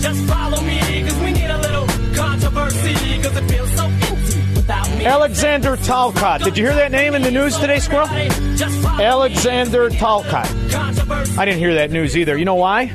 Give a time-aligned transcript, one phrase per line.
[0.00, 3.88] just follow me, cause we need a little controversy, cause it feels so.
[4.68, 6.42] Alexander Talcott.
[6.42, 8.08] Did you hear that name in the news today, Squirrel?
[9.00, 10.50] Alexander Talcott.
[11.38, 12.36] I didn't hear that news either.
[12.36, 12.86] You know why?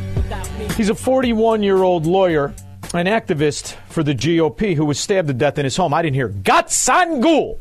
[0.75, 2.53] He's a 41 year old lawyer,
[2.93, 5.93] an activist for the GOP who was stabbed to death in his home.
[5.93, 7.57] I didn't hear Gatsangul.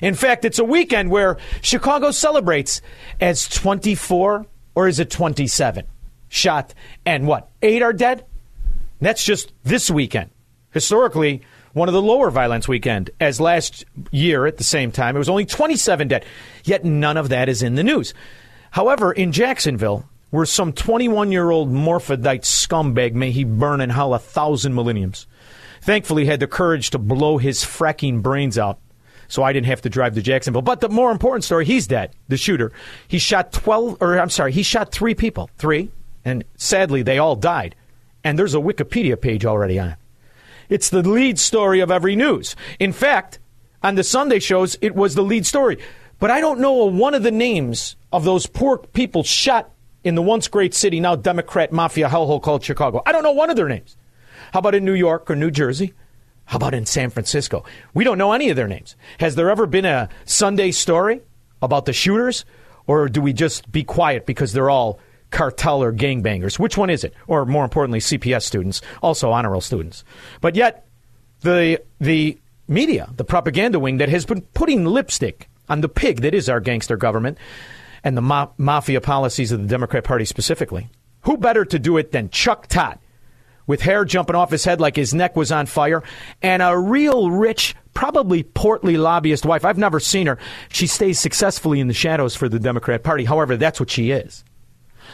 [0.00, 2.80] In fact, it's a weekend where Chicago celebrates
[3.20, 5.86] as 24 or is it 27
[6.28, 7.50] shot and what?
[7.62, 8.24] Eight are dead?
[9.04, 10.30] That's just this weekend.
[10.70, 11.42] Historically,
[11.74, 15.14] one of the lower violence weekend as last year at the same time.
[15.14, 16.24] It was only 27 dead.
[16.64, 18.14] Yet none of that is in the news.
[18.70, 24.14] However, in Jacksonville, where some 21 year old morphodite scumbag, may he burn in hell
[24.14, 25.26] a thousand millenniums,
[25.82, 28.78] thankfully had the courage to blow his fracking brains out.
[29.28, 30.62] So I didn't have to drive to Jacksonville.
[30.62, 32.72] But the more important story, he's dead, the shooter.
[33.06, 35.50] He shot 12, or I'm sorry, he shot three people.
[35.56, 35.90] Three.
[36.24, 37.74] And sadly, they all died.
[38.24, 39.98] And there's a Wikipedia page already on it.
[40.68, 42.56] It's the lead story of every news.
[42.80, 43.38] In fact,
[43.82, 45.78] on the Sunday shows, it was the lead story.
[46.18, 49.70] But I don't know one of the names of those poor people shot
[50.04, 53.02] in the once great city, now Democrat mafia hellhole called Chicago.
[53.06, 53.96] I don't know one of their names.
[54.52, 55.94] How about in New York or New Jersey?
[56.44, 57.64] How about in San Francisco?
[57.94, 58.96] We don't know any of their names.
[59.18, 61.22] Has there ever been a Sunday story
[61.62, 62.44] about the shooters?
[62.86, 64.98] Or do we just be quiet because they're all
[65.34, 66.58] cartel or gangbangers?
[66.58, 67.12] Which one is it?
[67.26, 70.04] Or more importantly, CPS students, also honor roll students.
[70.40, 70.86] But yet,
[71.40, 76.34] the, the media, the propaganda wing that has been putting lipstick on the pig that
[76.34, 77.36] is our gangster government
[78.02, 80.88] and the ma- mafia policies of the Democrat Party specifically,
[81.22, 82.98] who better to do it than Chuck Todd?
[83.66, 86.02] with hair jumping off his head like his neck was on fire,
[86.42, 89.64] and a real rich, probably portly lobbyist wife.
[89.64, 90.38] I've never seen her.
[90.68, 93.24] She stays successfully in the shadows for the Democrat Party.
[93.24, 94.44] However, that's what she is.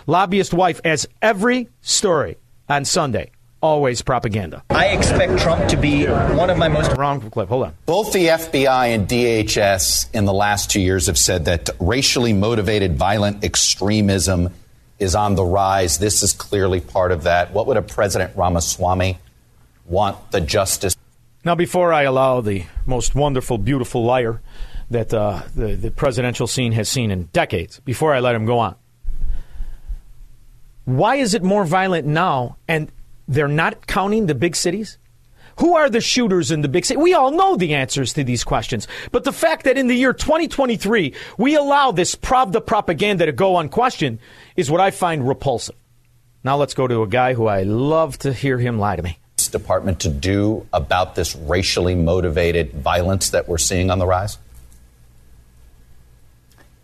[0.06, 2.36] Lobbyist wife, as every story
[2.68, 3.30] on Sunday.
[3.62, 4.62] Always propaganda.
[4.70, 6.96] I expect Trump to be one of my most.
[6.96, 7.50] Wrong clip.
[7.50, 7.74] Hold on.
[7.84, 12.96] Both the FBI and DHS in the last two years have said that racially motivated
[12.96, 14.54] violent extremism
[14.98, 15.98] is on the rise.
[15.98, 17.52] This is clearly part of that.
[17.52, 19.18] What would a President Ramaswamy
[19.84, 20.96] want the justice?
[21.44, 24.40] Now, before I allow the most wonderful, beautiful liar
[24.90, 28.58] that uh, the, the presidential scene has seen in decades, before I let him go
[28.58, 28.76] on,
[30.96, 32.90] why is it more violent now and
[33.28, 34.98] they're not counting the big cities?
[35.58, 36.98] Who are the shooters in the big city?
[36.98, 38.88] We all know the answers to these questions.
[39.12, 43.58] But the fact that in the year 2023, we allow this Pravda propaganda to go
[43.58, 44.20] unquestioned
[44.56, 45.76] is what I find repulsive.
[46.42, 49.18] Now let's go to a guy who I love to hear him lie to me.
[49.50, 54.38] Department to do about this racially motivated violence that we're seeing on the rise?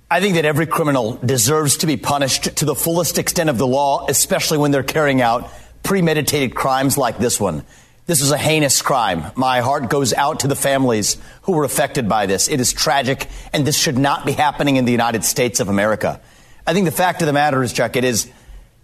[0.08, 3.66] I think that every criminal deserves to be punished to the fullest extent of the
[3.66, 5.50] law, especially when they're carrying out
[5.82, 7.64] premeditated crimes like this one.
[8.06, 9.32] This is a heinous crime.
[9.34, 12.46] My heart goes out to the families who were affected by this.
[12.46, 16.20] It is tragic, and this should not be happening in the United States of America.
[16.64, 18.30] I think the fact of the matter is, Chuck, it is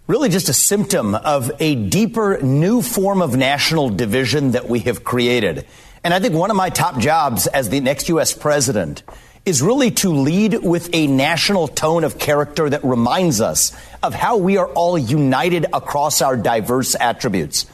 [0.07, 5.05] really just a symptom of a deeper, new form of national division that we have
[5.05, 5.65] created.
[6.03, 8.33] And I think one of my top jobs as the next U.S.
[8.33, 9.03] president
[9.45, 14.37] is really to lead with a national tone of character that reminds us of how
[14.37, 17.65] we are all united across our diverse attributes.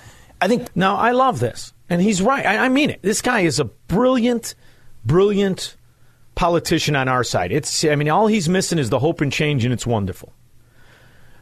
[0.42, 0.76] I think.
[0.76, 1.74] Now, I love this.
[1.90, 2.46] And he's right.
[2.46, 3.02] I, I mean it.
[3.02, 4.56] This guy is a brilliant,
[5.06, 5.76] brilliant
[6.36, 7.52] politician on our side.
[7.52, 10.34] It's, I mean, all he's missing is the hope and change, and it's wonderful.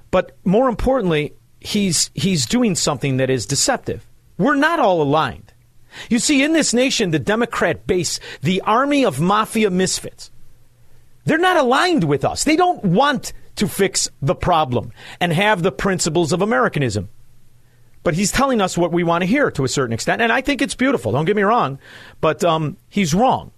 [0.09, 4.07] But more importantly, he's, he's doing something that is deceptive.
[4.37, 5.53] We're not all aligned.
[6.09, 10.31] You see, in this nation, the Democrat base, the army of mafia misfits,
[11.25, 12.43] they're not aligned with us.
[12.43, 17.09] They don't want to fix the problem and have the principles of Americanism.
[18.03, 20.39] But he's telling us what we want to hear to a certain extent, and I
[20.39, 21.11] think it's beautiful.
[21.11, 21.79] Don't get me wrong,
[22.21, 23.51] but um, he's wrong.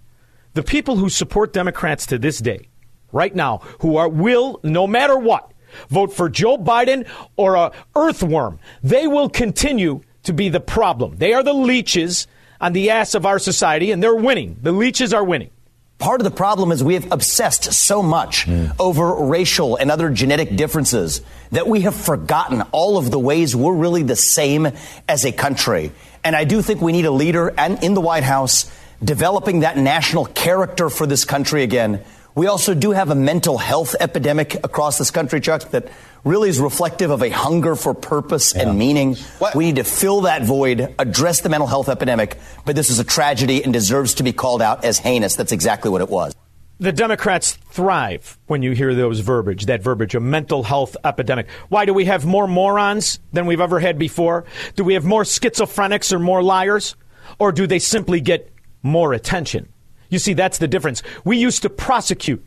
[0.54, 2.68] The people who support Democrats to this day,
[3.12, 5.52] right now, who are will no matter what
[5.88, 7.06] vote for Joe Biden
[7.36, 11.16] or a earthworm, they will continue to be the problem.
[11.16, 12.26] They are the leeches
[12.60, 14.56] on the ass of our society, and they're winning.
[14.60, 15.50] The leeches are winning.
[15.98, 18.74] Part of the problem is we have obsessed so much mm.
[18.78, 21.20] over racial and other genetic differences
[21.52, 24.68] that we have forgotten all of the ways we're really the same
[25.06, 25.92] as a country.
[26.24, 28.70] And I do think we need a leader and in the White House
[29.04, 32.02] developing that national character for this country again.
[32.34, 35.88] We also do have a mental health epidemic across this country, Chuck, that
[36.24, 38.62] really is reflective of a hunger for purpose yeah.
[38.62, 39.16] and meaning.
[39.38, 39.54] What?
[39.54, 43.04] We need to fill that void, address the mental health epidemic, but this is a
[43.04, 45.36] tragedy and deserves to be called out as heinous.
[45.36, 46.34] That's exactly what it was.
[46.78, 51.46] The Democrats thrive when you hear those verbiage, that verbiage, a mental health epidemic.
[51.68, 54.46] Why do we have more morons than we've ever had before?
[54.76, 56.96] Do we have more schizophrenics or more liars?
[57.38, 58.50] Or do they simply get
[58.82, 59.68] more attention?
[60.08, 61.02] You see, that's the difference.
[61.22, 62.46] We used to prosecute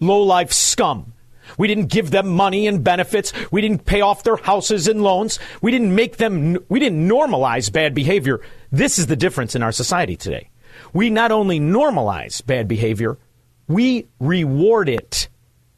[0.00, 1.12] low life scum
[1.58, 3.32] we didn't give them money and benefits.
[3.50, 5.38] We didn't pay off their houses and loans.
[5.62, 8.40] We didn't make them, we didn't normalize bad behavior.
[8.72, 10.50] This is the difference in our society today.
[10.92, 13.18] We not only normalize bad behavior,
[13.68, 15.28] we reward it.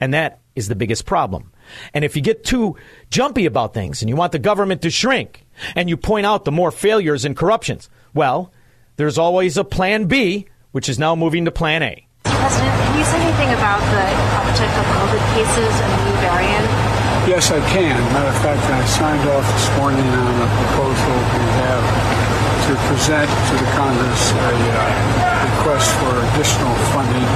[0.00, 1.52] And that is the biggest problem.
[1.92, 2.76] And if you get too
[3.10, 5.44] jumpy about things and you want the government to shrink
[5.74, 8.52] and you point out the more failures and corruptions, well,
[8.96, 12.06] there's always a plan B, which is now moving to plan A.
[12.24, 14.27] President, can you say anything about the
[14.58, 16.66] uptick of COVID cases and the new variant?
[17.30, 17.94] Yes, I can.
[18.12, 21.86] Matter of fact, I signed off this morning on a proposal we have
[22.66, 24.90] to present to the Congress a uh,
[25.46, 27.28] request for additional funding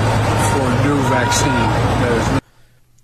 [0.51, 2.41] for new vaccine.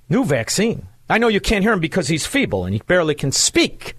[0.08, 0.88] New vaccine?
[1.08, 3.94] I know you can't hear him because he's feeble and he barely can speak.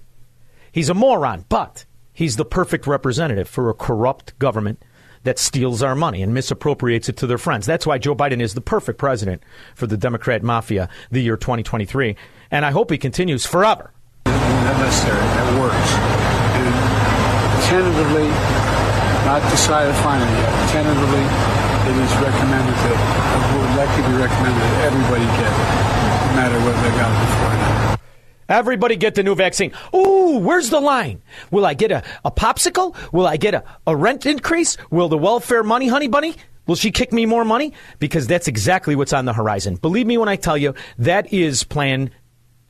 [0.72, 4.84] He's a moron, but he's the perfect representative for a corrupt government
[5.24, 7.66] that steals our money and misappropriates it to their friends.
[7.66, 9.44] That's why Joe Biden is the perfect president
[9.76, 12.16] for the Democrat mafia the year 2023.
[12.52, 13.92] And I hope he continues forever.
[14.26, 15.20] Not necessary.
[15.20, 15.92] That works.
[16.58, 16.74] And
[17.70, 18.30] tentatively,
[19.26, 21.26] not decided finally yet, tentatively,
[21.90, 22.98] it is recommended that,
[23.56, 25.70] would likely be recommended that everybody get it,
[26.28, 27.89] no matter whether they got it before or not.
[28.50, 29.72] Everybody get the new vaccine.
[29.94, 31.22] Ooh, where's the line?
[31.52, 32.96] Will I get a, a popsicle?
[33.14, 34.76] Will I get a, a rent increase?
[34.90, 36.36] Will the welfare money, honey bunny?
[36.66, 37.74] Will she kick me more money?
[38.00, 39.76] Because that's exactly what's on the horizon.
[39.76, 42.10] Believe me when I tell you, that is plan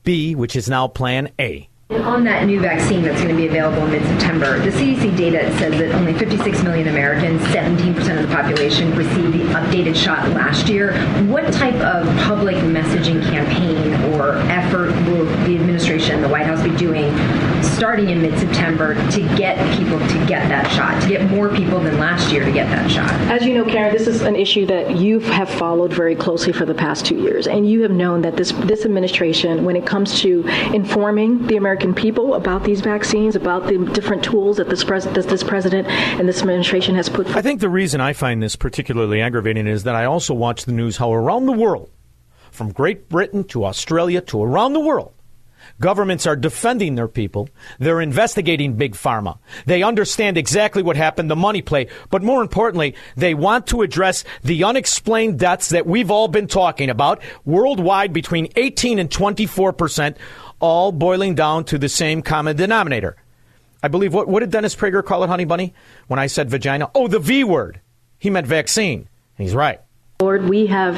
[0.04, 1.69] B, which is now plan A.
[1.92, 5.72] On that new vaccine that's going to be available in mid-September, the CDC data says
[5.80, 10.94] that only 56 million Americans, 17% of the population, received the updated shot last year.
[11.24, 16.76] What type of public messaging campaign or effort will the administration, the White House, be
[16.78, 17.10] doing
[17.64, 21.98] starting in mid-September to get people to get that shot, to get more people than
[21.98, 23.10] last year to get that shot?
[23.32, 26.66] As you know, Karen, this is an issue that you have followed very closely for
[26.66, 30.20] the past two years, and you have known that this this administration, when it comes
[30.22, 34.84] to informing the American American people about these vaccines, about the different tools that this,
[34.84, 37.38] pres- that this president and this administration has put forth?
[37.38, 40.72] I think the reason I find this particularly aggravating is that I also watch the
[40.72, 41.90] news how around the world,
[42.52, 45.14] from Great Britain to Australia to around the world,
[45.80, 47.50] Governments are defending their people.
[47.80, 49.38] They're investigating Big Pharma.
[49.66, 51.88] They understand exactly what happened, the money play.
[52.10, 56.90] But more importantly, they want to address the unexplained deaths that we've all been talking
[56.90, 60.18] about worldwide between 18 and 24 percent
[60.60, 63.16] all boiling down to the same common denominator.
[63.82, 65.74] I believe, what, what did Dennis Prager call it, honey bunny,
[66.08, 66.92] when I said vagina?
[66.94, 67.80] Oh, the V word.
[68.18, 69.08] He meant vaccine.
[69.38, 69.80] He's right.
[70.22, 70.98] Lord, we have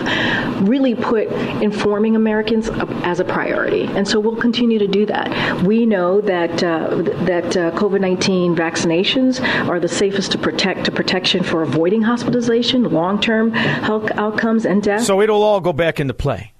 [0.67, 1.27] really put
[1.61, 2.71] informing Americans
[3.03, 5.61] as a priority, and so we'll continue to do that.
[5.61, 11.43] We know that uh, that uh, COVID-19 vaccinations are the safest to protect to protection
[11.43, 15.03] for avoiding hospitalization, long-term health outcomes, and death.
[15.03, 16.50] So it'll all go back into play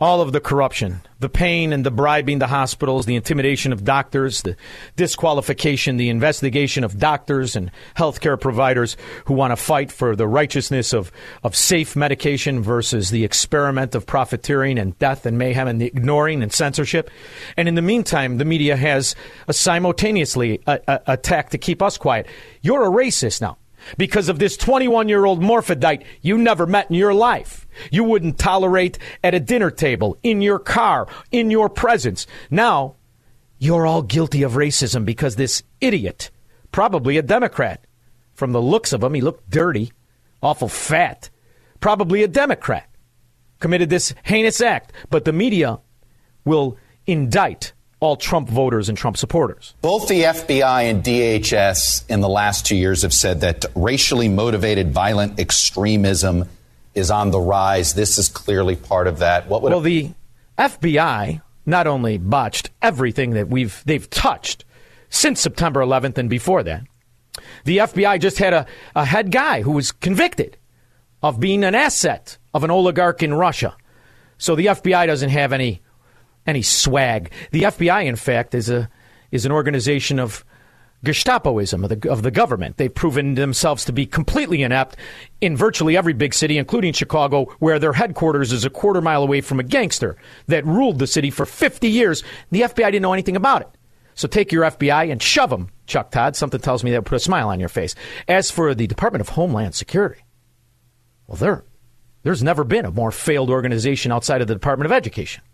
[0.00, 4.42] all of the corruption, the pain and the bribing the hospitals, the intimidation of doctors,
[4.42, 4.54] the
[4.94, 10.92] disqualification, the investigation of doctors and healthcare providers who want to fight for the righteousness
[10.92, 11.10] of,
[11.42, 16.44] of safe medication versus the experiment of profiteering and death and mayhem and the ignoring
[16.44, 17.10] and censorship.
[17.56, 19.16] And in the meantime, the media has
[19.48, 22.28] a simultaneously a, a, attack to keep us quiet.
[22.62, 23.56] You're a racist now
[23.96, 28.38] because of this 21 year old morphodite you never met in your life you wouldn't
[28.38, 32.26] tolerate at a dinner table, in your car, in your presence.
[32.50, 32.96] Now,
[33.58, 36.30] you're all guilty of racism because this idiot,
[36.72, 37.84] probably a Democrat,
[38.34, 39.92] from the looks of him, he looked dirty,
[40.42, 41.30] awful fat,
[41.80, 42.88] probably a Democrat,
[43.58, 44.92] committed this heinous act.
[45.10, 45.80] But the media
[46.44, 46.76] will
[47.06, 49.74] indict all Trump voters and Trump supporters.
[49.80, 54.92] Both the FBI and DHS in the last two years have said that racially motivated
[54.92, 56.48] violent extremism
[56.94, 57.94] is on the rise.
[57.94, 59.48] This is clearly part of that.
[59.48, 60.10] What would well, the
[60.56, 64.64] FBI not only botched everything that we've they've touched
[65.10, 66.84] since September 11th and before that.
[67.64, 70.56] The FBI just had a, a head guy who was convicted
[71.22, 73.76] of being an asset of an oligarch in Russia.
[74.38, 75.82] So the FBI doesn't have any
[76.48, 77.30] any swag.
[77.52, 78.88] The FBI, in fact, is a
[79.30, 80.44] is an organization of
[81.04, 82.76] Gestapoism of the, of the government.
[82.76, 84.96] They've proven themselves to be completely inept
[85.40, 89.40] in virtually every big city, including Chicago, where their headquarters is a quarter mile away
[89.40, 92.24] from a gangster that ruled the city for 50 years.
[92.50, 93.68] The FBI didn't know anything about it.
[94.14, 96.34] So take your FBI and shove them, Chuck Todd.
[96.34, 97.94] Something tells me that would put a smile on your face.
[98.26, 100.22] As for the Department of Homeland Security,
[101.28, 101.64] well, there,
[102.24, 105.44] there's never been a more failed organization outside of the Department of Education.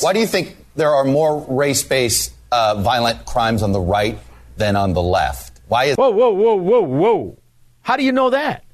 [0.00, 4.18] Why do you think there are more race-based uh, violent crimes on the right
[4.56, 5.60] than on the left?
[5.68, 7.38] Why is whoa, whoa, whoa, whoa, whoa?
[7.82, 8.64] How do you know that?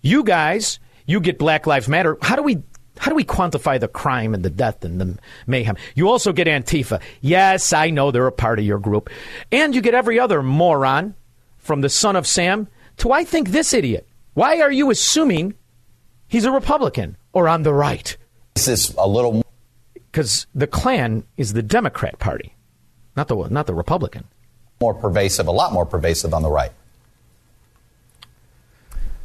[0.00, 2.16] You guys, you get Black Lives Matter.
[2.22, 2.62] How do we?
[2.96, 5.18] How do we quantify the crime and the death and the
[5.48, 5.76] mayhem?
[5.96, 7.02] You also get Antifa.
[7.20, 9.10] Yes, I know they're a part of your group.
[9.50, 11.16] And you get every other moron
[11.58, 12.68] from the son of Sam
[12.98, 14.06] to I think this idiot.
[14.34, 15.54] Why are you assuming
[16.28, 18.16] he's a Republican or on the right?
[18.54, 19.43] This is a little
[20.14, 22.54] because the Klan is the Democrat Party,
[23.16, 24.22] not the not the Republican.
[24.80, 26.70] More pervasive, a lot more pervasive on the right.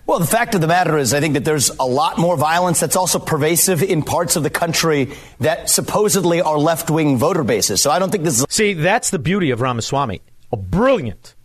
[0.08, 2.80] Well, the fact of the matter is, I think that there's a lot more violence
[2.80, 7.84] that's also pervasive in parts of the country that supposedly are left wing voter bases.
[7.84, 8.48] So I don't think this is.
[8.50, 10.24] See, that's the beauty of Ramaswamy.
[10.52, 11.36] A brilliant,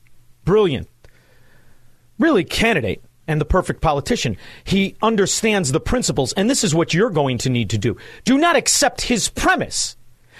[0.46, 0.88] brilliant,
[2.18, 4.36] really candidate and the perfect politician.
[4.64, 7.96] He understands the principles, and this is what you're going to need to do.
[8.24, 9.96] Do not accept his premise.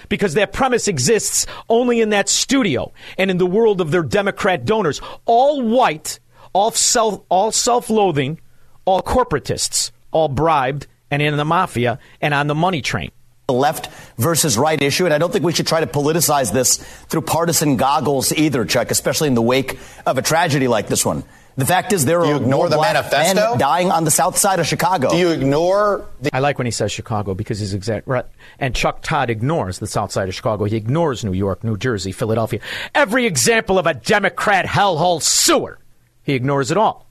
[0.07, 4.63] Because that premise exists only in that studio and in the world of their Democrat
[4.63, 5.01] donors.
[5.25, 6.19] All white,
[6.53, 8.39] all self, all self-loathing,
[8.85, 13.09] all corporatists, all bribed and in the mafia and on the money train
[13.47, 16.77] the left versus right issue, and I don't think we should try to politicize this
[16.77, 21.23] through partisan goggles either, Chuck, especially in the wake of a tragedy like this one.
[21.57, 23.33] The fact is, there Do you are ignore the manifesto?
[23.51, 25.09] men dying on the south side of Chicago.
[25.09, 26.05] Do you ignore?
[26.21, 28.25] The- I like when he says Chicago because he's exact right.
[28.59, 30.65] And Chuck Todd ignores the south side of Chicago.
[30.65, 32.59] He ignores New York, New Jersey, Philadelphia.
[32.93, 35.79] Every example of a Democrat hellhole sewer,
[36.23, 37.09] he ignores it all.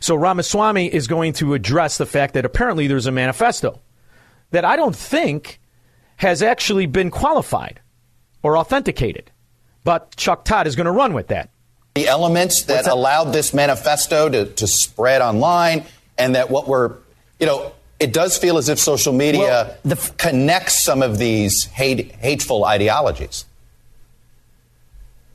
[0.00, 3.80] So Ramaswamy is going to address the fact that apparently there's a manifesto
[4.50, 5.60] that I don't think
[6.16, 7.80] has actually been qualified
[8.42, 9.30] or authenticated.
[9.84, 11.50] But Chuck Todd is going to run with that
[11.94, 15.84] the elements that, that, allowed this manifesto to, to spread online,
[16.18, 16.96] and that what we're,
[17.38, 21.66] you know, it does feel as if social media well, the, connects some of these
[21.66, 23.44] hate, hateful ideologies.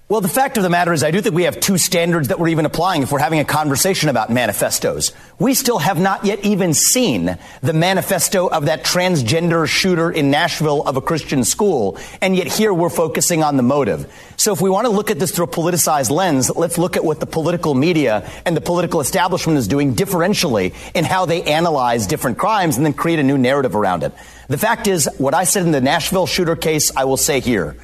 [0.09, 2.39] Well, the fact of the matter is, I do think we have two standards that
[2.39, 5.11] we're even applying if we're having a conversation about manifestos.
[5.37, 10.81] We still have not yet even seen the manifesto of that transgender shooter in Nashville
[10.81, 14.11] of a Christian school, and yet here we're focusing on the motive.
[14.35, 17.05] So if we want to look at this through a politicized lens, let's look at
[17.05, 22.07] what the political media and the political establishment is doing differentially in how they analyze
[22.07, 24.11] different crimes and then create a new narrative around it.
[24.47, 27.75] The fact is, what I said in the Nashville shooter case, I will say here.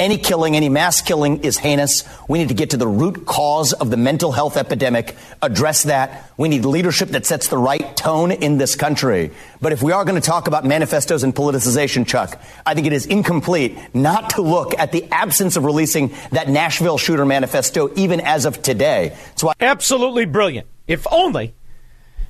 [0.00, 2.04] Any killing, any mass killing is heinous.
[2.26, 6.32] We need to get to the root cause of the mental health epidemic, address that.
[6.38, 9.30] We need leadership that sets the right tone in this country.
[9.60, 12.94] But if we are going to talk about manifestos and politicization, Chuck, I think it
[12.94, 18.20] is incomplete not to look at the absence of releasing that Nashville shooter manifesto even
[18.22, 19.14] as of today.
[19.36, 20.66] So I- Absolutely brilliant.
[20.86, 21.52] If only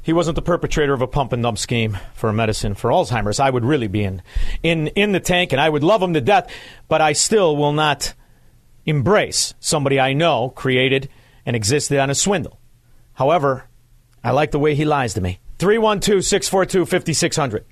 [0.02, 3.40] he wasn't the perpetrator of a pump and dump scheme for a medicine for Alzheimer's,
[3.40, 4.22] I would really be in,
[4.62, 6.50] in, in the tank and I would love him to death,
[6.88, 8.14] but I still will not
[8.86, 11.08] embrace somebody I know created
[11.44, 12.58] and existed on a swindle.
[13.14, 13.68] However,
[14.24, 15.40] I like the way he lies to me.
[15.58, 17.64] 312 642 5600.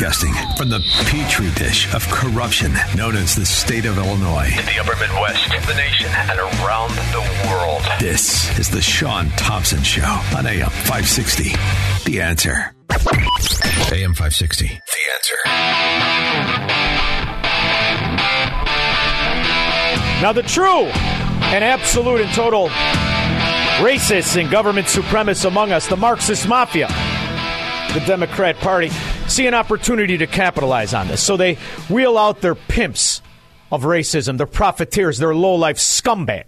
[0.00, 4.46] Broadcasting from the petri dish of corruption known as the state of Illinois.
[4.46, 7.82] In the upper Midwest, the nation, and around the world.
[8.00, 11.50] This is the Shaun Thompson Show on AM 560.
[12.10, 12.74] The answer.
[13.92, 14.68] AM 560.
[14.68, 14.72] The
[15.12, 15.36] answer.
[20.22, 20.86] Now, the true
[21.52, 22.68] and absolute and total
[23.84, 26.88] racists and government supremacists among us, the Marxist mafia
[27.94, 28.88] the Democrat Party
[29.30, 31.22] see an opportunity to capitalize on this.
[31.22, 31.54] So they
[31.88, 33.22] wheel out their pimps
[33.70, 36.44] of racism, their profiteers, their low-life scumbag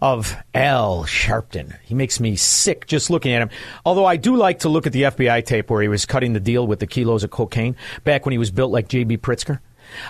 [0.00, 1.78] of Al Sharpton.
[1.82, 3.50] He makes me sick just looking at him.
[3.84, 6.40] Although I do like to look at the FBI tape where he was cutting the
[6.40, 9.18] deal with the kilos of cocaine back when he was built like J.B.
[9.18, 9.60] Pritzker.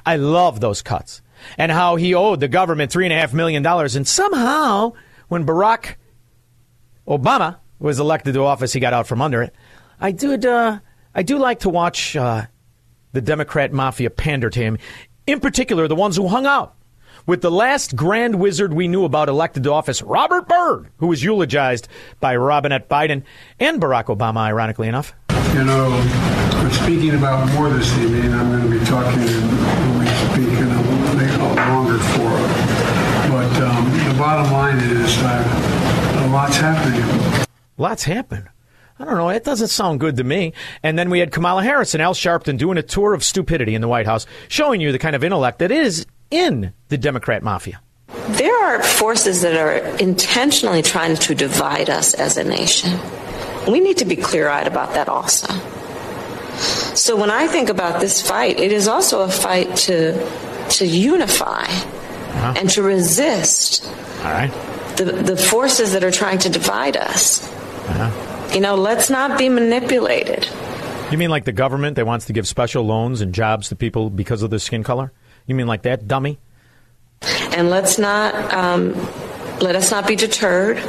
[0.07, 1.23] I love those cuts
[1.59, 4.93] and how he owed the government three and a half million dollars, and somehow
[5.29, 5.97] when Barack
[7.07, 9.55] Obama was elected to office, he got out from under it.
[10.01, 10.47] I did.
[10.47, 10.79] Uh,
[11.15, 12.47] I do like to watch uh,
[13.13, 14.79] the Democrat mafia pander to him,
[15.27, 16.75] in particular the ones who hung out
[17.27, 21.23] with the last grand wizard we knew about elected to office, Robert Byrd, who was
[21.23, 21.89] eulogized
[22.21, 23.23] by Robinette Biden
[23.61, 25.15] and Barack Obama, ironically enough.
[25.55, 25.89] You know,
[26.55, 28.35] we're speaking about more this evening.
[28.35, 32.51] I'm going to be talking when we speak in a, a longer forum.
[33.31, 37.47] But um, the bottom line is that a lot's happening.
[37.79, 38.49] Lots happened.
[38.99, 39.29] I don't know.
[39.29, 40.53] It doesn't sound good to me.
[40.83, 43.81] And then we had Kamala Harris and Al Sharpton doing a tour of stupidity in
[43.81, 47.81] the White House, showing you the kind of intellect that is in the Democrat mafia.
[48.29, 52.99] There are forces that are intentionally trying to divide us as a nation.
[53.69, 55.53] We need to be clear eyed about that also.
[56.95, 61.65] So when I think about this fight, it is also a fight to, to unify
[61.65, 62.55] uh-huh.
[62.57, 63.85] and to resist
[64.19, 64.53] All right.
[64.97, 67.53] the, the forces that are trying to divide us.
[67.89, 68.34] Uh-huh.
[68.53, 70.49] You know, let's not be manipulated.
[71.11, 74.11] You mean like the government that wants to give special loans and jobs to people
[74.11, 75.13] because of their skin color?
[75.47, 76.39] You mean like that, dummy?
[77.53, 78.95] And let's not um,
[79.61, 80.83] let us not be deterred.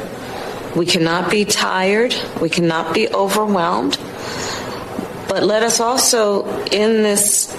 [0.74, 2.14] We cannot be tired.
[2.40, 3.98] We cannot be overwhelmed.
[5.28, 7.56] But let us also, in this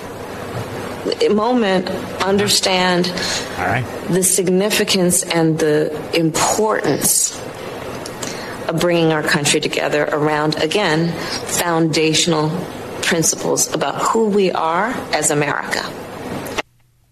[1.32, 1.90] moment,
[2.22, 7.42] understand the significance and the importance
[8.68, 11.12] of bringing our country together around, again,
[11.48, 12.50] foundational
[13.02, 15.82] principles about who we are as America.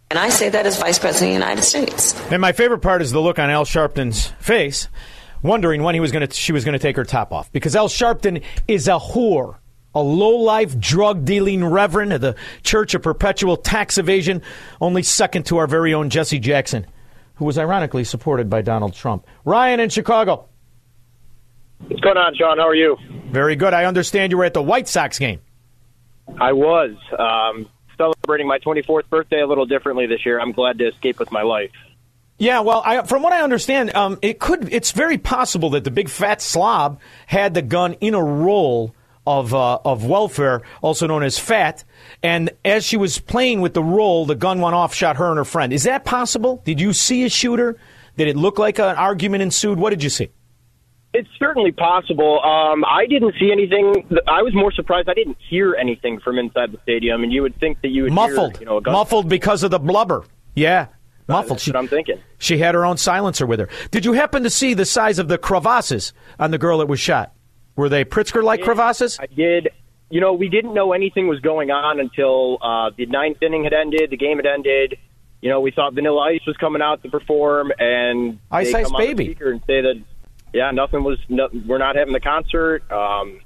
[0.09, 2.13] And I say that as Vice President of the United States.
[2.31, 4.88] And my favorite part is the look on Al Sharpton's face,
[5.41, 7.51] wondering when he was going to, she was going to take her top off.
[7.51, 9.57] Because Al Sharpton is a whore,
[9.93, 14.41] a low-life, drug-dealing reverend of the Church of Perpetual Tax Evasion,
[14.79, 16.85] only second to our very own Jesse Jackson,
[17.35, 19.25] who was ironically supported by Donald Trump.
[19.43, 20.47] Ryan in Chicago.
[21.79, 22.57] What's going on, Shaun?
[22.57, 22.97] How are you?
[23.27, 23.73] Very good.
[23.73, 25.41] I understand you were at the White Sox game.
[26.39, 26.95] I was.
[27.17, 30.39] Um, celebrating my 24th birthday a little differently this year.
[30.39, 31.71] I'm glad to escape with my life.
[32.38, 34.71] Yeah, well, I, from what I understand, um, it could.
[34.73, 38.93] It's very possible that the big fat slob had the gun in a roll
[39.25, 41.85] of uh, of welfare, also known as fat,
[42.21, 45.38] and as she was playing with the roll, the gun went off, shot her and
[45.38, 45.71] her friend.
[45.71, 46.61] Is that possible?
[46.65, 47.77] Did you see a shooter?
[48.17, 49.79] Did it look like an argument ensued?
[49.79, 50.29] What did you see?
[51.17, 52.41] It's certainly possible.
[52.43, 54.06] Um, I didn't see anything.
[54.28, 55.08] I was more surprised.
[55.08, 58.12] I didn't hear anything from inside the stadium, and you would think that you would
[58.12, 60.25] muffled, hear, you know, muffled because of the blubber.
[60.56, 60.88] Yeah,
[61.30, 61.60] muffled.
[61.60, 62.19] That's what I'm thinking.
[62.38, 63.69] She had her own silencer with her.
[63.91, 66.99] Did you happen to see the size of the crevasses on the girl that was
[66.99, 67.34] shot?
[67.78, 69.17] Were they Pritzker-like crevasses?
[69.17, 69.69] I did.
[70.10, 73.73] You know, we didn't know anything was going on until uh, the ninth inning had
[73.73, 74.97] ended, the game had ended.
[75.41, 79.12] You know, we thought Vanilla Ice was coming out to perform, and Ice Ice Baby.
[79.12, 80.04] on the speaker and say that
[80.53, 81.17] yeah, nothing was.
[81.27, 82.89] No, we're not having the concert.
[82.91, 83.41] Um,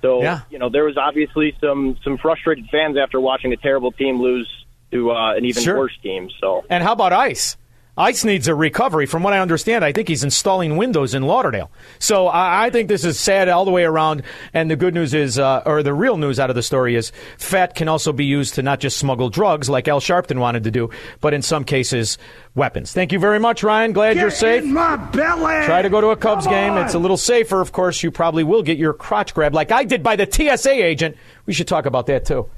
[0.00, 0.40] so Yeah.
[0.50, 4.48] you know, there was obviously some some frustrated fans after watching a terrible team lose
[4.92, 5.76] to uh, an even Sure.
[5.76, 6.30] worse team.
[6.40, 7.57] So And how about Ice?
[7.98, 9.06] Ice needs a recovery.
[9.06, 11.68] From what I understand, I think he's installing windows in Lauderdale.
[11.98, 14.22] So I, I think this is sad all the way around.
[14.54, 17.10] And the good news is, uh, or the real news out of the story is,
[17.38, 20.70] fat can also be used to not just smuggle drugs like Al Sharpton wanted to
[20.70, 22.18] do, but in some cases,
[22.54, 22.92] weapons.
[22.92, 23.92] Thank you very much, Ryan.
[23.92, 24.64] Glad you're safe.
[24.64, 25.64] my belly.
[25.66, 26.76] Try to go to a Cubs game.
[26.76, 27.60] It's a little safer.
[27.60, 30.70] Of course, you probably will get your crotch grabbed like I did by the TSA
[30.70, 31.16] agent.
[31.46, 32.48] We should talk about that too.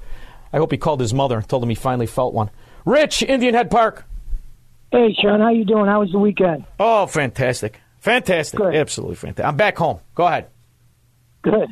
[0.52, 2.50] I hope he called his mother and told him he finally felt one.
[2.84, 4.04] Rich, Indian Head Park.
[4.92, 5.86] Hey, Shaun, how you doing?
[5.86, 6.64] How was the weekend?
[6.78, 7.80] Oh, fantastic.
[8.00, 8.60] Fantastic.
[8.60, 9.44] Absolutely fantastic.
[9.44, 10.00] I'm back home.
[10.14, 10.48] Go ahead.
[11.42, 11.68] Good.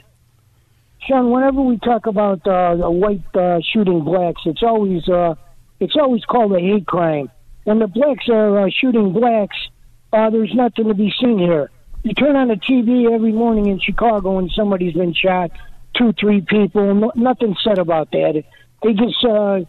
[1.07, 5.35] Shaun, whenever we talk about uh, white uh, shooting blacks, it's always uh,
[5.81, 7.31] it's always called a hate crime.
[7.65, 9.57] When the blacks are uh, shooting blacks,
[10.13, 11.71] uh, there's nothing to be seen here.
[12.03, 15.51] You turn on the TV every morning in Chicago and somebody's been shot,
[15.97, 18.45] two, three people, no, nothing said about that.
[18.83, 19.61] They just uh,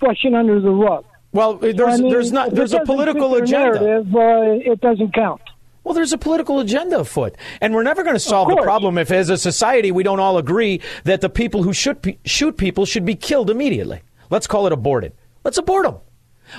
[0.00, 1.04] brush it under the rug.
[1.32, 3.80] Well, there's I mean, there's not there's a political agenda.
[3.80, 5.40] Narrative, uh, it doesn't count.
[5.84, 9.10] Well, there's a political agenda afoot, and we're never going to solve the problem if,
[9.10, 12.86] as a society, we don't all agree that the people who shoot pe- shoot people
[12.86, 14.00] should be killed immediately.
[14.30, 15.12] Let's call it aborted.
[15.42, 15.96] Let's abort them.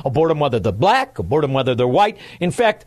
[0.04, 2.18] Abort them whether they're black, abort them whether they're white.
[2.40, 2.86] In fact,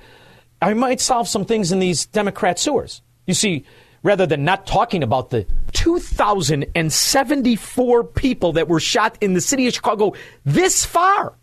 [0.61, 3.03] I might solve some things in these Democrat sewers.
[3.27, 3.65] You see,
[4.03, 9.75] rather than not talking about the 2,074 people that were shot in the city of
[9.75, 11.35] Chicago this far,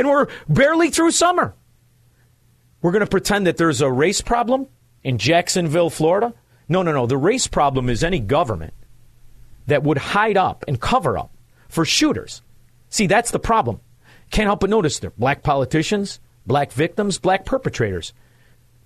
[0.00, 1.54] and we're barely through summer.
[2.80, 4.66] We're going to pretend that there's a race problem
[5.02, 6.32] in Jacksonville, Florida?
[6.70, 7.06] No, no, no.
[7.06, 8.72] The race problem is any government
[9.66, 11.30] that would hide up and cover up
[11.68, 12.40] for shooters.
[12.88, 13.80] See, that's the problem.
[14.30, 18.14] Can't help but notice they're black politicians, black victims, black perpetrators.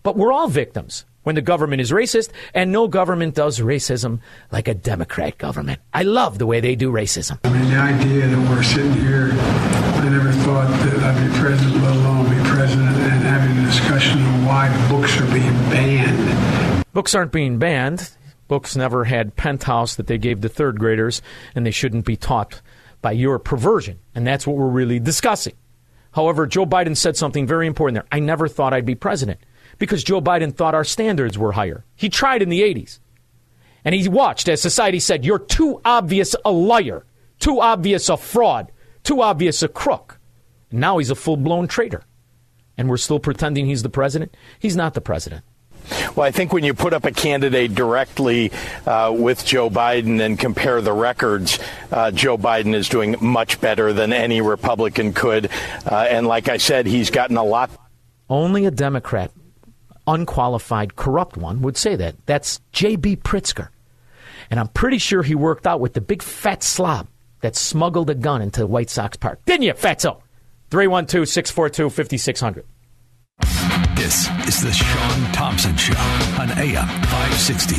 [0.02, 4.20] But we're all victims when the government is racist, and no government does racism
[4.52, 5.80] like a Democrat government.
[5.92, 7.38] I love the way they do racism.
[7.44, 9.28] I mean, the idea that we're sitting here,
[10.14, 14.44] never thought that I'd be president, let alone be president, and having a discussion on
[14.44, 16.84] why books are being banned.
[16.92, 18.12] Books aren't being banned.
[18.46, 21.20] Books never had penthouse that they gave to third graders,
[21.56, 22.60] and they shouldn't be taught
[23.02, 23.98] by your perversion.
[24.14, 25.54] And that's what we're really discussing.
[26.12, 28.08] However, Joe Biden said something very important there.
[28.12, 29.40] I never thought I'd be president
[29.78, 31.84] because Joe Biden thought our standards were higher.
[31.96, 33.00] He tried in the 80s.
[33.84, 37.04] And he watched as society said, You're too obvious a liar,
[37.40, 38.70] too obvious a fraud,
[39.04, 40.18] too obvious a crook.
[40.72, 42.02] Now he's a full blown traitor.
[42.76, 44.36] And we're still pretending he's the president?
[44.58, 45.44] He's not the president.
[46.16, 48.50] Well, I think when you put up a candidate directly
[48.86, 51.58] uh, with Joe Biden and compare the records,
[51.92, 55.50] uh, Joe Biden is doing much better than any Republican could.
[55.84, 57.70] Uh, and like I said, he's gotten a lot.
[58.30, 59.30] Only a Democrat,
[60.06, 62.14] unqualified, corrupt one, would say that.
[62.26, 63.16] That's J.B.
[63.16, 63.68] Pritzker.
[64.50, 67.08] And I'm pretty sure he worked out with the big fat slob
[67.44, 69.38] that smuggled a gun into White Sox Park.
[69.44, 70.22] Didn't you, fatso?
[70.70, 72.64] 312 642 5600.
[73.94, 75.92] This is the Shaun Thompson Show
[76.40, 77.74] on AM 560.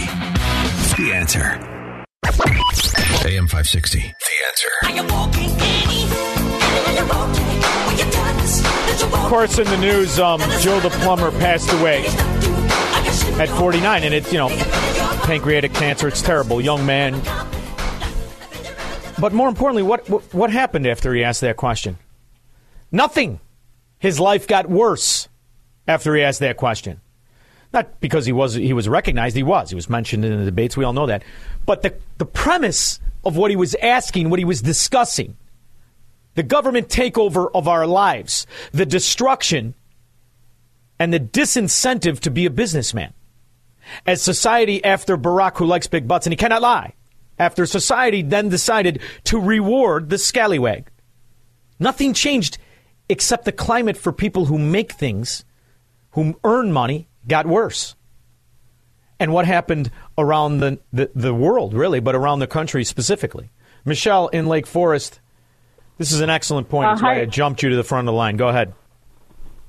[1.02, 1.60] The answer.
[3.26, 3.98] AM 560.
[4.02, 4.06] The
[4.46, 4.70] answer.
[9.04, 12.06] Of course, in the news, um, Joe the plumber passed away
[13.40, 14.50] at 49, and it's, you know,
[15.24, 16.08] pancreatic cancer.
[16.08, 16.62] It's terrible.
[16.62, 17.20] Young man.
[19.20, 21.98] But more importantly, what, what, what happened after he asked that question?
[22.92, 23.40] Nothing.
[24.00, 25.30] His life got worse
[25.88, 27.02] after he asked that question.
[27.74, 29.70] Not because he was he was recognized, he was.
[29.70, 31.24] He was mentioned in the debates, we all know that.
[31.66, 35.36] But the the premise of what he was asking, what he was discussing,
[36.36, 39.74] the government takeover of our lives, the destruction
[41.00, 43.14] and the disincentive to be a businessman.
[44.06, 46.94] As society after Barack who likes big butts and he cannot lie,
[47.38, 50.90] after society then decided to reward the scallywag.
[51.80, 52.58] Nothing changed
[53.10, 55.46] except the climate for people who make things
[56.12, 57.96] who earn money got worse.
[59.20, 63.50] And what happened around the, the, the, world, really, but around the country specifically.
[63.86, 65.20] Michelle in Lake Forest,
[65.98, 66.90] this is an excellent point.
[66.90, 67.22] Uh, why.
[67.22, 68.36] I jumped you to the front of the line.
[68.36, 68.74] Go ahead.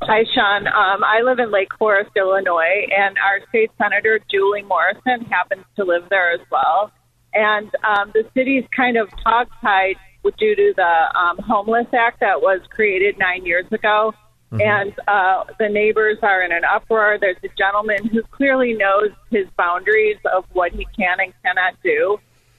[0.02, 0.66] Hi, Shaun.
[0.66, 5.84] Um, I live in Lake Forest, Illinois, and our state senator, Julie Morrison, happens to
[5.84, 6.90] live there as well.
[7.36, 9.96] And um, the city's kind of hog-tied
[10.38, 14.14] due to the um, Homeless Act that was created nine years ago.
[14.52, 17.18] And uh, the neighbors are in an uproar.
[17.20, 22.18] There's a gentleman who clearly knows his boundaries of what he can and cannot do.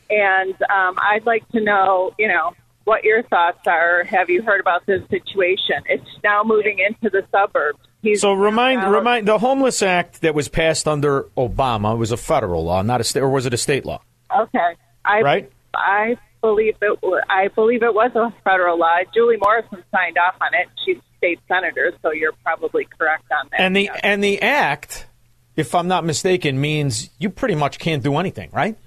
[0.09, 4.03] And um, I'd like to know, you know, what your thoughts are.
[4.03, 5.81] Have you heard about this situation?
[5.87, 7.79] It's now moving into the suburbs.
[8.01, 12.17] He's So remind now- remind the Homeless Act that was passed under Obama was a
[12.17, 14.01] federal law, not a state, or was it a state law?
[14.35, 15.51] Okay, I Right?
[15.73, 16.99] I believe it.
[17.29, 18.97] I believe it was a federal law.
[19.13, 20.67] Julie Morrison signed off on it.
[20.85, 23.59] She's state senator, so you're probably correct on that.
[23.59, 25.07] And the and the act,
[25.55, 28.77] if I'm not mistaken, means you pretty much can't do anything, right?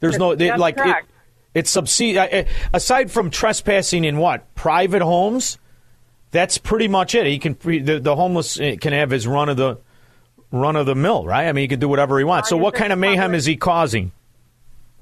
[0.00, 0.96] There's no they, like it,
[1.52, 5.58] it's subsidi- aside from trespassing in what private homes.
[6.30, 7.26] That's pretty much it.
[7.26, 9.78] He can the, the homeless uh, can have his run of the
[10.52, 11.48] run of the mill, right?
[11.48, 12.48] I mean, he can do whatever he wants.
[12.48, 14.12] So, what kind of mayhem is he causing?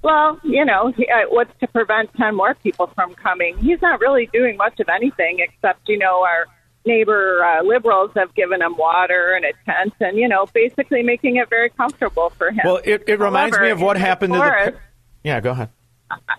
[0.02, 3.58] Well, you know, he, uh, what's to prevent 10 more people from coming?
[3.58, 6.46] He's not really doing much of anything except, you know, our
[6.86, 11.36] neighbor uh, liberals have given him water and a tent and, you know, basically making
[11.36, 12.60] it very comfortable for him.
[12.64, 14.44] Well, it, it reminds However, me of what happened to the.
[14.44, 14.78] forest,
[15.24, 15.70] Yeah, go ahead.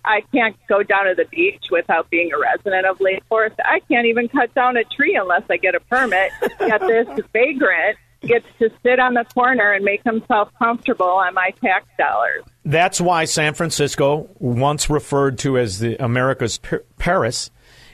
[0.04, 3.58] I can't go down to the beach without being a resident of Lake Forest.
[3.64, 6.32] I can't even cut down a tree unless I get a permit.
[6.60, 11.52] Yet this vagrant gets to sit on the corner and make himself comfortable on my
[11.64, 12.44] tax dollars.
[12.66, 17.50] That's why San Francisco, once referred to as the America's Par- Paris,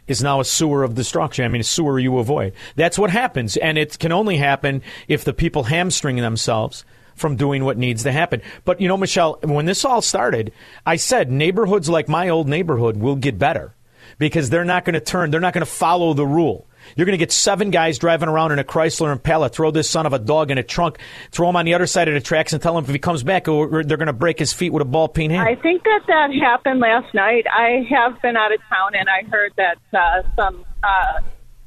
[0.07, 1.45] is now a sewer of destruction.
[1.45, 2.53] I mean, a sewer you avoid.
[2.75, 6.85] That's what happens, and it can only happen if the people hamstring themselves
[7.15, 8.41] from doing what needs to happen.
[8.65, 10.51] But you know, Michelle, when this all started,
[10.85, 13.73] I said neighborhoods like my old neighborhood will get better
[14.17, 15.31] because they're not going to turn.
[15.31, 16.67] They're not going to follow the rule.
[16.95, 20.05] You're going to get seven guys driving around in a Chrysler Impala, throw this son
[20.05, 20.99] of a dog in a trunk,
[21.31, 23.23] throw him on the other side of the tracks, and tell him if he comes
[23.23, 25.47] back, they're going to break his feet with a ball peen hand.
[25.47, 27.45] I think that that happened last night.
[27.51, 31.19] I have been out of town and I heard that uh, some uh,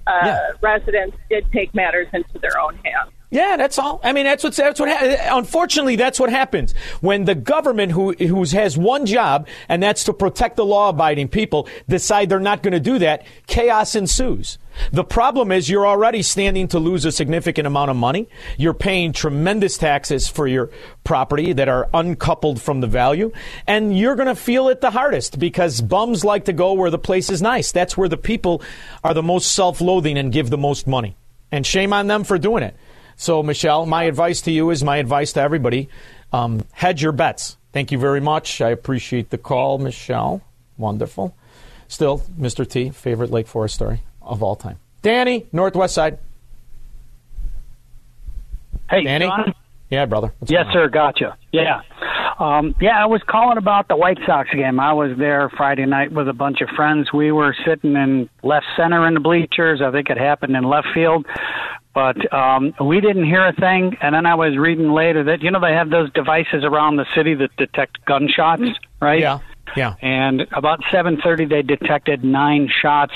[0.06, 3.12] uh, residents did take matters into their own hands.
[3.30, 4.00] Yeah, that's all.
[4.02, 4.88] I mean, that's what that's what.
[4.88, 10.04] Ha- unfortunately, that's what happens when the government, who who has one job and that's
[10.04, 13.26] to protect the law-abiding people, decide they're not going to do that.
[13.46, 14.56] Chaos ensues.
[14.92, 18.28] The problem is you're already standing to lose a significant amount of money.
[18.56, 20.70] You're paying tremendous taxes for your
[21.04, 23.32] property that are uncoupled from the value.
[23.66, 26.98] And you're going to feel it the hardest because bums like to go where the
[26.98, 27.72] place is nice.
[27.72, 28.62] That's where the people
[29.04, 31.16] are the most self loathing and give the most money.
[31.50, 32.76] And shame on them for doing it.
[33.18, 35.88] So, Michelle, my advice to you is my advice to everybody
[36.32, 37.56] um, hedge your bets.
[37.72, 38.60] Thank you very much.
[38.60, 40.40] I appreciate the call, Michelle.
[40.76, 41.34] Wonderful.
[41.88, 42.68] Still, Mr.
[42.68, 44.78] T, favorite Lake Forest story of all time.
[45.02, 46.18] Danny, Northwest Side.
[48.88, 49.26] Hey, Danny?
[49.26, 49.52] John?
[49.90, 50.32] Yeah, brother.
[50.38, 50.88] What's yes, sir.
[50.88, 51.36] Gotcha.
[51.52, 51.80] Yeah.
[52.38, 54.78] Um, yeah, I was calling about the White Sox game.
[54.78, 57.12] I was there Friday night with a bunch of friends.
[57.12, 59.80] We were sitting in left center in the bleachers.
[59.82, 61.26] I think it happened in left field.
[61.94, 63.96] But um, we didn't hear a thing.
[64.00, 67.06] And then I was reading later that, you know, they have those devices around the
[67.12, 68.62] city that detect gunshots,
[69.00, 69.20] right?
[69.20, 69.40] Yeah.
[69.76, 69.94] Yeah.
[70.00, 73.12] And about 7:30, they detected nine shots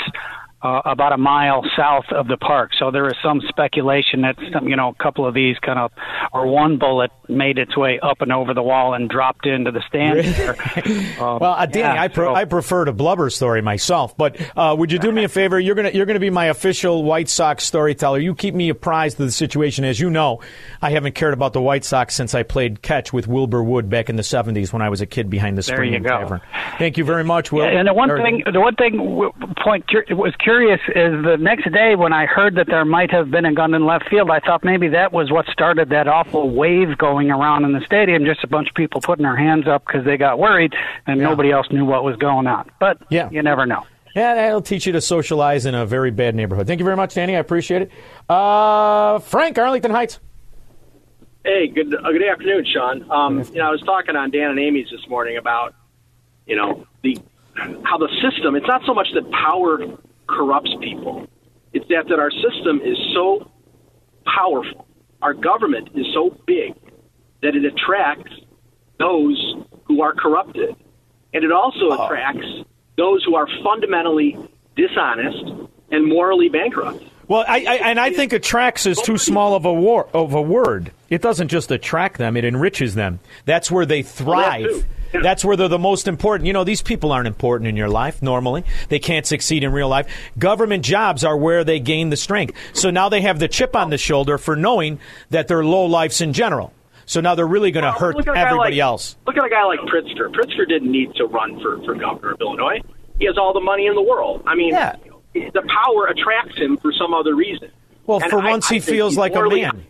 [0.63, 2.71] uh, about a mile south of the park.
[2.79, 5.91] So there is some speculation that some, you know a couple of these kind of
[6.33, 9.83] or one bullet made its way up and over the wall and dropped into the
[9.89, 10.29] stands.
[11.23, 14.17] Um, well, uh, Danny, yeah, I, pre- so- I prefer the blubber story myself.
[14.17, 15.59] But uh, would you do me a favor?
[15.61, 18.19] You're gonna you're gonna be my official White Sox storyteller.
[18.19, 19.85] You keep me apprised of the situation.
[19.85, 20.41] As you know,
[20.81, 24.09] I haven't cared about the White Sox since I played catch with Wilbur Wood back
[24.11, 26.09] in the '70s when I was a kid behind the There Spring you Inn go.
[26.11, 26.41] Tavern.
[26.79, 27.65] Thank you very much, Will.
[27.65, 29.31] Yeah, and the one Or- thing, the one thing
[29.63, 33.45] point was curious is the next day when I heard that there might have been
[33.45, 36.99] a gun in left field, I thought maybe that was what started that awful wave
[36.99, 38.25] going around in the stadium.
[38.25, 40.75] Just a bunch of people putting their hands up because they got worried,
[41.07, 42.71] and nobody else knew what was going on.
[42.81, 43.29] But Yeah.
[43.31, 43.85] you never know.
[44.15, 46.67] Yeah, that'll teach you to socialize in a very bad neighborhood.
[46.67, 47.35] Thank you very much, Danny.
[47.35, 47.91] I appreciate it.
[48.29, 50.21] Uh, Frank, Arlington Heights.
[51.45, 53.11] Hey, good uh, good afternoon, Shaun.
[53.11, 55.75] Um, you know, I was talking on Dan and Amy's this morning about,
[56.47, 57.19] you know, the
[57.85, 58.55] how the system.
[58.55, 59.81] It's not so much that power
[60.33, 61.27] corrupts people;
[61.73, 63.51] it's that that our system is so
[64.25, 64.87] powerful,
[65.21, 66.75] our government is so big
[67.43, 68.33] that it attracts
[68.99, 70.75] those who are corrupted,
[71.35, 72.05] and it also ah.
[72.05, 72.47] attracts
[72.97, 74.37] those who are fundamentally
[74.77, 75.45] dishonest
[75.91, 77.03] and morally bankrupt.
[77.29, 80.43] Well, I, I and I think attracts is too small of a war, of a
[80.43, 80.93] word.
[81.09, 83.21] It doesn't just attract them; it enriches them.
[83.45, 84.85] That's where they thrive.
[85.13, 86.47] That's where they're the most important.
[86.47, 88.65] You know, these people aren't important in your life normally.
[88.89, 90.09] They can't succeed in real life.
[90.39, 92.57] Government jobs are where they gain the strength.
[92.73, 94.99] So now they have the chip on the shoulder for knowing
[95.31, 96.73] that they're low lifes in general.
[97.05, 99.17] So now they're really going to hurt a guy everybody like- else.
[99.27, 100.33] Look at a guy like Pritzker.
[100.33, 102.81] Pritzker didn't need to run for, for governor of Illinois.
[103.19, 104.43] He has all the money in the world.
[104.47, 107.71] I mean, the power attracts him for some other reason.
[108.07, 109.85] Well, And for I- once I he feels like a man.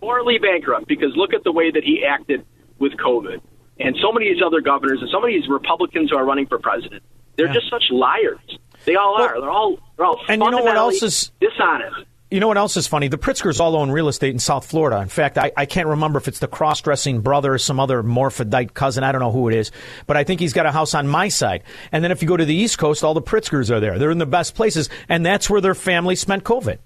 [0.00, 2.44] Morally bankrupt because look at the way that he acted
[2.78, 3.40] with COVID.
[3.80, 6.24] And so many of these other governors and so many of these Republicans who are
[6.24, 7.02] running for president,
[7.36, 8.40] they're just such liars.
[8.84, 9.40] They all are.
[9.40, 12.06] They're all they're all And you know what else is- dishonest.
[12.30, 13.08] You know what else is funny?
[13.08, 15.00] The Pritzkers all own real estate in South Florida.
[15.00, 18.02] In fact, I, I can't remember if it's the cross dressing brother or some other
[18.02, 19.02] morphodite cousin.
[19.02, 19.70] I don't know who it is.
[20.06, 21.62] But I think he's got a house on my side.
[21.90, 23.98] And then if you go to the East Coast, all the Pritzkers are there.
[23.98, 24.90] They're in the best places.
[25.08, 26.76] And that's where their family spent COVID.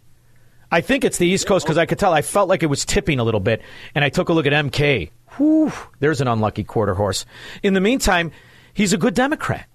[0.70, 2.12] I think it's the East Coast because I could tell.
[2.14, 3.62] I felt like it was tipping a little bit.
[3.96, 5.10] And I took a look at MK.
[5.36, 7.24] Whew, there's an unlucky quarter horse.
[7.62, 8.32] In the meantime,
[8.74, 9.66] he's a good Democrat.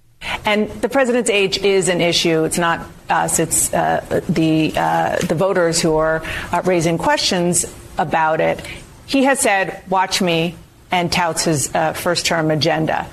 [0.46, 2.44] And the president's age is an issue.
[2.44, 3.40] It's not us.
[3.40, 7.66] It's uh, the uh, the voters who are uh, raising questions
[7.98, 8.66] about it.
[9.06, 10.56] He has said, "Watch me,"
[10.92, 13.08] and touts his uh, first-term agenda.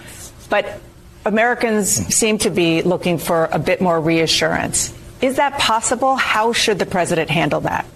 [0.48, 0.80] But
[1.26, 4.94] Americans seem to be looking for a bit more reassurance.
[5.20, 6.16] Is that possible?
[6.16, 7.86] How should the president handle that?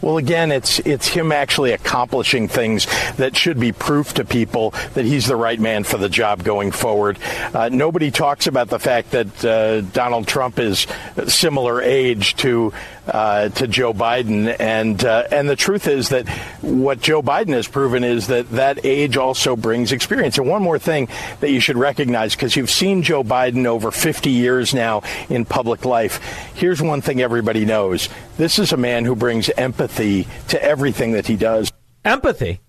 [0.00, 5.04] Well, again, it's it's him actually accomplishing things that should be proof to people that
[5.04, 7.18] he's the right man for the job going forward.
[7.54, 10.86] Uh, nobody talks about the fact that uh, Donald Trump is
[11.26, 12.72] similar age to
[13.06, 16.28] uh, to Joe Biden, and uh, and the truth is that
[16.60, 20.38] what Joe Biden has proven is that that age also brings experience.
[20.38, 21.08] And one more thing
[21.40, 25.84] that you should recognize, because you've seen Joe Biden over 50 years now in public
[25.84, 26.16] life.
[26.54, 31.26] Here's one thing everybody knows: this is a man who brings empathy to everything that
[31.26, 31.72] he does.
[32.04, 32.60] Empathy.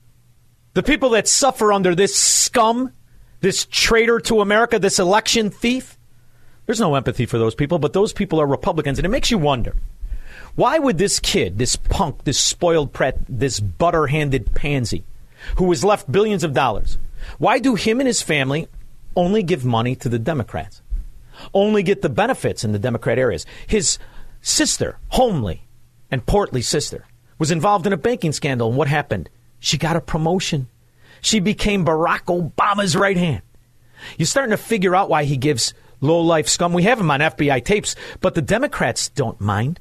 [0.74, 2.94] The people that suffer under this scum,
[3.42, 5.98] this traitor to America, this election thief,
[6.68, 9.00] there's no empathy for those people, but those people are Republicans.
[9.00, 9.76] And it makes you wonder
[10.58, 15.04] why would this kid, this punk, this spoiled prat, this butter handed pansy,
[15.58, 16.98] who was left billions of dollars,
[17.38, 18.68] why do him and his family
[19.16, 20.82] only give money to the Democrats?
[21.54, 23.46] Only get the benefits in the Democrat areas.
[23.68, 24.00] His
[24.42, 25.62] sister, homely
[26.10, 27.06] and portly sister,
[27.38, 28.70] was involved in a banking scandal.
[28.70, 29.30] And what happened?
[29.60, 30.70] She got a promotion.
[31.22, 33.44] She became Barack Obama's right hand.
[34.18, 36.74] You're starting to figure out why he gives low life scum.
[36.74, 39.80] We have him on FBI tapes, but the Democrats don't mind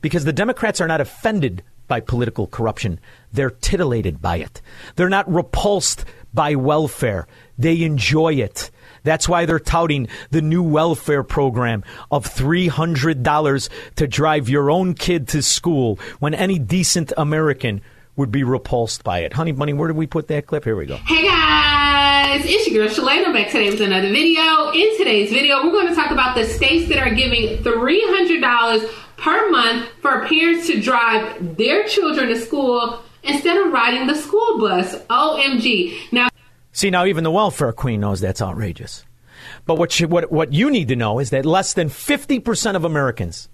[0.00, 3.00] because the Democrats are not offended by political corruption.
[3.32, 4.60] They're titillated by it.
[4.96, 7.26] They're not repulsed by welfare.
[7.56, 8.70] They enjoy it.
[9.02, 15.28] That's why they're touting the new welfare program of $300 to drive your own kid
[15.28, 17.80] to school when any decent American
[18.16, 19.32] would be repulsed by it.
[19.32, 20.64] Honey Bunny, where did we put that clip?
[20.64, 20.96] Here we go.
[20.96, 24.70] Hey guys, it's your girl Shalana back today with another video.
[24.72, 29.50] In today's video, we're going to talk about the states that are giving $300 per
[29.50, 34.94] month for parents to drive their children to school instead of riding the school bus.
[35.10, 36.12] OMG.
[36.12, 36.28] Now,
[36.72, 39.04] See, now even the welfare queen knows that's outrageous.
[39.66, 42.84] But what, you, what, what you need to know is that less than 50% of
[42.84, 43.48] Americans,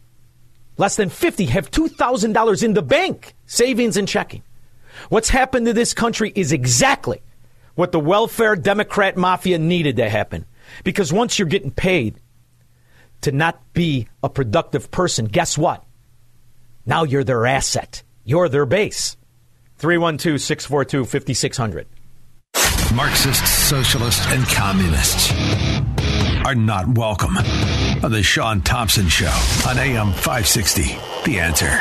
[0.77, 4.43] less than 50, have $2,000 in the bank, savings and checking.
[5.09, 7.23] What's happened to this country is exactly
[7.75, 10.47] what the welfare Democrat mafia needed to happen.
[10.85, 12.21] Because once you're getting paid
[13.25, 15.83] to not be a productive person, guess what?
[16.85, 18.03] Now you're their asset.
[18.25, 19.17] You're their base.
[19.79, 21.87] 312 642 5600.
[22.95, 25.33] Marxists, socialists, and communists
[26.45, 27.37] are not welcome
[28.05, 29.33] on the Shaun Thompson Show
[29.67, 30.83] on AM 560.
[31.25, 31.81] The answer.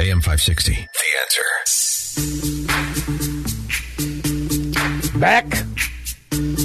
[0.00, 0.72] AM 560.
[0.72, 0.88] The
[1.20, 1.44] answer.
[5.18, 5.64] Back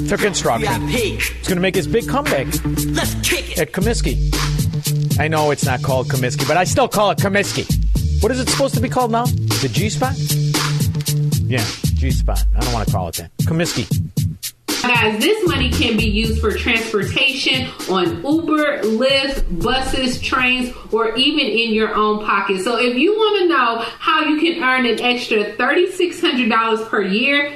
[0.08, 0.88] to construction.
[0.88, 2.48] He's going to make his big comeback
[2.88, 3.60] Let's kick it.
[3.60, 4.18] at Comiskey.
[5.20, 7.66] I know it's not called Comiskey, but I still call it Comiskey.
[8.22, 9.26] What is it supposed to be called now?
[9.26, 10.14] The G spot?
[11.50, 11.64] Yeah.
[11.96, 12.44] G spot.
[12.56, 13.32] I don't want to call it that.
[13.44, 13.88] Comiskey.
[14.84, 21.46] Guys, this money can be used for transportation on Uber, Lyft, buses, trains, or even
[21.46, 22.62] in your own pocket.
[22.64, 27.52] So if you want to know how you can earn an extra $3,600 per year,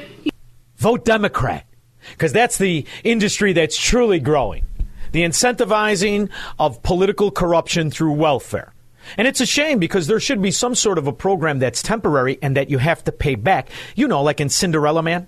[0.77, 1.65] vote Democrat
[2.11, 4.65] because that's the industry that's truly growing.
[5.11, 8.73] The incentivizing of political corruption through welfare.
[9.17, 12.37] And it's a shame because there should be some sort of a program that's temporary
[12.41, 13.69] and that you have to pay back.
[13.95, 15.27] You know, like in Cinderella Man.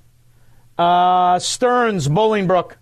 [0.78, 2.74] Uh, Stearns, Bolingbrook.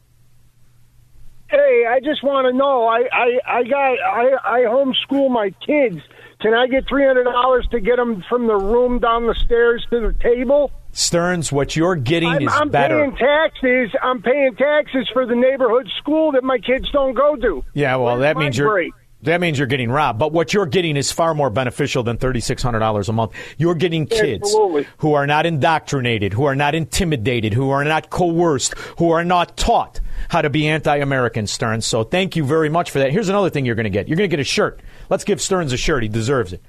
[1.49, 2.87] Hey, I just want to know.
[2.87, 5.99] I I I got I I homeschool my kids.
[6.39, 9.85] Can I get three hundred dollars to get them from the room down the stairs
[9.91, 10.71] to the table?
[10.93, 12.97] Stearns, what you're getting I'm, is I'm better.
[12.97, 13.91] paying taxes.
[14.01, 17.63] I'm paying taxes for the neighborhood school that my kids don't go to.
[17.73, 18.93] Yeah, well, Where's that means you're break?
[19.21, 20.19] that means you're getting robbed.
[20.19, 23.31] But what you're getting is far more beneficial than thirty six hundred dollars a month.
[23.57, 24.87] You're getting kids Absolutely.
[24.97, 29.55] who are not indoctrinated, who are not intimidated, who are not coerced, who are not
[29.55, 31.47] taught how to be anti-American.
[31.47, 31.85] Stearns.
[31.85, 33.11] So thank you very much for that.
[33.11, 34.07] Here's another thing you're going to get.
[34.09, 34.81] You're going to get a shirt.
[35.09, 36.03] Let's give Stearns a shirt.
[36.03, 36.61] He deserves it.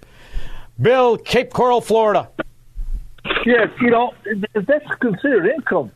[0.80, 2.28] Bill, Cape Coral, Florida.
[3.44, 4.14] Yes, you know,
[4.54, 5.90] that's considered income.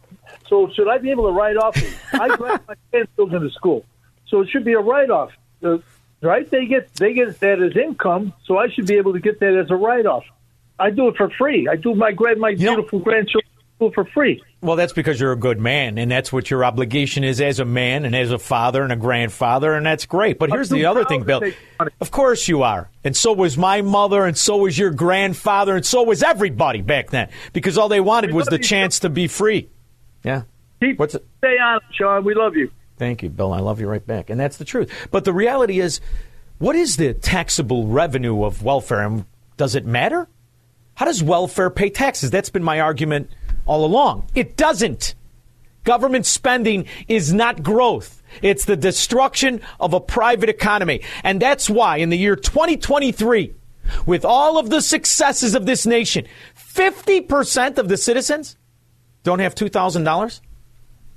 [0.48, 1.76] So should I be able to write off?
[2.12, 3.84] I drive my grandchildren to school,
[4.28, 5.32] so it should be a write off.
[5.62, 5.78] Uh,
[6.22, 6.48] right?
[6.48, 9.54] They get they get that as income, so I should be able to get that
[9.54, 10.24] as a write off.
[10.78, 11.68] I do it for free.
[11.68, 14.42] I do my grand my beautiful grandchildren school for free.
[14.62, 17.64] Well, that's because you're a good man, and that's what your obligation is as a
[17.64, 20.38] man and as a father and a grandfather, and that's great.
[20.38, 21.42] But here's the other thing, Bill.
[22.00, 22.90] Of course you are.
[23.04, 27.10] And so was my mother, and so was your grandfather, and so was everybody back
[27.10, 29.68] then, because all they wanted was the chance to be free.
[30.24, 30.42] Yeah.
[30.80, 31.24] Keep, What's it?
[31.38, 32.24] Stay on, Shaun.
[32.24, 32.70] We love you.
[32.98, 33.52] Thank you, Bill.
[33.52, 34.30] I love you right back.
[34.30, 34.90] And that's the truth.
[35.10, 36.00] But the reality is,
[36.58, 39.02] what is the taxable revenue of welfare?
[39.02, 40.28] And does it matter?
[40.94, 42.30] How does welfare pay taxes?
[42.30, 43.30] That's been my argument
[43.66, 44.26] all along.
[44.34, 45.14] It doesn't.
[45.84, 48.22] Government spending is not growth.
[48.42, 51.02] It's the destruction of a private economy.
[51.22, 53.54] And that's why in the year 2023,
[54.04, 56.26] with all of the successes of this nation,
[56.56, 58.56] 50% of the citizens
[59.22, 60.40] don't have $2,000.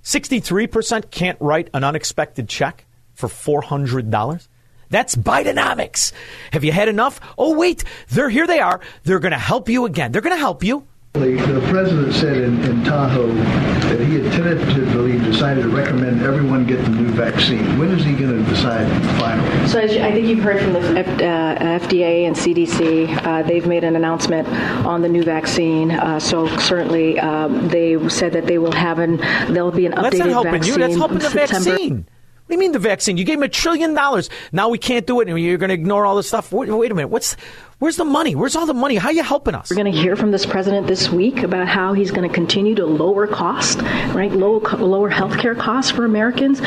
[0.04, 4.48] 63% can't write an unexpected check for $400.
[4.90, 6.14] That's Bidenomics.
[6.52, 7.20] Have you had enough?
[7.38, 8.80] Oh, wait, they're here they are.
[9.04, 10.12] They're going to help you again.
[10.12, 10.88] They're going to help you.
[11.14, 16.68] The the president said in, in Tahoe that he had tentatively decided to recommend everyone
[16.68, 17.80] get the new vaccine.
[17.80, 18.88] When is he going to decide
[19.20, 19.68] finally?
[19.68, 23.42] So as you, I think you've heard from the F, uh, FDA and CDC, uh,
[23.42, 24.48] they've made an announcement
[24.86, 25.90] on the new vaccine.
[25.90, 29.18] Uh, so certainly um, they said that they will have an
[29.52, 30.74] there'll be an updated That's not helping vaccine.
[30.74, 30.80] you.
[30.80, 31.70] That's helping in the September.
[31.72, 31.96] vaccine.
[31.96, 33.18] What do you mean the vaccine?
[33.18, 34.30] You gave him a trillion dollars.
[34.52, 36.52] Now we can't do it, and you're going to ignore all this stuff.
[36.52, 37.10] Wait, wait a minute.
[37.10, 37.36] What's
[37.80, 38.36] where's the money?
[38.36, 38.96] Where's all the money?
[38.96, 39.70] How are you helping us?
[39.70, 42.76] We're going to hear from this president this week about how he's going to continue
[42.76, 43.82] to lower cost,
[44.14, 44.32] right?
[44.32, 46.60] Lower lower healthcare costs for Americans.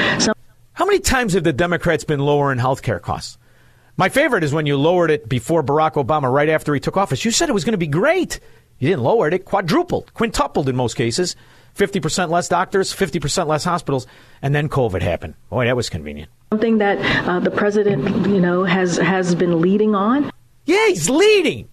[0.75, 3.39] How many times have the Democrats been lowering health care costs?
[3.97, 7.25] My favorite is when you lowered it before Barack Obama, right after he took office.
[7.25, 8.41] You said it was going to be great.
[8.79, 11.37] You didn't lower it; it quadrupled, quintupled in most cases.
[11.77, 14.07] 50% less doctors, 50% less hospitals,
[14.43, 15.35] and then COVID happened.
[15.49, 16.31] Boy, that was convenient.
[16.53, 20.31] Something that uh, the president, you know, has has been leading on.
[20.65, 21.69] Yeah, he's leading.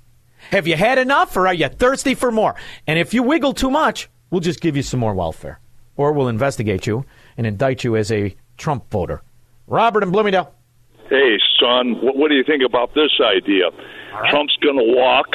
[0.52, 2.56] Have you had enough, or are you thirsty for more?
[2.88, 5.60] And if you wiggle too much, we'll just give you some more welfare,
[5.96, 7.06] or we'll investigate you
[7.38, 9.22] and indict you as a Trump voter.
[9.68, 10.54] Robert in Bloomingdale.
[11.10, 13.70] Hey, son, what, what do you think about this idea?
[14.30, 15.28] Trump's going to walk.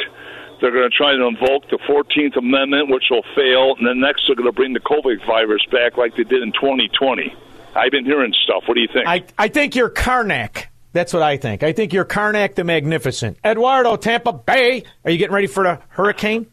[0.61, 4.23] They're going to try to invoke the 14th Amendment, which will fail, and then next
[4.27, 7.33] they're going to bring the COVID virus back like they did in 2020.
[7.75, 8.63] I've been hearing stuff.
[8.67, 9.05] What do you think?
[9.07, 10.65] I, I think you're Karnak.
[10.95, 11.61] That's what I think.
[11.61, 13.37] I think you're Karnak the Magnificent.
[13.43, 14.85] Eduardo, Tampa Bay.
[15.03, 16.47] Are you getting ready for the hurricane?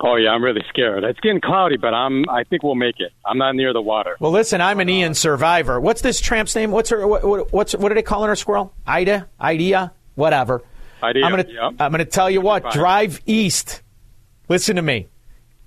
[0.00, 1.04] Oh yeah, I'm really scared.
[1.04, 2.26] It's getting cloudy, but I'm.
[2.30, 3.12] I think we'll make it.
[3.22, 4.16] I'm not near the water.
[4.18, 5.78] Well, listen, I'm an Ian survivor.
[5.78, 6.70] What's this tramp's name?
[6.70, 7.06] What's her?
[7.06, 8.36] What, what, what's what are they calling her?
[8.36, 8.72] Squirrel?
[8.86, 9.28] Ida?
[9.38, 9.92] Idea?
[10.14, 10.62] Whatever.
[11.02, 11.26] Idea.
[11.26, 11.44] I'm gonna.
[11.50, 11.68] yeah.
[11.78, 12.72] I'm gonna tell you what.
[12.72, 13.82] Drive east.
[14.48, 15.06] Listen to me.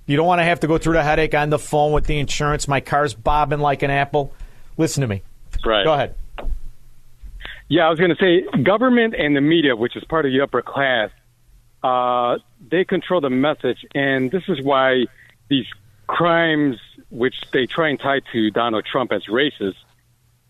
[0.08, 2.18] You don't want to have to go through the headache on the phone with the
[2.18, 2.68] insurance.
[2.68, 4.34] My car's bobbing like an apple.
[4.78, 5.22] Listen to me.
[5.64, 5.84] Right.
[5.84, 6.16] Go ahead.
[7.70, 10.42] Yeah, I was going to say government and the media, which is part of the
[10.42, 11.12] upper class,
[11.84, 15.06] uh, they control the message, and this is why
[15.50, 15.68] these
[16.08, 16.78] crimes,
[17.10, 19.76] which they try and tie to Donald Trump as racist,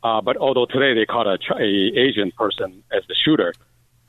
[0.02, 3.54] uh, but although today they caught a, a Asian person as the shooter,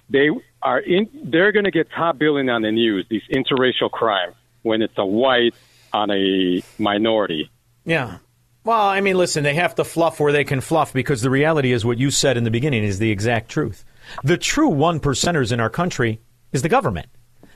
[0.09, 0.31] they
[0.63, 1.09] are in.
[1.25, 3.07] They're going to get top billing on the news.
[3.09, 5.55] These interracial crimes when it's a white
[5.93, 7.51] on a minority.
[7.85, 8.19] Yeah.
[8.63, 11.73] Well, I mean, listen, they have to fluff where they can fluff because the reality
[11.73, 13.85] is what you said in the beginning is the exact truth.
[14.23, 16.21] The true one percenters in our country
[16.53, 17.09] is the government.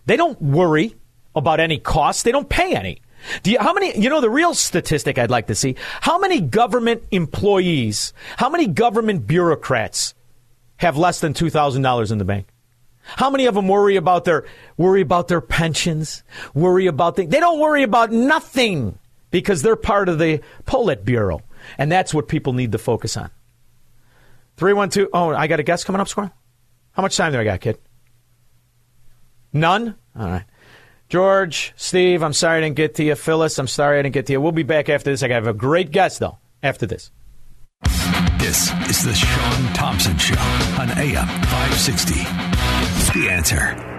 [0.07, 0.97] They don't worry
[1.35, 2.23] about any costs.
[2.23, 3.03] They don't pay any.
[3.43, 6.41] Do you, how many, you know, the real statistic I'd like to see, how many
[6.41, 10.15] government employees, how many government bureaucrats
[10.77, 12.47] have less than $2,000 in the bank?
[13.03, 14.47] How many of them worry about their
[14.79, 16.23] worry about their pensions?
[16.55, 17.31] Worry about things?
[17.31, 18.99] They don't worry about nothing
[19.35, 21.41] because they're part of the Politburo,
[21.77, 23.33] and that's what people need to focus on.
[24.57, 25.11] Three one two.
[25.13, 26.31] Oh, I got a guest coming up, Squirrel.
[26.93, 27.77] How much time do I got, kid?
[29.53, 29.97] None.
[30.17, 30.45] All right.
[31.09, 33.17] George, Steve, I'm sorry I didn't get to you.
[33.17, 34.41] Phyllis, I'm sorry I didn't get to you.
[34.41, 35.25] We'll be back after this.
[35.25, 36.39] I have a great guest though.
[36.63, 37.11] After this.
[38.39, 40.39] This is the Shaun Thompson Show
[40.79, 42.15] on AM 560.
[43.19, 43.95] The answer.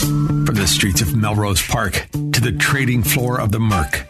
[0.00, 4.09] From the streets of Melrose Park to the trading floor of the Merc,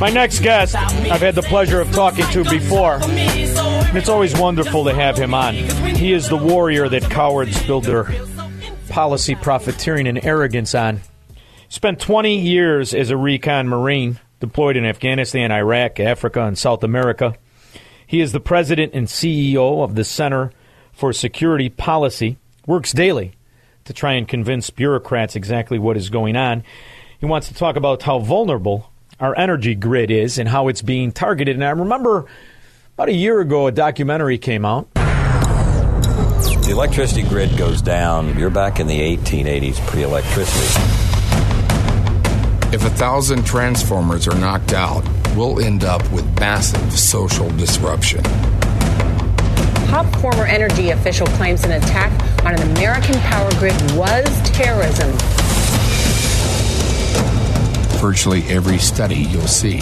[0.00, 3.00] My next guest, I've had the pleasure of talking to before.
[3.02, 5.52] And it's always wonderful to have him on.
[5.54, 8.10] He is the warrior that cowards build their
[8.88, 11.02] policy profiteering and arrogance on.
[11.68, 17.34] Spent 20 years as a recon Marine, deployed in Afghanistan, Iraq, Africa, and South America.
[18.06, 20.50] He is the president and CEO of the Center
[20.92, 23.34] for Security Policy, works daily
[23.84, 26.64] to try and convince bureaucrats exactly what is going on.
[27.18, 28.89] He wants to talk about how vulnerable
[29.20, 31.54] our energy grid is and how it's being targeted.
[31.54, 32.26] And I remember
[32.94, 34.92] about a year ago, a documentary came out.
[34.94, 38.38] The electricity grid goes down.
[38.38, 40.66] You're back in the 1880s pre electricity.
[42.72, 45.04] If a thousand transformers are knocked out,
[45.36, 48.22] we'll end up with massive social disruption.
[49.88, 52.12] top former energy official claims an attack
[52.46, 55.10] on an American power grid was terrorism.
[58.00, 59.80] Virtually every study you'll see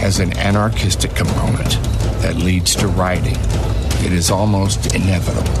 [0.00, 1.68] has an anarchistic component
[2.22, 3.36] that leads to rioting.
[4.02, 5.52] It is almost inevitable.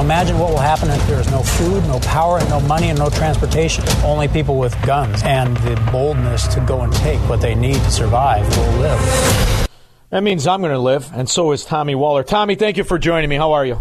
[0.00, 2.98] Imagine what will happen if there is no food, no power, and no money, and
[2.98, 3.82] no transportation.
[4.04, 7.90] Only people with guns and the boldness to go and take what they need to
[7.90, 9.68] survive will live.
[10.10, 12.22] That means I'm going to live, and so is Tommy Waller.
[12.22, 13.34] Tommy, thank you for joining me.
[13.34, 13.80] How are you?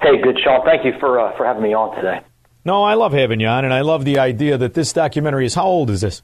[0.00, 0.64] Hey, good, Shaun.
[0.64, 2.20] Thank you for uh, for having me on today.
[2.64, 5.54] No, I love having you on, and I love the idea that this documentary is.
[5.54, 6.22] How old is this?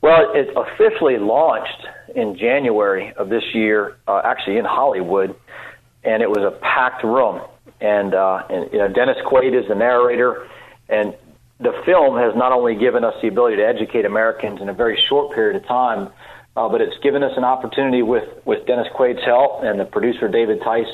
[0.00, 5.34] Well, it officially launched in January of this year, uh, actually in Hollywood,
[6.04, 7.42] and it was a packed room.
[7.80, 10.46] And, uh, and you know, Dennis Quaid is the narrator,
[10.88, 11.14] and
[11.58, 15.02] the film has not only given us the ability to educate Americans in a very
[15.08, 16.10] short period of time,
[16.56, 20.28] uh, but it's given us an opportunity with with Dennis Quaid's help and the producer
[20.28, 20.86] David Tice,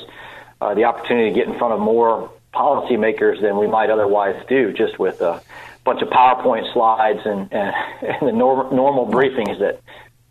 [0.61, 4.73] uh, the opportunity to get in front of more policymakers than we might otherwise do,
[4.73, 5.43] just with a
[5.85, 9.81] bunch of PowerPoint slides and and, and the norm, normal briefings that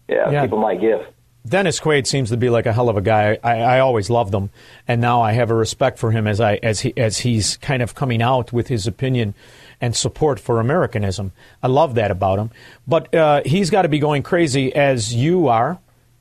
[0.07, 0.41] yeah, Yeah.
[0.43, 1.01] people might give.
[1.47, 3.39] Dennis Quaid seems to be like a hell of a guy.
[3.43, 4.51] I, I always loved him,
[4.87, 7.81] and now I have a respect for him as I as he as he's kind
[7.81, 9.33] of coming out with his opinion
[9.79, 11.31] and support for Americanism.
[11.63, 12.51] I love that about him.
[12.87, 15.79] But uh, he's got to be going crazy as you are,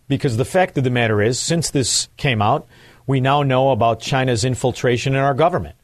[0.09, 2.67] because the fact of the matter is, since this came out,
[3.07, 5.77] we now know about China's infiltration in our government.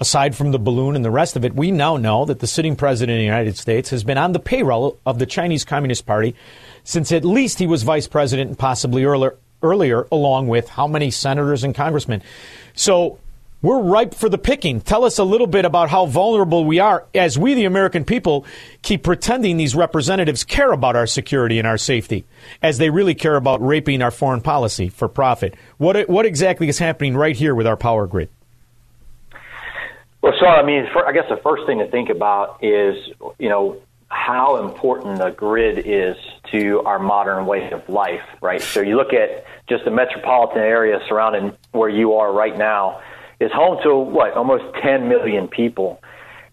[0.00, 2.76] Aside from the balloon and the rest of it, we now know that the sitting
[2.76, 6.34] president of the United States has been on the payroll of the Chinese Communist Party
[6.84, 11.10] since at least he was vice president and possibly earlier, earlier along with how many
[11.10, 12.22] senators and congressmen.
[12.74, 13.18] So
[13.62, 14.82] we're ripe for the picking.
[14.82, 18.44] Tell us a little bit about how vulnerable we are as we, the American people,
[18.82, 22.26] keep pretending these representatives care about our security and our safety,
[22.62, 25.54] as they really care about raping our foreign policy for profit.
[25.78, 28.28] What, what exactly is happening right here with our power grid?
[30.24, 32.96] Well, so I mean, for, I guess the first thing to think about is,
[33.38, 33.76] you know,
[34.08, 36.16] how important the grid is
[36.50, 38.62] to our modern way of life, right?
[38.62, 43.02] So you look at just the metropolitan area surrounding where you are right now
[43.38, 46.00] is home to what almost 10 million people.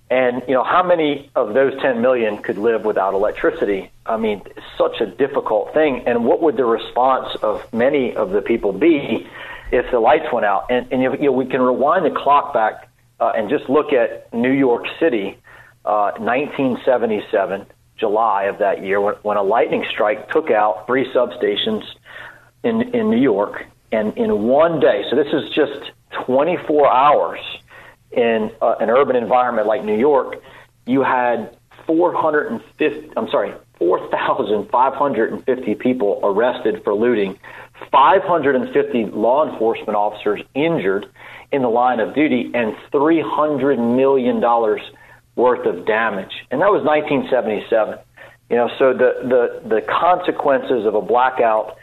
[0.09, 3.89] And you know how many of those 10 million could live without electricity?
[4.05, 6.03] I mean, it's such a difficult thing.
[6.07, 9.29] And what would the response of many of the people be
[9.71, 10.65] if the lights went out?
[10.69, 12.89] And, and you know, we can rewind the clock back
[13.21, 15.37] uh, and just look at New York City,
[15.85, 17.67] uh, 1977,
[17.97, 21.83] July of that year, when, when a lightning strike took out three substations
[22.63, 25.03] in in New York, and in one day.
[25.09, 25.91] So this is just
[26.25, 27.39] 24 hours
[28.11, 30.41] in uh, an urban environment like New York.
[30.85, 31.55] You had
[31.85, 33.11] 450.
[33.15, 37.37] I'm sorry, 4,550 people arrested for looting,
[37.91, 41.07] 550 law enforcement officers injured
[41.51, 44.81] in the line of duty, and 300 million dollars
[45.35, 46.31] worth of damage.
[46.49, 47.99] And that was 1977.
[48.49, 51.77] You know, so the the the consequences of a blackout,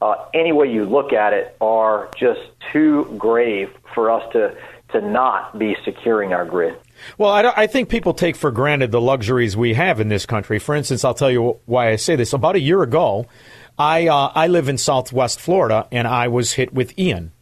[0.00, 2.40] uh, any way you look at it, are just
[2.72, 4.56] too grave for us to
[4.92, 6.78] to not be securing our grid.
[7.18, 10.58] Well, I, I think people take for granted the luxuries we have in this country.
[10.58, 12.32] For instance, I'll tell you why I say this.
[12.32, 13.26] About a year ago,
[13.78, 17.32] I uh, I live in Southwest Florida, and I was hit with Ian.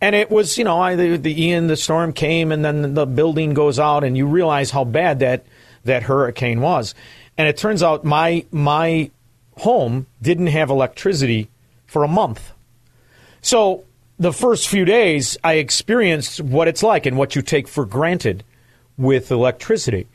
[0.00, 3.06] And it was, you know, I, the, the Ian, the storm came, and then the
[3.06, 5.44] building goes out, and you realize how bad that
[5.84, 6.94] that hurricane was.
[7.36, 9.10] And it turns out my my
[9.58, 11.48] home didn't have electricity
[11.86, 12.52] for a month.
[13.42, 13.84] So
[14.18, 18.44] the first few days, I experienced what it's like and what you take for granted
[18.98, 20.06] with electricity.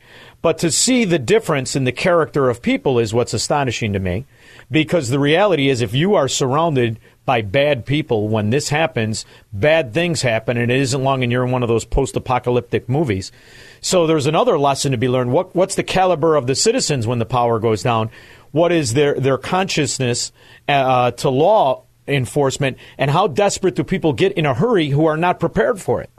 [0.42, 4.24] But to see the difference in the character of people is what's astonishing to me.
[4.70, 9.92] Because the reality is, if you are surrounded by bad people, when this happens, bad
[9.92, 13.32] things happen, and it isn't long and you're in one of those post apocalyptic movies.
[13.80, 15.32] So there's another lesson to be learned.
[15.32, 18.10] What, what's the caliber of the citizens when the power goes down?
[18.52, 20.32] What is their, their consciousness
[20.68, 22.78] uh, to law enforcement?
[22.96, 26.10] And how desperate do people get in a hurry who are not prepared for it?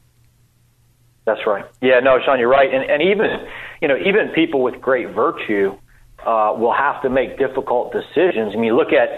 [1.24, 1.64] That's right.
[1.82, 2.72] Yeah, no, Shaun, you're right.
[2.72, 3.26] And, and even,
[3.82, 5.76] you know, even people with great virtue
[6.24, 8.54] uh, will have to make difficult decisions.
[8.54, 9.08] I mean, look at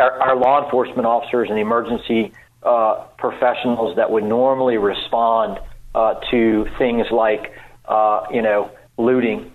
[0.00, 2.32] our, our law enforcement officers and the emergency
[2.62, 5.58] uh, professionals that would normally respond
[5.94, 7.52] uh, to things like,
[7.86, 9.52] uh, you know, looting.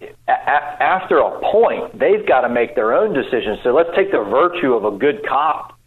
[0.00, 3.58] A- a- after a point, they've got to make their own decisions.
[3.62, 5.78] So let's take the virtue of a good cop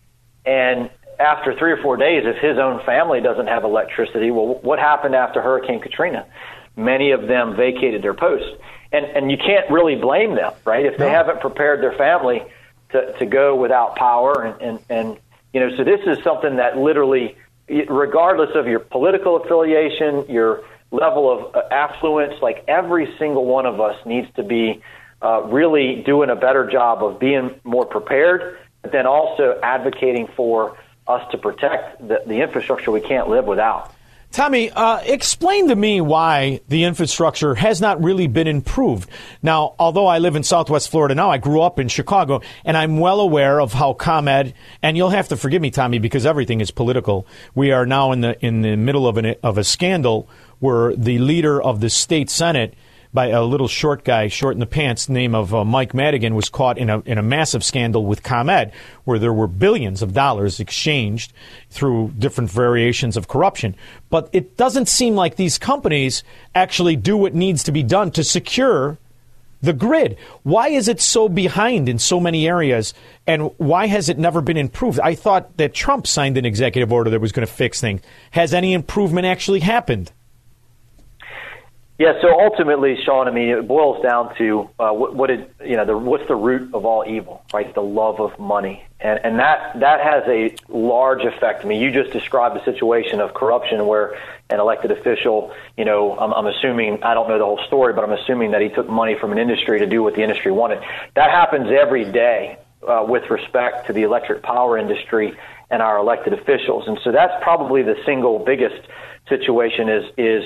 [0.45, 4.79] and after three or four days, if his own family doesn't have electricity, well, what
[4.79, 6.25] happened after Hurricane Katrina?
[6.75, 8.49] Many of them vacated their posts.
[8.91, 10.85] And, and you can't really blame them, right?
[10.85, 12.43] If they haven't prepared their family
[12.95, 15.17] to, to go without power and, and, and,
[15.53, 17.37] you know, so this is something that literally,
[17.87, 23.79] regardless of your political affiliation, your level of uh, affluence, like every single one of
[23.79, 24.81] us needs to be
[25.21, 30.77] uh, really doing a better job of being more prepared, but then also advocating for
[31.07, 33.94] us to protect the, the infrastructure we can't live without.
[34.35, 39.09] Tommy, uh, explain to me why the infrastructure has not really been improved.
[39.41, 42.99] Now, although I live in Southwest Florida now, I grew up in Chicago, and I'm
[42.99, 44.53] well aware of how ComEd.
[44.81, 47.25] And you'll have to forgive me, Tommy, because everything is political.
[47.55, 50.27] We are now in the in the middle of an of a scandal
[50.59, 52.73] where the leader of the state senate
[53.15, 56.49] by a little short guy, short in the pants, name of uh, Mike Madigan, was
[56.49, 58.71] caught in a in a massive scandal with ComEd,
[59.05, 61.33] where there were billions of dollars exchanged
[61.71, 63.75] through different variations of corruption.
[64.11, 68.23] But it doesn't seem like these companies actually do what needs to be done to
[68.23, 68.99] secure
[69.61, 70.17] the grid.
[70.43, 72.93] Why is it so behind in so many areas,
[73.25, 74.99] and why has it never been improved?
[74.99, 78.01] I thought that Trump signed an executive order that was going to fix things.
[78.31, 80.11] Has any improvement actually happened?
[81.97, 85.77] Yeah, so ultimately, Shaun, I mean, it boils down to uh, what, what it, you
[85.77, 87.73] know, the, what's the root of all evil, right?
[87.73, 91.63] The love of money, and and that that has a large effect.
[91.63, 94.17] I mean, you just described a situation of corruption where
[94.49, 98.03] an elected official, you know, I'm, I'm assuming I don't know the whole story, but
[98.03, 100.83] I'm assuming that he took money from an industry to do what the industry wanted.
[101.15, 105.33] That happens every day uh, with respect to the electric power industry
[105.71, 108.85] and our elected officials, and so that's probably the single biggest
[109.29, 110.43] situation is is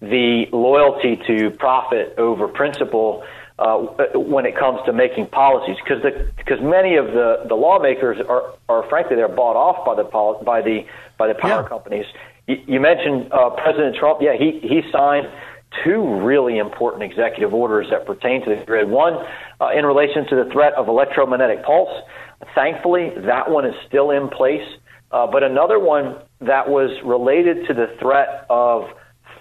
[0.00, 3.24] the loyalty to profit over principle
[3.58, 3.76] uh,
[4.14, 6.02] when it comes to making policies, because
[6.36, 10.04] because many of the, the lawmakers are, are frankly they're bought off by the
[10.44, 10.86] by the
[11.18, 11.68] by the power yeah.
[11.68, 12.06] companies.
[12.46, 14.22] You, you mentioned uh, President Trump.
[14.22, 15.28] Yeah, he he signed
[15.84, 18.88] two really important executive orders that pertain to the grid.
[18.88, 19.14] One
[19.60, 21.92] uh, in relation to the threat of electromagnetic pulse.
[22.54, 24.66] Thankfully, that one is still in place.
[25.12, 28.88] Uh, but another one that was related to the threat of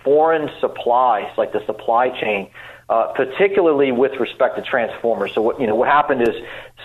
[0.03, 2.49] foreign supplies, like the supply chain,
[2.89, 5.33] uh, particularly with respect to transformers.
[5.33, 6.35] So what you know what happened is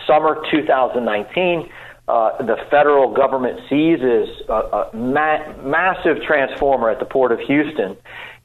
[0.06, 1.70] summer 2019.
[2.06, 7.96] Uh, the federal government seizes a, a ma- massive transformer at the port of Houston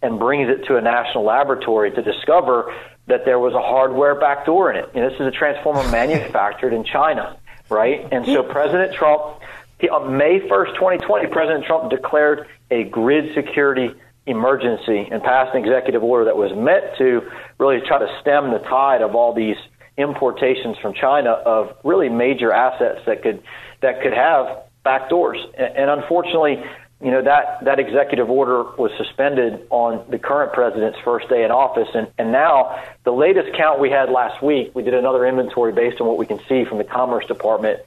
[0.02, 2.74] and brings it to a national laboratory to discover
[3.08, 4.90] that there was a hardware backdoor in it.
[4.94, 7.38] And this is a transformer manufactured in China,
[7.70, 8.08] right?
[8.12, 9.42] And so President Trump,
[9.80, 13.92] he, on May 1st, 2020, President Trump declared a grid security
[14.26, 17.22] emergency and passed an executive order that was meant to
[17.58, 19.58] really try to stem the tide of all these
[19.98, 23.44] importations from China of really major assets that could
[23.82, 25.44] that could have backdoors.
[25.58, 26.64] And, and unfortunately,
[27.02, 31.52] you know that that executive order was suspended on the current president's first day in
[31.52, 35.72] office, and and now the latest count we had last week, we did another inventory
[35.72, 37.80] based on what we can see from the Commerce Department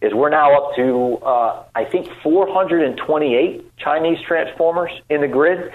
[0.00, 5.72] is we're now up to, uh, I think, 428 Chinese transformers in the grid.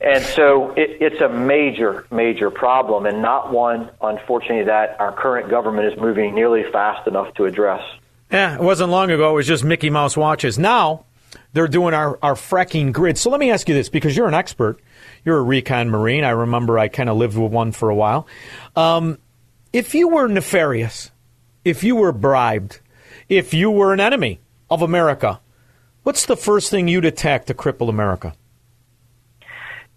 [0.00, 5.50] And so it, it's a major, major problem, and not one, unfortunately, that our current
[5.50, 7.82] government is moving nearly fast enough to address.
[8.32, 9.30] Yeah, it wasn't long ago.
[9.30, 10.58] It was just Mickey Mouse watches.
[10.58, 11.04] Now
[11.52, 13.18] they're doing our, our fracking grid.
[13.18, 14.80] So let me ask you this because you're an expert.
[15.24, 16.24] You're a recon Marine.
[16.24, 18.26] I remember I kind of lived with one for a while.
[18.76, 19.18] Um,
[19.72, 21.10] if you were nefarious,
[21.64, 22.80] if you were bribed,
[23.30, 25.40] if you were an enemy of America,
[26.02, 28.34] what's the first thing you'd attack to cripple America?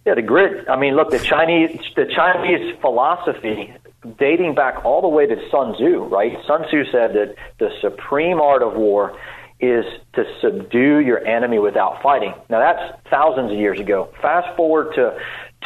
[0.05, 0.67] Yeah, the grid.
[0.69, 3.73] I mean, look, the Chinese, the Chinese philosophy
[4.19, 6.37] dating back all the way to Sun Tzu, right?
[6.45, 9.17] Sun Tzu said that the supreme art of war
[9.59, 12.33] is to subdue your enemy without fighting.
[12.49, 14.09] Now that's thousands of years ago.
[14.21, 15.17] Fast forward to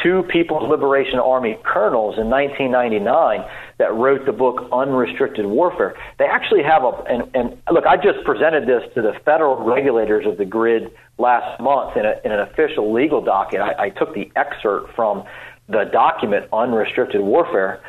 [0.02, 3.44] two People's Liberation Army colonels in 1999
[3.78, 5.94] that wrote the book Unrestricted Warfare.
[6.18, 10.26] They actually have a, and, and look, I just presented this to the federal regulators
[10.26, 13.60] of the grid last month in, a, in an official legal docket.
[13.60, 15.24] I, I took the excerpt from
[15.68, 17.80] the document Unrestricted Warfare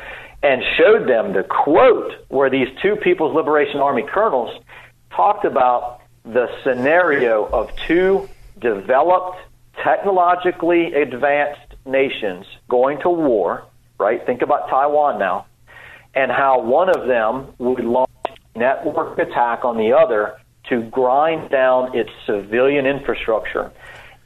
[0.42, 4.62] and showed them the quote where these two People's Liberation Army colonels
[5.10, 9.38] talked about the scenario of two developed,
[9.82, 13.64] technologically advanced nations going to war,
[13.98, 14.24] right?
[14.24, 15.46] Think about Taiwan now
[16.14, 18.10] and how one of them would launch
[18.54, 23.70] network attack on the other to grind down its civilian infrastructure.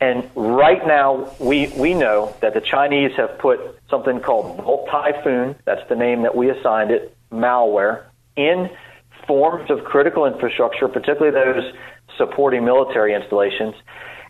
[0.01, 5.55] And right now, we, we know that the Chinese have put something called Volt Typhoon,
[5.65, 8.05] that's the name that we assigned it, malware,
[8.37, 8.71] in
[9.27, 11.73] forms of critical infrastructure, particularly those
[12.19, 13.75] supporting military installations.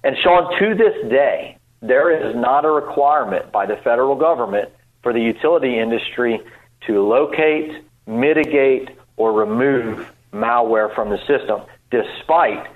[0.04, 4.70] And Shaun, to this day, there is not a requirement by the federal government
[5.02, 6.40] for the utility industry
[6.86, 11.60] to locate, mitigate, or remove malware from the system,
[11.90, 12.66] despite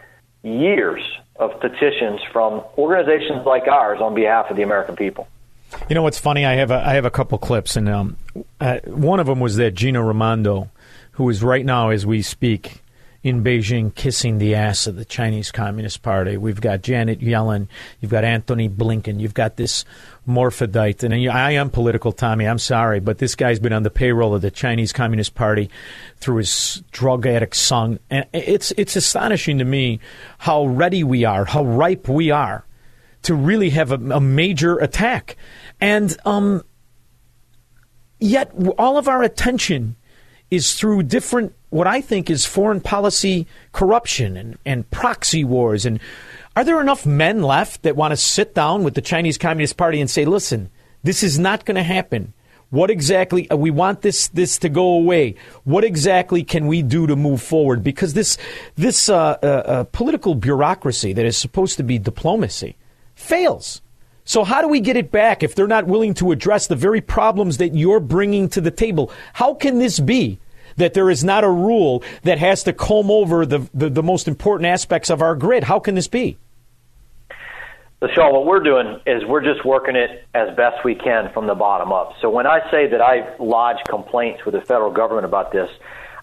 [0.43, 1.03] years
[1.37, 5.29] of petitions from organizations like ours on behalf of the American people.
[5.89, 6.45] You know what's funny?
[6.45, 8.17] I have a, I have a couple clips, and um,
[8.61, 10.71] uh, one of them was that Gina Raimondo,
[11.13, 12.83] who is right now as we speak
[13.23, 16.37] in Beijing kissing the ass of the Chinese Communist Party.
[16.37, 17.67] We've got Janet Yellen.
[18.01, 19.21] You've got Anthony Blinken.
[19.21, 19.85] You've got this
[20.27, 21.03] morphodite.
[21.03, 22.47] And I am political, Tommy.
[22.47, 25.69] I'm sorry, but this guy's been on the payroll of the Chinese Communist Party
[26.19, 27.99] through his drug addict son.
[28.09, 29.99] And it's, it's astonishing to me
[30.39, 32.65] how ready we are, how ripe we are
[33.23, 35.37] to really have a, a major attack.
[35.81, 36.63] And um,
[38.21, 39.97] yet all of our attention
[40.51, 45.85] is through different what I think is foreign policy corruption and, and proxy wars.
[45.85, 46.01] And
[46.57, 50.01] are there enough men left that want to sit down with the Chinese Communist Party
[50.01, 50.71] and say, listen,
[51.03, 52.33] this is not going to happen?
[52.71, 55.37] What exactly uh, we want this this to go away?
[55.65, 57.83] What exactly can we do to move forward?
[57.83, 58.37] Because this
[58.75, 62.77] this uh, uh, uh, political bureaucracy that is supposed to be diplomacy
[63.15, 63.81] fails.
[64.25, 67.01] So, how do we get it back if they're not willing to address the very
[67.01, 69.11] problems that you're bringing to the table?
[69.33, 70.39] How can this be
[70.79, 74.27] that there is not a rule that has to comb over the, the, the most
[74.27, 75.65] important aspects of our grid?
[75.65, 76.39] How can this be?
[78.01, 81.49] So, Shaun, what we're doing is we're just working it as best we can from
[81.49, 82.13] the bottom up.
[82.21, 85.69] So, when I say that I lodge complaints with the federal government about this,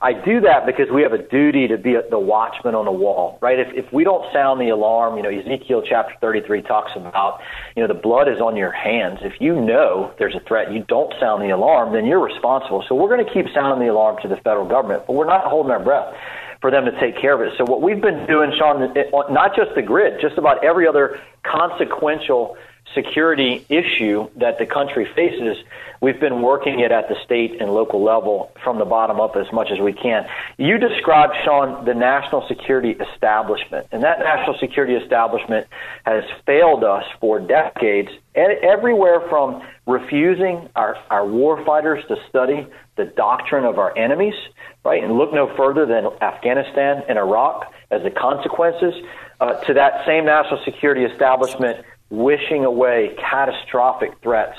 [0.05, 3.39] I do that because we have a duty to be the watchman on the wall,
[3.41, 3.57] right?
[3.57, 7.41] If, if we don't sound the alarm, you know, Ezekiel chapter 33 talks about,
[7.75, 9.17] you know, the blood is on your hands.
[9.23, 12.85] If you know there's a threat, you don't sound the alarm, then you're responsible.
[12.87, 15.45] So we're going to keep sounding the alarm to the federal government, but we're not
[15.45, 16.13] holding our breath
[16.61, 17.57] for them to take care of it.
[17.57, 21.19] So what we've been doing, Shaun, eh, not just the grid, just about every other
[21.41, 22.57] consequential
[22.93, 25.57] security issue that the country faces,
[26.01, 29.51] we've been working it at the state and local level from the bottom up as
[29.51, 30.25] much as we can.
[30.57, 35.67] You described, Shaun, the national security establishment, and that national security establishment
[36.05, 42.67] has failed us for decades, everywhere from refusing our, our war fighters to study
[42.97, 44.35] the doctrine of our enemies,
[44.83, 48.93] right, and look no further than Afghanistan and Iraq as the consequences,
[49.41, 54.57] uh, to that same national security establishment wishing away catastrophic threats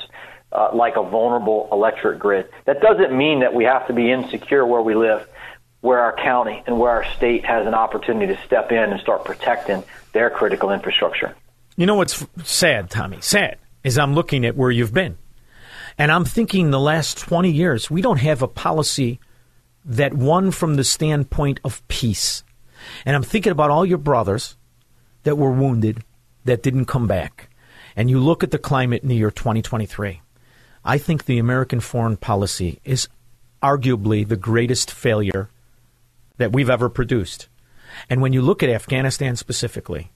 [0.53, 2.49] uh, like a vulnerable electric grid.
[2.65, 5.27] That doesn't mean that we have to be insecure where we live,
[5.81, 9.25] where our county and where our state has an opportunity to step in and start
[9.25, 11.35] protecting their critical infrastructure.
[11.77, 13.19] You know what's sad, Tommy?
[13.21, 15.19] Sad is I'm looking at where you've been.
[15.99, 19.21] And I'm thinking the last 20 years, we don't have a policy
[19.85, 22.43] that won from the standpoint of peace.
[23.05, 24.57] And I'm thinking about all your brothers
[25.23, 26.03] that were wounded
[26.47, 27.49] that didn't come back,
[27.95, 30.21] and you look at the climate in the year 2023,
[30.85, 33.09] I think the American foreign policy is
[33.63, 35.49] arguably the greatest failure
[36.37, 37.49] that we've ever produced.
[38.09, 40.11] And when you look at Afghanistan specifically,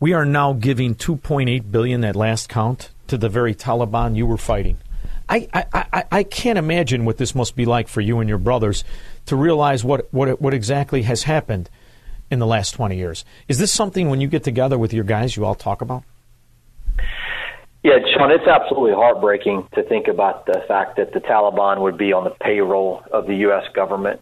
[0.00, 4.36] we are now giving 2.8 billion at last count to the very Taliban you were
[4.36, 4.78] fighting.
[5.28, 8.38] I, I, I, I can't imagine what this must be like for you and your
[8.38, 8.84] brothers
[9.26, 11.70] to realize what, what, what exactly has happened
[12.32, 13.24] in the last 20 years.
[13.46, 16.02] Is this something when you get together with your guys you all talk about?
[17.84, 22.12] Yeah, Shaun, it's absolutely heartbreaking to think about the fact that the Taliban would be
[22.12, 23.64] on the payroll of the U.S.
[23.74, 24.20] government.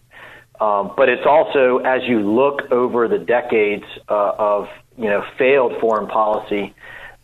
[0.60, 5.78] Um, but it's also, as you look over the decades uh, of you know failed
[5.80, 6.74] foreign policy,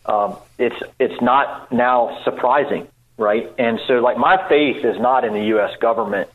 [0.05, 3.51] um, it's it's not now surprising, right?
[3.59, 5.71] And so, like my faith is not in the U.S.
[5.79, 6.29] government.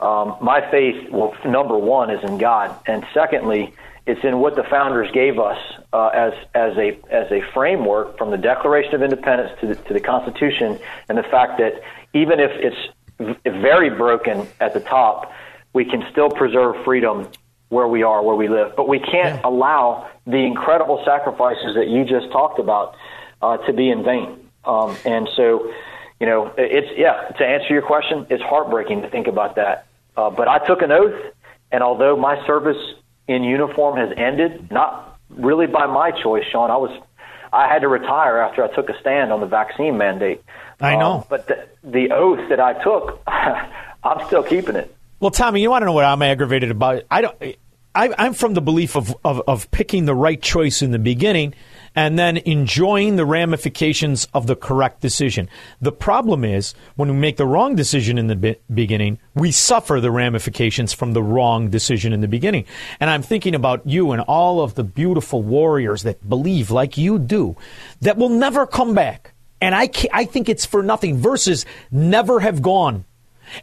[0.00, 3.72] Um, my faith, well, number one, is in God, and secondly,
[4.06, 5.58] it's in what the founders gave us
[5.92, 9.92] uh, as as a as a framework from the Declaration of Independence to the, to
[9.94, 10.78] the Constitution,
[11.08, 11.82] and the fact that
[12.12, 15.32] even if it's very broken at the top,
[15.72, 17.28] we can still preserve freedom
[17.68, 18.74] where we are, where we live.
[18.76, 19.48] But we can't yeah.
[19.48, 22.96] allow the incredible sacrifices that you just talked about
[23.40, 24.50] uh, to be in vain.
[24.64, 25.72] Um, and so,
[26.20, 27.28] you know, it's yeah.
[27.38, 29.86] To answer your question, it's heartbreaking to think about that.
[30.16, 31.32] Uh, but I took an oath,
[31.70, 32.76] and although my service
[33.28, 36.70] in uniform has ended, not really by my choice, Shaun.
[36.70, 36.90] I was
[37.52, 40.42] I had to retire after I took a stand on the vaccine mandate.
[40.80, 41.12] I know.
[41.12, 44.94] Um, but the, the oath that I took, I'm still keeping it.
[45.20, 47.04] Well, Tommy, you want to know what I'm aggravated about?
[47.10, 47.36] I don't.
[47.94, 51.54] I, I'm from the belief of, of, of picking the right choice in the beginning
[51.94, 55.48] and then enjoying the ramifications of the correct decision.
[55.80, 60.00] The problem is when we make the wrong decision in the be- beginning, we suffer
[60.00, 62.64] the ramifications from the wrong decision in the beginning.
[63.00, 67.18] And I'm thinking about you and all of the beautiful warriors that believe, like you
[67.18, 67.56] do,
[68.00, 69.32] that will never come back.
[69.60, 73.04] And I, I think it's for nothing versus never have gone.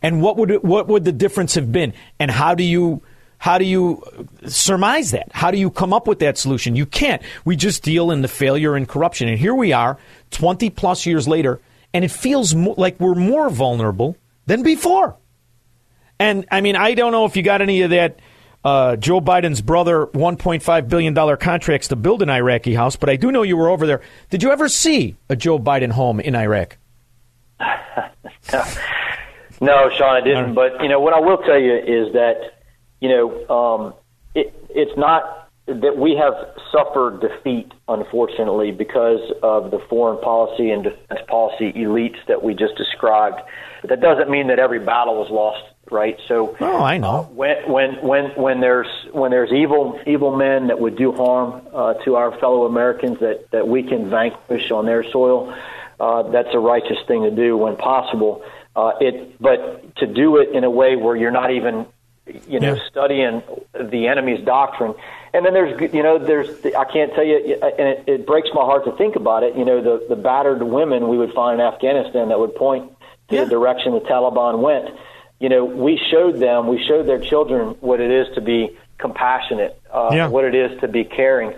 [0.02, 1.94] And what would it, what would the difference have been?
[2.20, 3.02] And how do you
[3.40, 4.04] how do you
[4.46, 5.30] surmise that?
[5.32, 6.76] How do you come up with that solution?
[6.76, 7.22] You can't.
[7.46, 9.30] We just deal in the failure and corruption.
[9.30, 9.98] And here we are,
[10.32, 11.62] 20 plus years later,
[11.94, 15.16] and it feels mo- like we're more vulnerable than before.
[16.20, 18.20] And I mean, I don't know if you got any of that
[18.66, 23.32] uh, Joe Biden's brother $1.5 billion contracts to build an Iraqi house, but I do
[23.32, 24.02] know you were over there.
[24.30, 26.78] Did you ever see a Joe Biden home in Iraq?
[29.62, 30.56] no, Shaun, I didn't.
[30.56, 32.59] But, you know, what I will tell you is that
[33.00, 33.94] you know, um,
[34.36, 36.34] it, it's not that we have
[36.72, 42.76] suffered defeat, unfortunately, because of the foreign policy and defense policy elites that we just
[42.76, 43.40] described.
[43.82, 46.18] But that doesn't mean that every battle was lost, right?
[46.28, 47.08] So, oh, I know.
[47.08, 51.62] Uh, when when when when there's when there's evil evil men that would do harm
[51.74, 55.54] uh, to our fellow Americans that that we can vanquish on their soil,
[56.00, 58.44] uh, that's a righteous thing to do when possible.
[58.76, 61.86] Uh, it, but to do it in a way where you're not even
[62.48, 62.80] you know, Yeah.
[62.90, 63.42] studying
[63.80, 64.94] the enemy's doctrine.
[65.34, 68.62] And then there's, you know, there's, I can't tell you, and it, it breaks my
[68.62, 69.56] heart to think about it.
[69.56, 72.92] You know, the the battered women we would find in Afghanistan that would point
[73.30, 74.90] to the direction the Taliban went.
[75.40, 79.80] You know, we showed them, we showed their children what it is to be compassionate,
[79.94, 80.28] uh, Yeah.
[80.28, 81.54] what it is to be caring.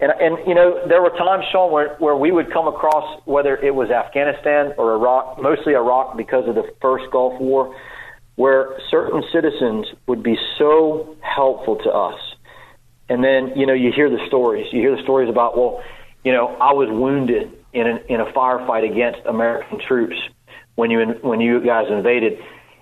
[0.00, 3.56] And, and you know, there were times, Shaun, where, where we would come across whether
[3.56, 7.74] it was Afghanistan or Iraq, mostly Iraq because of the first Gulf War,
[8.36, 12.20] where certain citizens would be so helpful to us.
[13.08, 14.66] And then, you know, you hear the stories.
[14.72, 15.82] You hear the stories about, well,
[16.24, 20.16] you know, I was wounded in, an, in a firefight against American troops
[20.74, 22.38] when you when you guys invaded,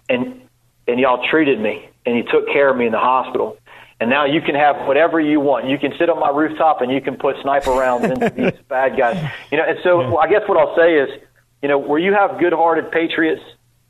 [0.09, 0.41] and
[0.89, 3.59] and y'all treated me and you took care of me in the hospital.
[4.01, 5.69] And now you can have whatever you want.
[5.69, 8.97] You can sit on my rooftop and you can put sniper rounds into these bad
[8.97, 9.31] guys.
[9.53, 11.09] You know, and so I guess what I'll say is,
[11.63, 13.43] you know, where you have good-hearted patriots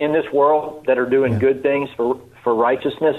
[0.02, 3.16] in this world that are doing good things for for righteousness,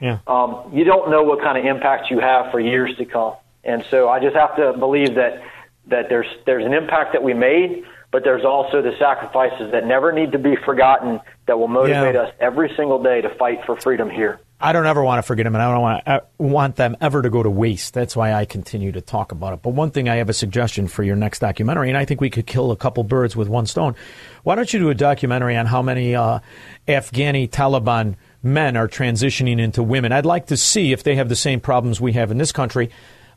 [0.00, 0.18] Yeah.
[0.26, 3.34] um, you don't know what kind of impact you have for years to come.
[3.62, 5.42] And so I just have to believe that
[5.88, 10.12] that there's there's an impact that we made, but there's also the sacrifices that never
[10.12, 12.22] need to be forgotten that will motivate Yeah.
[12.22, 14.40] us every single day to fight for freedom here.
[14.60, 17.20] I don't ever want to forget them, and I don't want, I want them ever
[17.22, 17.92] to go to waste.
[17.92, 19.62] That's why I continue to talk about it.
[19.62, 22.30] But one thing, I have a suggestion for your next documentary, and I think we
[22.30, 23.94] could kill a couple birds with one stone.
[24.42, 26.38] Why don't you do a documentary on how many uh,
[26.86, 30.12] Afghani Taliban men are transitioning into women?
[30.12, 32.90] I'd like to see if they have the same problems we have in this country.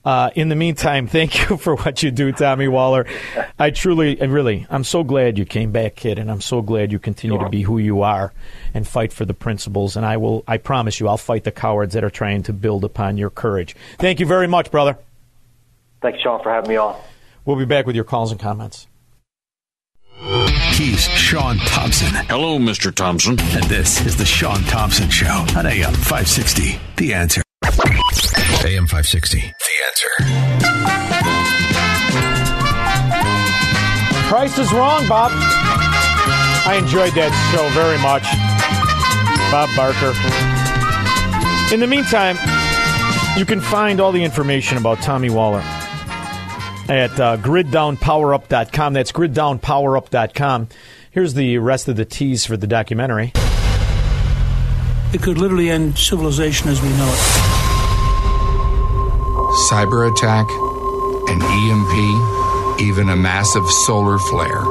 [0.07, 3.05] Uh, in the meantime, thank you for what you do, Tommy Waller.
[3.59, 6.93] I truly, and really, I'm so glad you came back, kid, and I'm so glad
[6.93, 8.31] you continue to be who you are
[8.73, 9.97] and fight for the principles.
[9.97, 12.85] And I will, I promise you, I'll fight the cowards that are trying to build
[12.85, 13.75] upon your courage.
[13.97, 14.97] Thank you very much, brother.
[16.01, 16.95] Thanks, Shaun, for having me on.
[17.43, 18.87] We'll be back with your calls and comments.
[20.71, 22.13] He's Shaun Thompson.
[22.27, 22.95] Hello, Mr.
[22.95, 23.37] Thompson.
[23.39, 26.79] And this is the Shaun Thompson Show on AM 560.
[26.95, 27.41] The answer.
[28.67, 29.39] AM 560.
[29.39, 29.45] The
[29.87, 30.09] answer.
[34.27, 35.31] Price is wrong, Bob.
[35.33, 38.23] I enjoyed that show very much.
[39.51, 40.13] Bob Barker.
[41.73, 42.35] In the meantime,
[43.39, 45.61] you can find all the information about Tommy Waller
[46.89, 48.93] at uh, griddownpowerup.com.
[48.93, 50.67] That's griddownpowerup.com.
[51.11, 53.31] Here's the rest of the tease for the documentary.
[55.13, 57.56] It could literally end civilization as we know it.
[59.69, 60.49] Cyber attack,
[61.29, 64.63] an EMP, even a massive solar flare.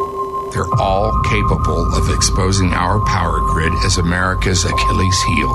[0.52, 5.50] They're all capable of exposing our power grid as America's Achilles heel.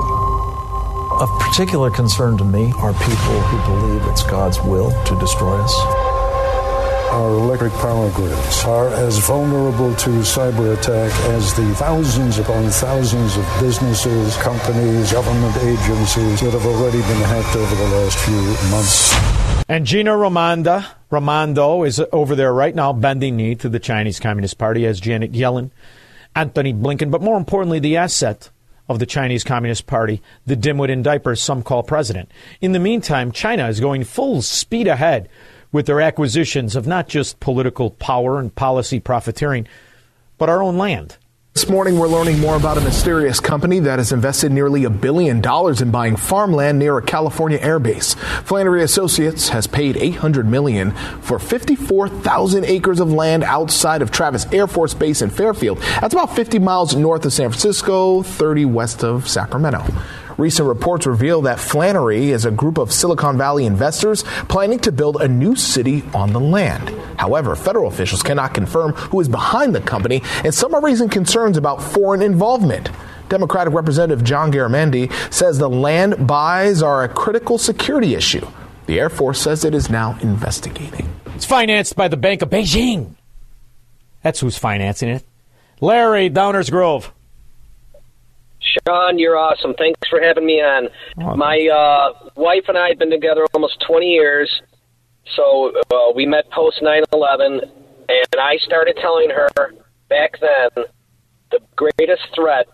[1.18, 6.11] Of particular concern to me are people who believe it's God's will to destroy us.
[7.12, 13.36] Our electric power grids are as vulnerable to cyber attack as the thousands upon thousands
[13.36, 19.14] of businesses, companies, government agencies that have already been hacked over the last few months.
[19.68, 24.56] And Gina Ramonda, Ramondo is over there right now bending knee to the Chinese Communist
[24.56, 25.70] Party as Janet Yellen,
[26.34, 28.48] Anthony Blinken, but more importantly, the asset
[28.88, 32.30] of the Chinese Communist Party, the dimwit in diapers some call president.
[32.62, 35.28] In the meantime, China is going full speed ahead
[35.72, 39.66] with their acquisitions of not just political power and policy profiteering,
[40.38, 41.16] but our own land.
[41.54, 45.42] This morning, we're learning more about a mysterious company that has invested nearly a billion
[45.42, 48.16] dollars in buying farmland near a California airbase.
[48.44, 54.66] Flannery Associates has paid 800 million for 54,000 acres of land outside of Travis Air
[54.66, 55.78] Force Base in Fairfield.
[56.00, 59.84] That's about 50 miles north of San Francisco, 30 west of Sacramento.
[60.42, 65.22] Recent reports reveal that Flannery is a group of Silicon Valley investors planning to build
[65.22, 66.88] a new city on the land.
[67.16, 71.56] However, federal officials cannot confirm who is behind the company, and some are raising concerns
[71.56, 72.90] about foreign involvement.
[73.28, 78.44] Democratic Representative John Garamendi says the land buys are a critical security issue.
[78.86, 81.08] The Air Force says it is now investigating.
[81.36, 83.14] It's financed by the Bank of Beijing.
[84.24, 85.24] That's who's financing it.
[85.80, 87.12] Larry Downers Grove.
[88.86, 89.74] Shaun, you're awesome.
[89.74, 90.88] Thanks for having me on.
[91.20, 94.62] Oh, My uh, wife and I have been together almost 20 years.
[95.36, 97.60] So uh, we met post 9 11,
[98.08, 99.48] and I started telling her
[100.08, 100.84] back then
[101.50, 102.66] the greatest threat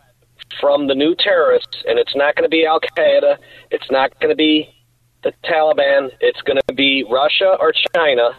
[0.61, 3.37] from the new terrorists, and it's not going to be Al Qaeda,
[3.71, 4.69] it's not going to be
[5.23, 8.31] the Taliban, it's going to be Russia or China.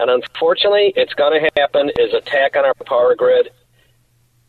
[0.00, 3.50] And unfortunately, it's going to happen is attack on our power grid.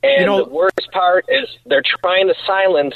[0.06, 2.95] And You know- the worst part is they're trying to silence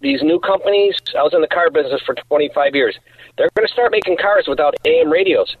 [0.00, 0.94] these new companies.
[1.18, 2.96] I was in the car business for 25 years.
[3.36, 5.56] They're going to start making cars without AM radios.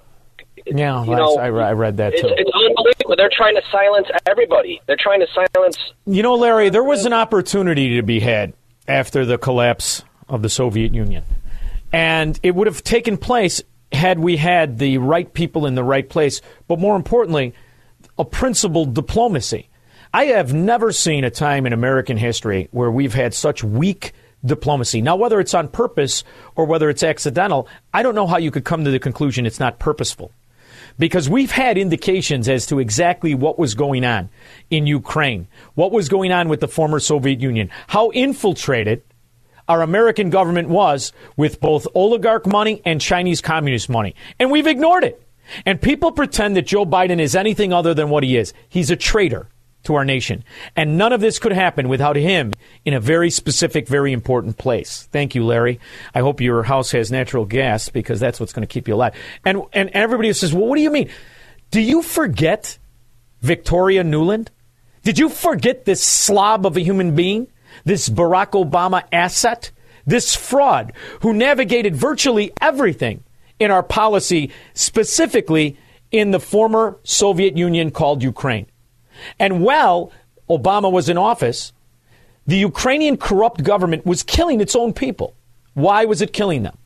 [0.66, 2.28] Yeah, You know, I, I read that It's, too.
[2.36, 3.14] it's unbelievable.
[3.16, 4.80] They're trying to silence everybody.
[4.86, 5.78] They're trying to silence.
[6.06, 8.52] You know, Larry, there was an opportunity to be had
[8.86, 11.24] after the collapse of the Soviet Union.
[11.92, 16.08] And it would have taken place had we had the right people in the right
[16.08, 17.54] place, but more importantly,
[18.18, 19.70] a principled diplomacy.
[20.18, 24.14] I have never seen a time in American history where we've had such weak
[24.44, 25.00] diplomacy.
[25.00, 26.24] Now, whether it's on purpose
[26.56, 29.60] or whether it's accidental, I don't know how you could come to the conclusion it's
[29.60, 30.32] not purposeful.
[30.98, 34.28] Because we've had indications as to exactly what was going on
[34.70, 35.46] in Ukraine,
[35.76, 39.04] what was going on with the former Soviet Union, how infiltrated
[39.68, 44.16] our American government was with both oligarch money and Chinese communist money.
[44.40, 45.22] And we've ignored it.
[45.64, 48.52] And people pretend that Joe Biden is anything other than what he is.
[48.68, 49.46] He's a traitor
[49.84, 50.44] to our nation.
[50.76, 52.52] And none of this could happen without him
[52.84, 55.08] in a very specific, very important place.
[55.12, 55.80] Thank you, Larry.
[56.14, 59.14] I hope your house has natural gas because that's what's going to keep you alive.
[59.44, 61.10] And, and everybody says, well, what do you mean?
[61.70, 62.78] Do you forget
[63.40, 64.48] Victoria Nuland?
[65.02, 67.48] Did you forget this slob of a human being?
[67.84, 69.70] This Barack Obama asset?
[70.06, 73.22] This fraud who navigated virtually everything
[73.58, 75.76] in our policy, specifically
[76.10, 78.66] in the former Soviet Union called Ukraine.
[79.38, 80.12] And while
[80.48, 81.72] Obama was in office,
[82.46, 85.34] the Ukrainian corrupt government was killing its own people.
[85.74, 86.78] Why was it killing them?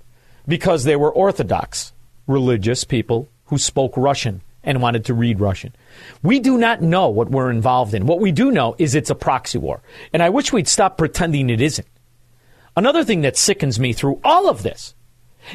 [0.47, 1.93] Because they were Orthodox,
[2.27, 5.75] religious people who spoke Russian and wanted to read Russian.
[6.23, 8.07] We do not know what we're involved in.
[8.07, 9.83] What we do know is it's a proxy war.
[10.13, 11.89] And I wish we'd stop pretending it isn't.
[12.77, 14.95] Another thing that sickens me through all of this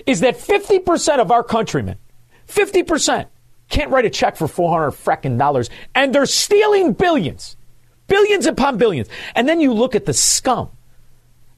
[0.06, 1.98] is that 50% of our countrymen,
[2.48, 3.28] 50%,
[3.70, 7.58] can't write a check for 400 fracking dollars, and they're stealing billions,
[8.08, 9.08] billions upon billions.
[9.36, 10.70] And then you look at the scum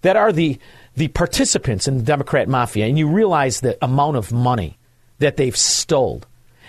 [0.01, 0.60] that are the,
[0.95, 4.78] the participants in the Democrat mafia, and you realize the amount of money
[5.20, 6.24] that they've stole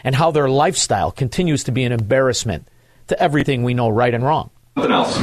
[0.05, 2.67] and how their lifestyle continues to be an embarrassment
[3.09, 4.51] to everything we know right and wrong.
[4.77, 5.17] Something else.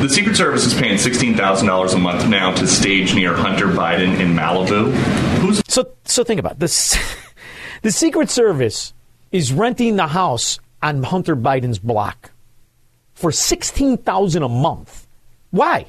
[0.00, 3.66] The Secret Service is paying sixteen thousand dollars a month now to stage near Hunter
[3.66, 4.92] Biden in Malibu.
[5.38, 5.92] Who's so?
[6.04, 6.98] So think about this.
[7.82, 8.92] the Secret Service
[9.32, 12.30] is renting the house on Hunter Biden's block
[13.14, 15.06] for sixteen thousand a month.
[15.50, 15.86] Why?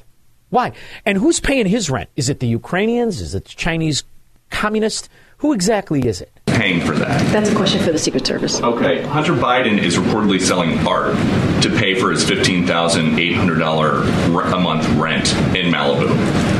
[0.50, 0.72] Why?
[1.06, 2.10] And who's paying his rent?
[2.16, 3.20] Is it the Ukrainians?
[3.20, 4.04] Is it the Chinese
[4.50, 5.08] communists?
[5.38, 6.32] Who exactly is it?
[6.62, 7.20] paying for that?
[7.32, 8.60] That's a question for the Secret Service.
[8.60, 11.14] Okay, Hunter Biden is reportedly selling art
[11.62, 16.14] to pay for his $15,800 a month rent in Malibu.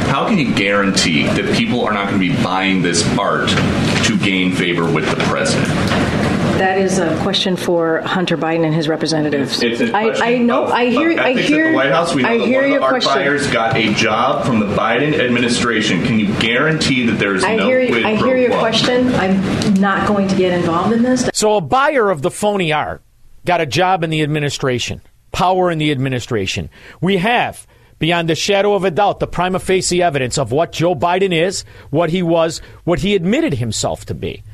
[0.07, 4.19] How can you guarantee that people are not going to be buying this art to
[4.19, 6.32] gain favor with the president?
[6.63, 9.61] That is a question for Hunter Biden and his representatives.
[9.65, 10.67] It's a I, I know.
[10.67, 11.19] of- I hear.
[11.21, 11.65] I ethics hear.
[11.67, 13.15] At the White House, we know I that hear one of your the art question.
[13.15, 16.05] buyers got a job from the Biden administration.
[16.05, 17.85] Can you guarantee that there is I no hear.
[17.89, 18.61] quid I pro hear your quo?
[18.61, 19.13] question.
[19.17, 21.29] I'm not going to get involved in this.
[21.35, 23.03] So a buyer of the phony art
[23.45, 25.01] got a job in the administration,
[25.33, 26.71] power in the administration.
[27.01, 27.67] We have,
[27.99, 31.65] beyond the shadow of a doubt, the prima facie evidence of what Joe Biden is,
[31.91, 34.45] what he was, what he admitted himself to be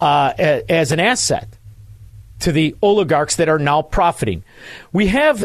[0.00, 1.46] uh, as an asset
[2.40, 4.44] to the oligarchs that are now profiting.
[4.92, 5.44] We have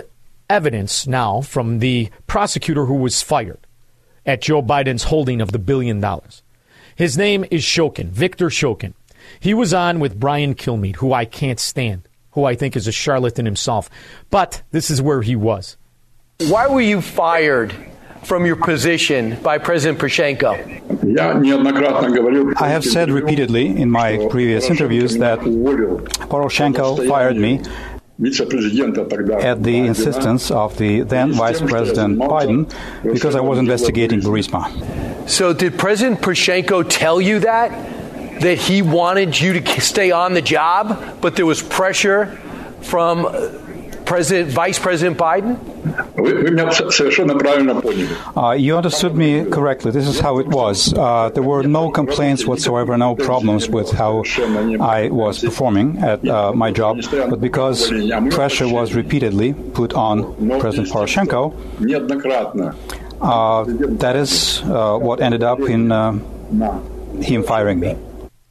[0.50, 3.66] evidence now from the prosecutor who was fired
[4.26, 6.44] at Joe Biden's holding of the billion dollars.
[6.96, 8.94] His name is Shokin, Victor Shokin.
[9.40, 12.92] He was on with Brian Kilmeade, who I can't stand, who I think is a
[12.92, 13.90] charlatan himself.
[14.30, 15.78] But this is where he was.
[16.40, 17.74] Why were you fired
[18.26, 20.56] from your position by President Poroshenko?
[22.62, 27.62] I have said repeatedly in my previous interviews that Poroshenko fired me
[29.44, 32.72] at the insistence of the then Vice President Biden
[33.12, 34.70] because I was investigating Burisma.
[35.28, 37.72] So, did President Poroshenko tell you that?
[38.42, 42.38] That he wanted you to stay on the job, but there was pressure
[42.82, 43.26] from
[44.14, 45.58] President, Vice President Biden?
[48.38, 49.90] Uh, you understood me correctly.
[49.90, 50.94] This is how it was.
[50.94, 54.24] Uh, there were no complaints whatsoever, no problems with how
[54.80, 57.00] I was performing at uh, my job.
[57.10, 57.90] But because
[58.30, 61.42] pressure was repeatedly put on President Poroshenko,
[63.20, 63.64] uh,
[63.98, 66.12] that is uh, what ended up in uh,
[67.20, 67.98] him firing me.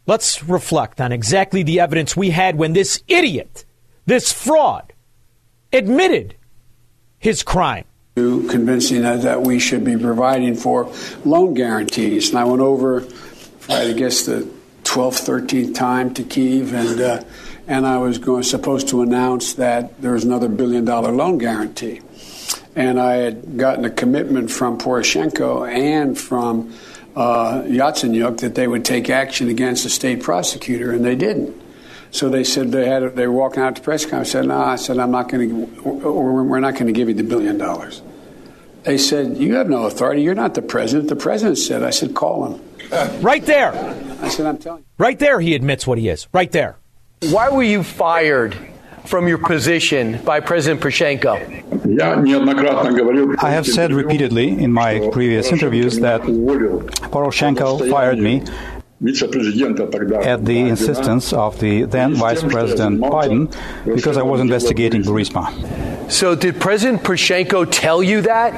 [0.08, 3.64] Let's reflect on exactly the evidence we had when this idiot,
[4.06, 4.92] this fraud,
[5.72, 6.36] admitted
[7.18, 7.84] his crime.
[8.16, 10.92] to convincing us that we should be providing for
[11.24, 12.28] loan guarantees.
[12.30, 13.06] And I went over,
[13.68, 14.46] I guess, the
[14.84, 17.24] 12th, 13th time to Kiev, and uh,
[17.66, 22.00] and I was going supposed to announce that there was another billion dollar loan guarantee.
[22.74, 26.74] And I had gotten a commitment from Poroshenko and from
[27.14, 31.61] uh, Yatsenyuk that they would take action against the state prosecutor, and they didn't.
[32.12, 34.28] So they said they had they were walking out to press conference.
[34.28, 35.82] I said, "No," I said, "I'm not going to.
[35.84, 38.02] We're not going to give you the billion dollars."
[38.84, 40.22] They said, You have no authority.
[40.22, 41.08] You're not the president.
[41.08, 42.60] The president said, I said, Call him.
[43.22, 43.72] Right there.
[44.20, 44.86] I said, I'm telling you.
[44.98, 46.28] Right there, he admits what he is.
[46.32, 46.76] Right there.
[47.30, 48.54] Why were you fired
[49.06, 51.32] from your position by President Poroshenko?
[53.42, 58.42] I have said repeatedly in my previous interviews that Poroshenko fired me
[59.04, 63.50] at the insistence of the then Vice President Biden
[63.94, 66.10] because I was investigating Burisma.
[66.10, 68.52] So, did President Poroshenko tell you that?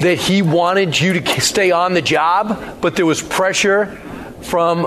[0.00, 3.86] That he wanted you to stay on the job, but there was pressure
[4.40, 4.84] from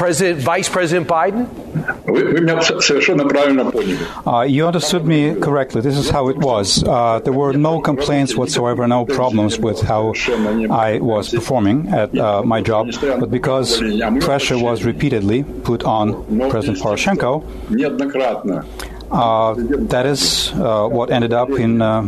[0.00, 1.46] President, Vice President Biden?
[4.26, 5.82] Uh, you understood me correctly.
[5.82, 6.82] This is how it was.
[6.82, 10.14] Uh, there were no complaints whatsoever, no problems with how
[10.70, 12.88] I was performing at uh, my job.
[13.02, 13.78] But because
[14.24, 17.44] pressure was repeatedly put on President Poroshenko,
[19.10, 19.54] uh,
[19.88, 22.00] that is uh, what ended up in uh,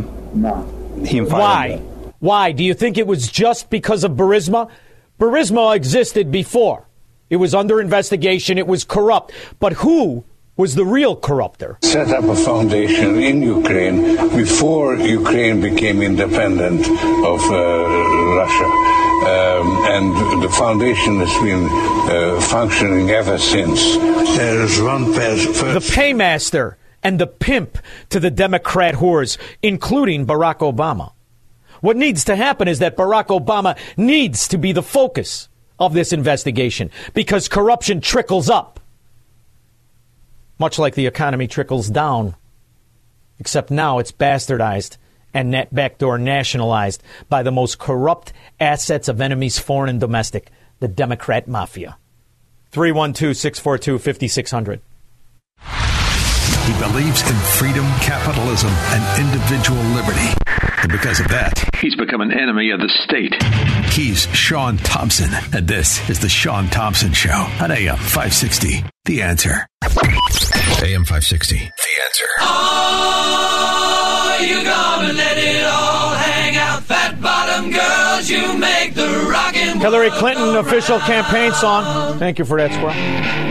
[1.05, 1.67] him firing Why?
[1.75, 2.11] me.
[2.19, 2.51] Why?
[2.53, 4.67] Do you think it was just because of Burisma?
[5.19, 6.87] Burisma existed before.
[7.33, 8.59] It was under investigation.
[8.59, 9.31] It was corrupt.
[9.59, 10.23] But who
[10.55, 11.79] was the real corrupter?
[11.81, 13.97] set up a foundation in Ukraine
[14.37, 16.81] before Ukraine became independent
[17.31, 17.57] of uh,
[18.39, 18.69] Russia.
[19.33, 23.81] Um, and the foundation has been uh, functioning ever since.
[24.37, 25.73] There is one person.
[25.73, 27.79] The paymaster and the pimp
[28.09, 31.13] to the Democrat whores, including Barack Obama.
[31.81, 36.13] What needs to happen is that Barack Obama needs to be the focus of this
[36.13, 38.79] investigation because corruption trickles up,
[40.59, 42.35] much like the economy trickles down.
[43.39, 44.97] Except now it's bastardized
[45.33, 50.87] and net backdoor nationalized by the most corrupt assets of enemies, foreign and domestic, the
[50.87, 51.97] Democrat mafia.
[52.71, 54.81] 312 642 5600.
[56.63, 60.33] He believes in freedom, capitalism, and individual liberty.
[60.81, 63.33] And because of that, he's become an enemy of the state.
[63.93, 68.83] He's Shaun Thompson, and this is The Shaun Thompson Show on AM 560.
[69.05, 69.67] The answer.
[69.83, 71.57] AM 560.
[71.57, 72.25] The answer.
[72.39, 78.27] Oh, you gonna let it all hang out, fat bottom girls.
[78.27, 82.17] You make the rockin' Hillary Clinton official campaign song.
[82.17, 83.42] Thank you for that, Squirrel.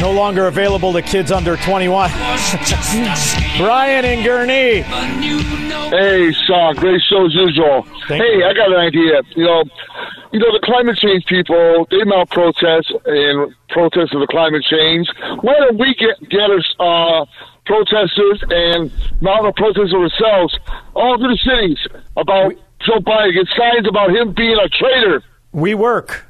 [0.00, 2.10] No longer available to kids under 21.
[3.58, 4.82] Brian and Gurnee.
[5.90, 7.82] Hey, Shaun, great show as usual.
[8.08, 8.44] Thank hey, you.
[8.46, 9.20] I got an idea.
[9.36, 9.64] You know,
[10.32, 11.86] you know the climate change people.
[11.90, 15.06] They mount protests and protests of the climate change.
[15.42, 17.26] Why don't we get get us uh,
[17.66, 18.90] protesters and
[19.20, 20.56] mount a protest ourselves
[20.94, 21.78] all through the cities
[22.16, 22.54] about
[22.86, 23.34] Joe Biden?
[23.34, 25.22] Get signs about him being a traitor.
[25.52, 26.29] We work.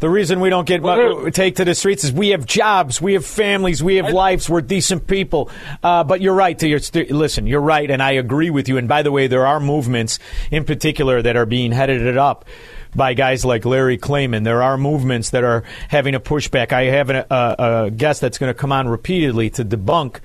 [0.00, 3.02] The reason we don't get what we take to the streets is we have jobs,
[3.02, 5.50] we have families, we have lives, we're decent people.
[5.82, 6.58] Uh, but you're right.
[6.58, 8.78] To your st- listen, you're right, and I agree with you.
[8.78, 10.18] And by the way, there are movements
[10.50, 12.46] in particular that are being headed up
[12.94, 14.42] by guys like Larry Klayman.
[14.42, 16.72] There are movements that are having a pushback.
[16.72, 20.20] I have a, a, a guest that's going to come on repeatedly to debunk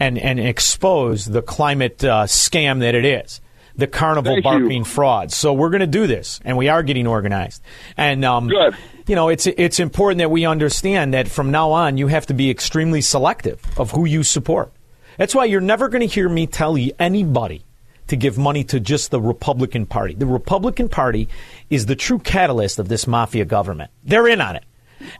[0.00, 3.42] and and expose the climate uh, scam that it is.
[3.80, 4.50] The carnival Thank you.
[4.50, 5.34] barking frauds.
[5.34, 7.62] So we're going to do this, and we are getting organized.
[7.96, 8.76] And um, Good.
[9.06, 12.34] you know, it's it's important that we understand that from now on, you have to
[12.34, 14.72] be extremely selective of who you support.
[15.16, 17.64] That's why you're never going to hear me tell you anybody
[18.08, 20.14] to give money to just the Republican Party.
[20.14, 21.28] The Republican Party
[21.70, 23.90] is the true catalyst of this mafia government.
[24.04, 24.64] They're in on it.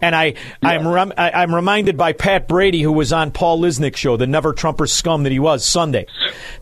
[0.01, 3.99] And I, I'm, rem- I, I'm reminded by Pat Brady, who was on Paul Lisnek's
[3.99, 6.07] show, the never Trumper scum that he was Sunday,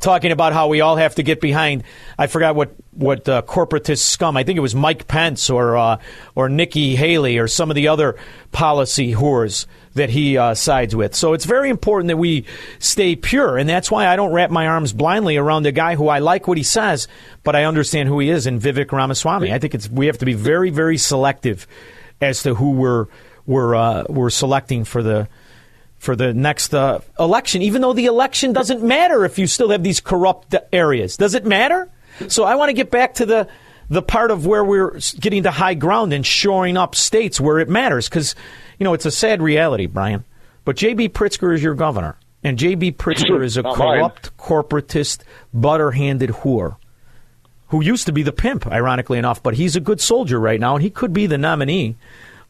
[0.01, 1.85] talking about how we all have to get behind.
[2.19, 4.37] I forgot what what uh, corporatist scum.
[4.37, 5.99] I think it was Mike Pence or uh,
[6.34, 8.17] or Nikki Haley or some of the other
[8.51, 11.14] policy whores that he uh, sides with.
[11.14, 12.45] So it's very important that we
[12.79, 16.09] stay pure, and that's why I don't wrap my arms blindly around a guy who
[16.09, 17.09] I like what he says,
[17.45, 19.53] but I understand who he is in Vivek Ramaswamy.
[19.53, 21.67] I think it's we have to be very very selective
[22.20, 23.07] as to who we're
[23.46, 25.28] we're uh, we're selecting for the
[25.99, 27.62] for the next uh, election.
[27.62, 31.45] Even though the election doesn't matter if you still have these corrupt areas, does it
[31.45, 31.88] matter?
[32.28, 33.49] So I want to get back to the
[33.90, 37.68] the part of where we're getting to high ground and shoring up states where it
[37.68, 38.34] matters because
[38.78, 40.24] you know it's a sad reality, Brian.
[40.64, 41.08] But J.B.
[41.08, 42.92] Pritzker is your governor, and J.B.
[42.92, 45.22] Pritzker is a corrupt, corporatist,
[45.54, 46.76] butter-handed whore
[47.68, 50.74] who used to be the pimp, ironically enough, but he's a good soldier right now,
[50.74, 51.96] and he could be the nominee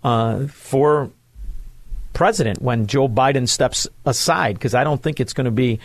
[0.04, 1.10] uh, for
[2.12, 5.80] president when Joe Biden steps aside, because I don't think it's going to be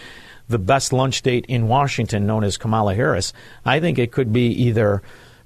[0.49, 3.33] the best lunch date in Washington, known as Kamala Harris.
[3.65, 5.01] I think it could be either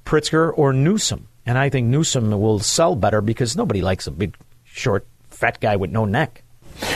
[0.06, 4.36] Pritzker or Newsom, and I think Newsom will sell better because nobody likes a big,
[4.66, 6.44] short, fat guy with no neck.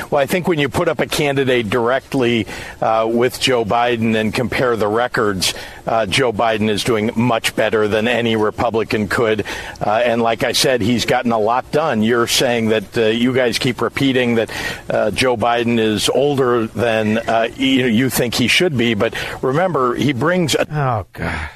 [0.10, 2.48] Well, I think when you put up a candidate directly
[2.82, 5.54] uh, with Joe Biden and compare the records,
[5.86, 9.46] uh, Joe Biden is doing much better than any Republican could.
[9.80, 12.04] Uh, and like I said, he's gotten a lot done.
[12.04, 14.52] You're saying that uh, you guys keep repeating that
[14.90, 18.94] uh, Joe Biden is older than uh, you, you think he should be.
[18.94, 20.56] But remember, he brings.
[20.56, 21.50] A- oh, God.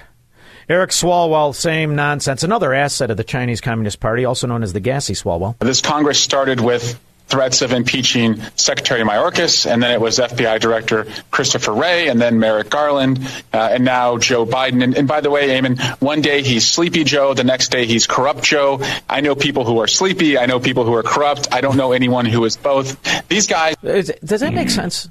[0.68, 2.42] Eric Swalwell, same nonsense.
[2.42, 5.60] Another asset of the Chinese Communist Party, also known as the gassy Swalwell.
[5.60, 11.08] This Congress started with threats of impeaching Secretary Mayorkas, and then it was FBI Director
[11.32, 13.20] Christopher Wray, and then Merrick Garland,
[13.54, 14.84] uh, and now Joe Biden.
[14.84, 18.08] And, and, by the way, Eamon, one day he's Sleepy Joe, the next day he's
[18.08, 18.82] Corrupt Joe.
[19.10, 20.38] I know people who are sleepy.
[20.38, 21.48] I know people who are corrupt.
[21.52, 22.98] I don't know anyone who is both.
[23.28, 23.76] These guys.
[23.84, 25.10] Is, does that make sense?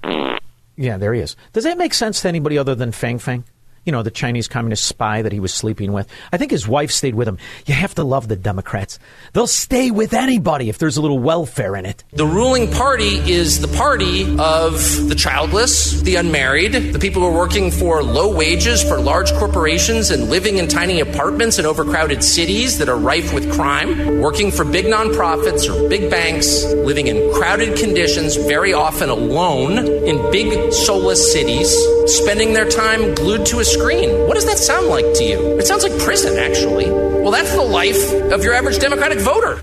[0.76, 1.36] Yeah, there he is.
[1.52, 3.44] Does that make sense to anybody other than Fang Fang?
[3.84, 6.08] You know, the Chinese communist spy that he was sleeping with.
[6.32, 7.38] I think his wife stayed with him.
[7.66, 8.98] You have to love the Democrats.
[9.32, 12.02] They'll stay with anybody if there's a little welfare in it.
[12.12, 17.38] The ruling party is the party of the childless, the unmarried, the people who are
[17.38, 22.78] working for low wages for large corporations and living in tiny apartments in overcrowded cities
[22.78, 27.78] that are rife with crime, working for big nonprofits or big banks, living in crowded
[27.78, 31.74] conditions, very often alone in big soulless cities,
[32.06, 34.10] spending their time glued to a screen.
[34.26, 35.58] What does that sound like to you?
[35.58, 36.90] It sounds like prison, actually.
[36.90, 39.62] Well, that's the life of your average Democratic voter.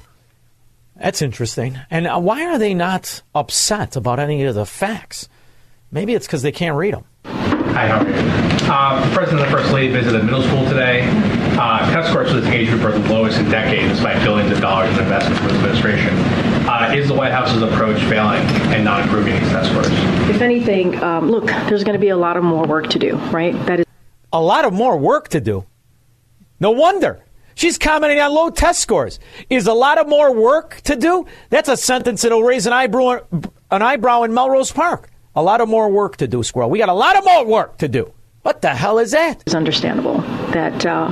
[0.95, 1.79] That's interesting.
[1.89, 5.29] And uh, why are they not upset about any of the facts?
[5.91, 7.05] Maybe it's because they can't read them.
[7.25, 8.41] Hi, how are you?
[8.71, 11.01] Uh, the President and the First Lady visited middle school today.
[11.59, 14.61] Uh, test scores for this age group are the lowest in decades, despite billions of
[14.61, 16.13] dollars in investment from the administration.
[16.69, 18.41] Uh, is the White House's approach failing
[18.73, 19.88] and not improving these test scores?
[20.29, 23.15] If anything, um, look, there's going to be a lot of more work to do,
[23.31, 23.53] right?
[23.65, 23.85] That is
[24.34, 25.66] a lot of more work to do.
[26.60, 27.24] No wonder.
[27.56, 29.20] She's commenting on low test scores.
[29.49, 31.26] Is a lot of more work to do?
[31.49, 33.20] That's a sentence that'll raise an eyebrow,
[33.70, 35.10] an eyebrow in Melrose Park.
[35.36, 36.70] A lot of more work to do, Squirrel.
[36.70, 38.12] We got a lot of more work to do.
[38.41, 39.41] What the hell is that?
[39.45, 40.22] It's understandable
[40.52, 41.10] that uh,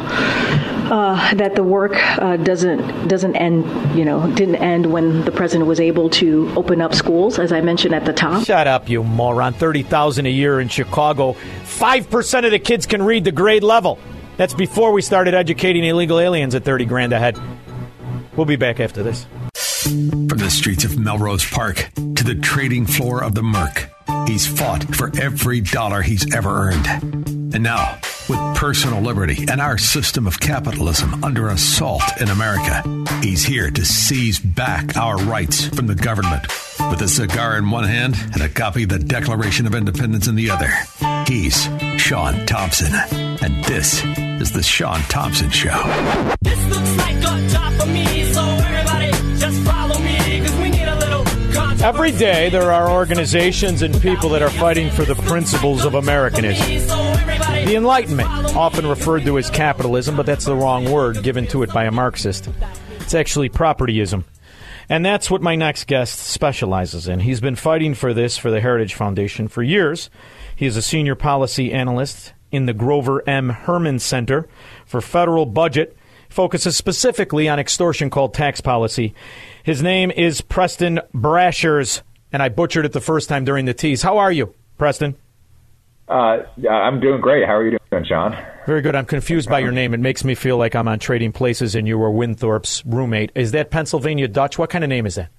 [0.92, 3.66] uh, that the work uh, doesn't doesn't end.
[3.98, 7.62] You know, didn't end when the president was able to open up schools, as I
[7.62, 8.46] mentioned at the top.
[8.46, 9.54] Shut up, you moron!
[9.54, 11.34] Thirty thousand a year in Chicago.
[11.64, 14.00] Five percent of the kids can read the grade level.
[14.38, 17.38] That's before we started educating illegal aliens at thirty grand a head.
[18.36, 19.26] We'll be back after this.
[19.84, 23.90] From the streets of Melrose Park to the trading floor of the Merc,
[24.28, 27.39] he's fought for every dollar he's ever earned.
[27.60, 28.00] And now,
[28.30, 32.82] with personal liberty and our system of capitalism under assault in America,
[33.22, 36.44] he's here to seize back our rights from the government.
[36.90, 40.36] With a cigar in one hand and a copy of the Declaration of Independence in
[40.36, 40.70] the other,
[41.28, 41.68] he's
[42.02, 42.94] Shaun Thompson.
[43.12, 45.84] And this is The Shaun Thompson Show.
[46.40, 50.88] This looks like a job for me, so everybody just follow me, cause we need
[50.88, 51.26] a little
[51.84, 57.49] Every day, there are organizations and people that are fighting for the principles of Americanism.
[57.66, 61.72] The Enlightenment, often referred to as capitalism, but that's the wrong word given to it
[61.72, 62.50] by a Marxist.
[63.00, 64.24] It's actually propertyism.
[64.90, 67.20] And that's what my next guest specializes in.
[67.20, 70.10] He's been fighting for this for the Heritage Foundation for years.
[70.56, 73.50] He is a senior policy analyst in the Grover M.
[73.50, 74.48] Hermann Center
[74.86, 75.96] for Federal Budget,
[76.28, 79.14] focuses specifically on extortion called tax policy.
[79.64, 84.02] His name is Preston Brashers, and I butchered it the first time during the tease.
[84.02, 85.16] How are you, Preston?
[86.10, 87.46] Uh, I'm doing great.
[87.46, 88.36] How are you doing, Shaun?
[88.66, 88.96] Very good.
[88.96, 89.94] I'm confused by your name.
[89.94, 93.32] It makes me feel like I'm on Trading Places and you were Winthorpe's roommate.
[93.36, 94.58] Is that Pennsylvania Dutch?
[94.58, 95.30] What kind of name is that?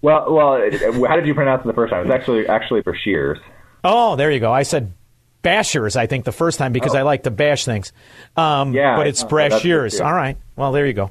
[0.00, 0.70] Well, well,
[1.08, 2.02] how did you pronounce it the first time?
[2.02, 3.38] It's actually actually Brashears.
[3.82, 4.52] Oh, there you go.
[4.52, 4.92] I said
[5.42, 6.98] Bashers, I think, the first time because oh.
[6.98, 7.92] I like to bash things.
[8.36, 10.04] Um, yeah, but it's Brashears.
[10.04, 10.36] All right.
[10.56, 11.10] Well, there you go.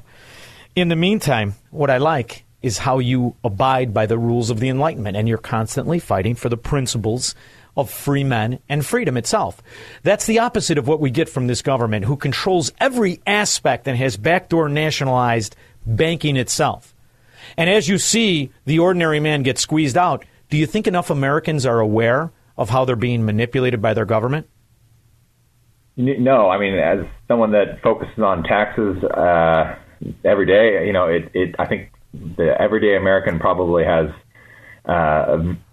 [0.74, 4.68] In the meantime, what I like is how you abide by the rules of the
[4.68, 7.34] Enlightenment, and you're constantly fighting for the principles
[7.78, 9.62] of free men and freedom itself.
[10.02, 13.96] That's the opposite of what we get from this government, who controls every aspect and
[13.96, 15.54] has backdoor nationalized
[15.86, 16.92] banking itself.
[17.56, 21.64] And as you see the ordinary man get squeezed out, do you think enough Americans
[21.64, 24.48] are aware of how they're being manipulated by their government?
[25.96, 29.76] No, I mean, as someone that focuses on taxes uh,
[30.24, 34.10] every day, you know, it, it, I think the everyday American probably has
[34.88, 34.92] uh,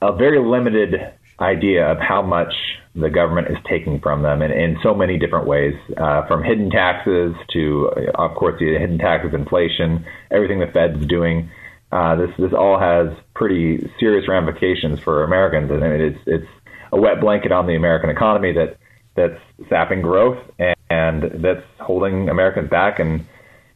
[0.02, 2.54] a, a, very limited idea of how much
[2.96, 6.70] the government is taking from them in, in so many different ways, uh, from hidden
[6.70, 11.50] taxes to, of course, the hidden taxes, inflation, everything the Fed's doing.
[11.92, 16.48] Uh, this this all has pretty serious ramifications for Americans, and it's it's
[16.92, 18.78] a wet blanket on the American economy that
[19.16, 19.40] that's
[19.70, 23.26] sapping growth and, and that's holding Americans back and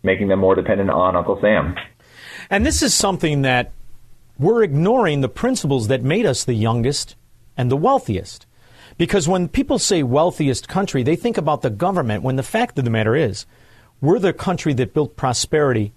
[0.04, 1.76] making them more dependent on Uncle Sam.
[2.50, 3.72] And this is something that
[4.38, 7.16] we're ignoring the principles that made us the youngest
[7.60, 8.46] and the wealthiest.
[8.98, 12.86] Because when people say wealthiest country, they think about the government, when the fact of
[12.86, 13.46] the matter is,
[14.00, 15.92] we're the country that built prosperity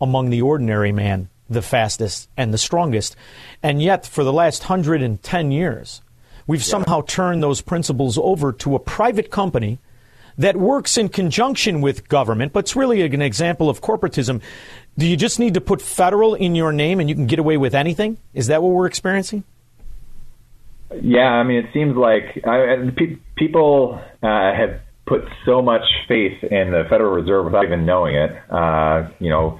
[0.00, 3.16] among the ordinary man the fastest and the strongest.
[3.62, 6.02] And yet, for the last 110 years,
[6.46, 9.78] we've somehow turned those principles over to a private company
[10.36, 14.40] that works in conjunction with government, but it's really an example of corporatism.
[14.96, 17.56] Do you just need to put federal in your name and you can get away
[17.56, 18.18] with anything?
[18.34, 19.42] Is that what we're experiencing?
[21.02, 26.42] Yeah, I mean, it seems like I, pe- people uh, have put so much faith
[26.42, 28.30] in the Federal Reserve without even knowing it.
[28.50, 29.58] Uh, you know,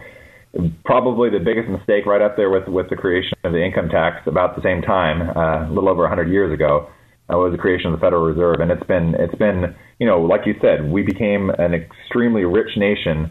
[0.84, 4.26] probably the biggest mistake right up there with with the creation of the income tax
[4.26, 6.88] about the same time, uh, a little over 100 years ago,
[7.32, 10.20] uh, was the creation of the Federal Reserve, and it's been it's been you know
[10.20, 13.30] like you said, we became an extremely rich nation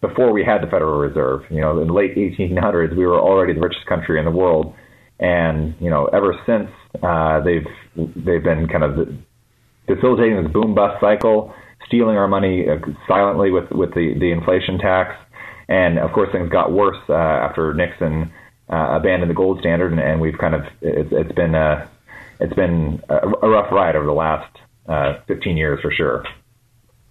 [0.00, 1.42] before we had the Federal Reserve.
[1.50, 4.74] You know, in the late 1800s, we were already the richest country in the world,
[5.18, 6.70] and you know ever since
[7.02, 7.66] uh, they've
[7.96, 9.08] they've been kind of
[9.86, 11.54] facilitating this boom bust cycle,
[11.86, 12.76] stealing our money uh,
[13.08, 15.16] silently with with the the inflation tax
[15.68, 18.32] and of course, things got worse uh, after Nixon
[18.68, 21.88] uh, abandoned the gold standard, and, and we've kind of it's, it's been a,
[22.40, 24.56] it's been a, rough ride over the last
[24.88, 26.24] uh, 15 years for sure.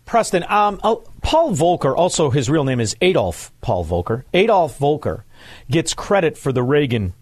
[0.06, 4.24] Preston, um, uh, Paul Volcker, also his real name is Adolf Paul Volcker.
[4.34, 5.24] Adolf Volcker
[5.70, 7.14] gets credit for the Reagan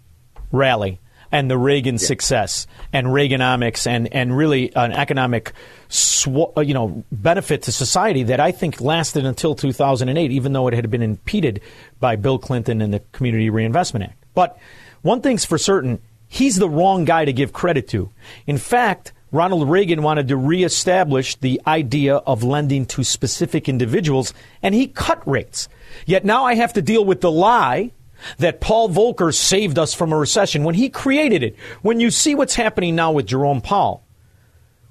[0.53, 1.01] rally
[1.33, 2.07] and the Reagan yeah.
[2.07, 5.51] success and Reaganomics and, and really an economic
[5.89, 10.67] sw- uh, you know benefit to society that I think lasted until 2008, even though
[10.67, 11.59] it had been impeded
[11.99, 14.23] by Bill Clinton and the Community Reinvestment Act.
[14.35, 14.57] But
[15.01, 18.11] one thing's for certain, he's the wrong guy to give credit to.
[18.45, 24.75] In fact, Ronald Reagan wanted to reestablish the idea of lending to specific individuals, and
[24.75, 25.67] he cut rates.
[26.05, 27.91] Yet now I have to deal with the lie
[28.37, 31.55] that Paul Volcker saved us from a recession when he created it.
[31.81, 34.03] When you see what's happening now with Jerome Powell,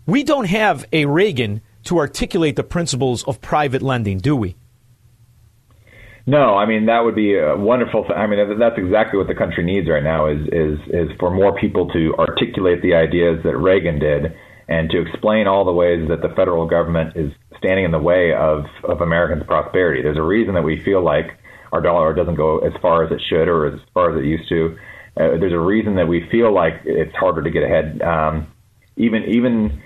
[0.06, 4.56] we don't have a Reagan to articulate the principles of private lending, do we?
[6.26, 8.06] No, I mean that would be a wonderful.
[8.14, 11.58] I mean that's exactly what the country needs right now is is is for more
[11.58, 14.36] people to articulate the ideas that Reagan did
[14.68, 18.32] and to explain all the ways that the federal government is standing in the way
[18.32, 20.00] of of Americans' prosperity.
[20.02, 21.38] There's a reason that we feel like
[21.72, 24.48] our dollar doesn't go as far as it should or as far as it used
[24.48, 24.76] to.
[25.16, 28.00] Uh, there's a reason that we feel like it's harder to get ahead.
[28.02, 28.46] Um,
[28.96, 29.82] even even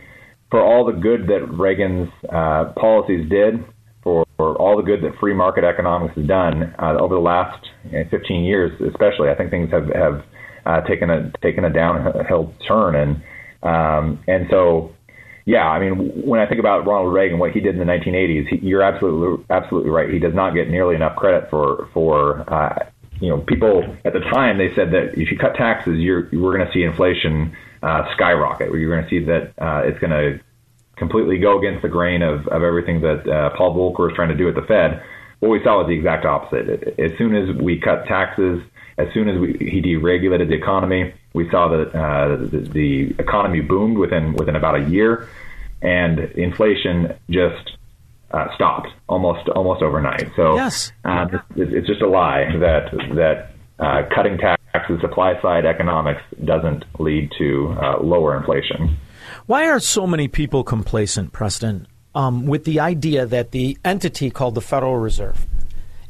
[0.50, 3.64] for all the good that Reagan's uh, policies did,
[4.02, 7.66] for, for, all the good that free market economics has done uh, over the last
[7.84, 10.24] you know, 15 years, especially, I think things have have
[10.64, 13.22] uh, taken a taken a downhill turn, and
[13.62, 14.94] um, and so
[15.46, 18.48] yeah, I mean, when I think about Ronald Reagan, what he did in the 1980s,
[18.48, 20.10] he, you're absolutely absolutely right.
[20.10, 22.86] He does not get nearly enough credit for for uh,
[23.20, 24.58] you know people at the time.
[24.58, 28.72] They said that if you cut taxes, you're we're going to see inflation uh, skyrocket.
[28.72, 30.40] You're going to see that uh, it's going to
[30.96, 34.36] completely go against the grain of, of everything that uh, Paul Volcker was trying to
[34.36, 35.00] do at the Fed.
[35.38, 36.98] What we saw was the exact opposite.
[36.98, 38.62] As soon as we cut taxes,
[38.98, 43.60] as soon as we, he deregulated the economy, we saw that uh, the, the economy
[43.60, 45.28] boomed within within about a year,
[45.82, 47.76] and inflation just
[48.30, 50.30] uh, stopped almost almost overnight.
[50.36, 50.92] So yes.
[51.04, 57.30] it's, it's just a lie that that uh, cutting taxes, supply side economics doesn't lead
[57.38, 58.96] to uh, lower inflation.
[59.46, 64.54] Why are so many people complacent, Preston, um, with the idea that the entity called
[64.54, 65.46] the Federal Reserve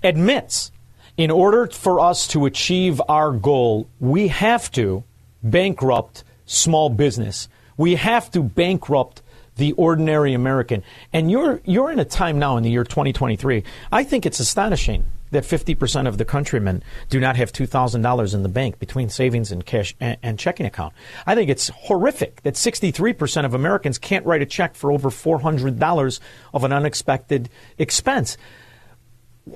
[0.02, 0.70] admits
[1.16, 5.04] in order for us to achieve our goal, we have to
[5.42, 7.48] bankrupt small business.
[7.76, 9.22] We have to bankrupt
[9.56, 10.82] the ordinary American.
[11.12, 13.64] And you're you're in a time now in the year 2023.
[13.90, 18.48] I think it's astonishing that 50% of the countrymen do not have $2,000 in the
[18.48, 20.94] bank between savings and cash and, and, checking account.
[21.26, 26.20] I think it's horrific that 63% of Americans can't write a check for over $400
[26.54, 28.36] of an unexpected expense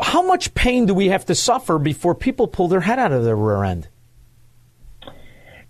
[0.01, 3.25] how much pain do we have to suffer before people pull their head out of
[3.25, 3.89] their rear end?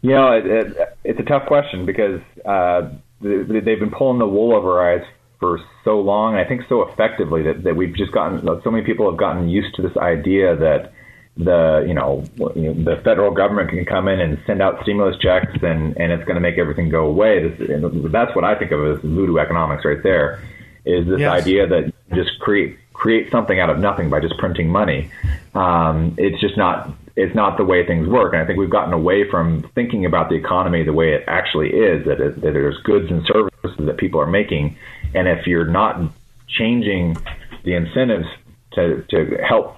[0.02, 2.90] You know, it, it, it's a tough question because uh,
[3.20, 5.06] they, they've been pulling the wool over our eyes
[5.38, 8.84] for so long, and I think so effectively that, that we've just gotten so many
[8.84, 10.92] people have gotten used to this idea that
[11.36, 12.24] the you know,
[12.54, 16.12] you know the federal government can come in and send out stimulus checks and and
[16.12, 17.48] it's going to make everything go away.
[17.48, 17.80] This,
[18.12, 20.42] that's what I think of as voodoo economics right there.
[20.84, 21.32] Is this yes.
[21.32, 25.10] idea that just create create something out of nothing by just printing money.
[25.54, 28.34] Um, it's just not it's not the way things work.
[28.34, 31.70] And I think we've gotten away from thinking about the economy the way it actually
[31.70, 32.06] is.
[32.06, 34.76] That, it, that there's goods and services that people are making,
[35.14, 36.00] and if you're not
[36.46, 37.16] changing
[37.64, 38.26] the incentives
[38.72, 39.76] to to help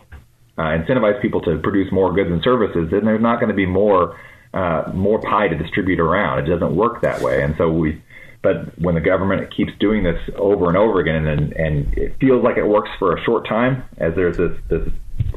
[0.58, 3.66] uh, incentivize people to produce more goods and services, then there's not going to be
[3.66, 4.18] more
[4.52, 6.40] uh, more pie to distribute around.
[6.40, 8.02] It doesn't work that way, and so we.
[8.42, 12.42] But when the government keeps doing this over and over again, and and it feels
[12.42, 14.88] like it works for a short time, as there's this this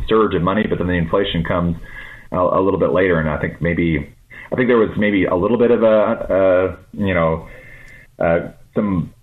[0.07, 1.77] surge of money, but then the inflation comes
[2.31, 4.11] a, a little bit later, and I think maybe
[4.51, 7.47] I think there was maybe a little bit of a, a you know
[8.19, 9.13] uh, some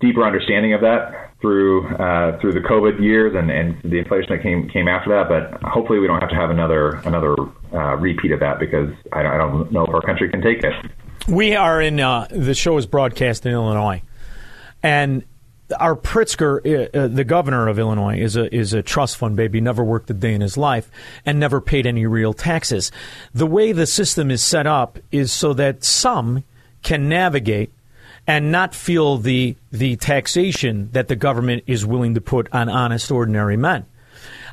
[0.00, 4.42] deeper understanding of that through uh, through the COVID years and, and the inflation that
[4.42, 5.28] came came after that.
[5.28, 7.34] But hopefully, we don't have to have another another
[7.72, 10.74] uh, repeat of that because I, I, don't know if our country can take it.
[11.28, 14.02] We are in uh, the show is broadcast in Illinois,
[14.82, 15.24] and
[15.78, 19.60] our Pritzker, uh, uh, the governor of Illinois, is a is a trust fund baby.
[19.60, 20.90] Never worked a day in his life
[21.24, 22.90] and never paid any real taxes.
[23.32, 26.42] The way the system is set up is so that some
[26.82, 27.72] can navigate
[28.26, 33.10] and not feel the the taxation that the government is willing to put on honest
[33.10, 33.86] ordinary men.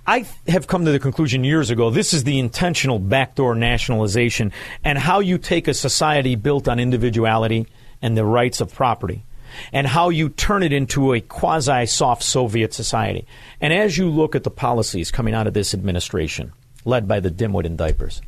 [0.10, 4.52] I have come to the conclusion years ago this is the intentional backdoor nationalization
[4.84, 7.68] and how you take a society built on individuality
[8.02, 9.24] and the rights of property
[9.72, 13.28] and how you turn it into a quasi soft Soviet society.
[13.62, 16.54] And as you look at the policies coming out of this administration,
[16.86, 18.24] led by the dimwit in diapers,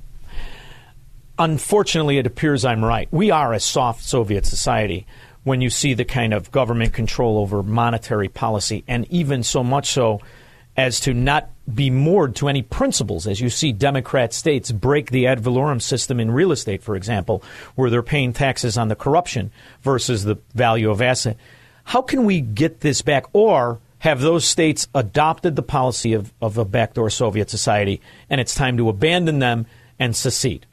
[1.39, 3.07] unfortunately, it appears I'm right.
[3.09, 5.07] We are a soft Soviet society
[5.45, 9.89] when you see the kind of government control over monetary policy, and even so much
[9.89, 10.21] so
[10.77, 15.27] as to not be moored to any principles, as you see Democrat states break the
[15.27, 17.43] ad valorem system in real estate, for example,
[17.75, 21.37] where they're paying taxes on the corruption versus the value of asset.
[21.83, 23.25] How can we get this back?
[23.33, 28.55] Or have those states adopted the policy of, of a backdoor Soviet society and it's
[28.55, 29.65] time to abandon them
[29.99, 30.65] and secede?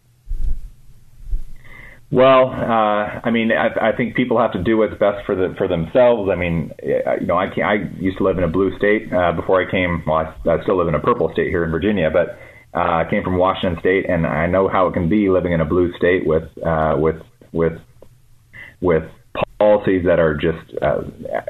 [2.11, 5.55] Well, uh, I mean, I, I think people have to do what's best for the
[5.59, 6.31] for themselves.
[6.31, 9.33] I mean, you know, I can I used to live in a blue state uh,
[9.33, 10.03] before I came.
[10.07, 12.39] Well, I, I still live in a purple state here in Virginia, but
[12.75, 15.61] uh, I came from Washington State, and I know how it can be living in
[15.61, 17.21] a blue state with uh, with
[17.53, 17.79] with
[18.81, 19.05] with
[19.59, 21.03] policies that are just uh,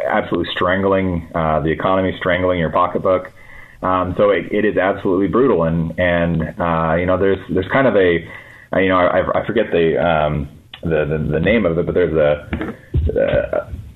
[0.09, 3.33] absolutely strangling uh, the economy, strangling your pocketbook.
[3.81, 7.87] Um, so it, it is absolutely brutal, and and uh, you know, there's there's kind
[7.87, 8.31] of a uh,
[8.77, 10.49] you know, I, I forget the, um,
[10.83, 12.77] the, the the name of it, but there's a,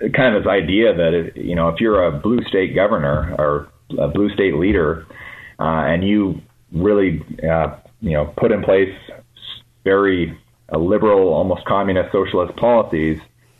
[0.05, 3.69] a kind of this idea that you know, if you're a blue state governor or
[3.99, 5.07] a blue state leader,
[5.61, 6.41] uh, and you
[6.73, 8.95] really uh, you know put in place
[9.85, 10.37] very
[10.73, 13.19] uh, liberal, almost communist, socialist policies,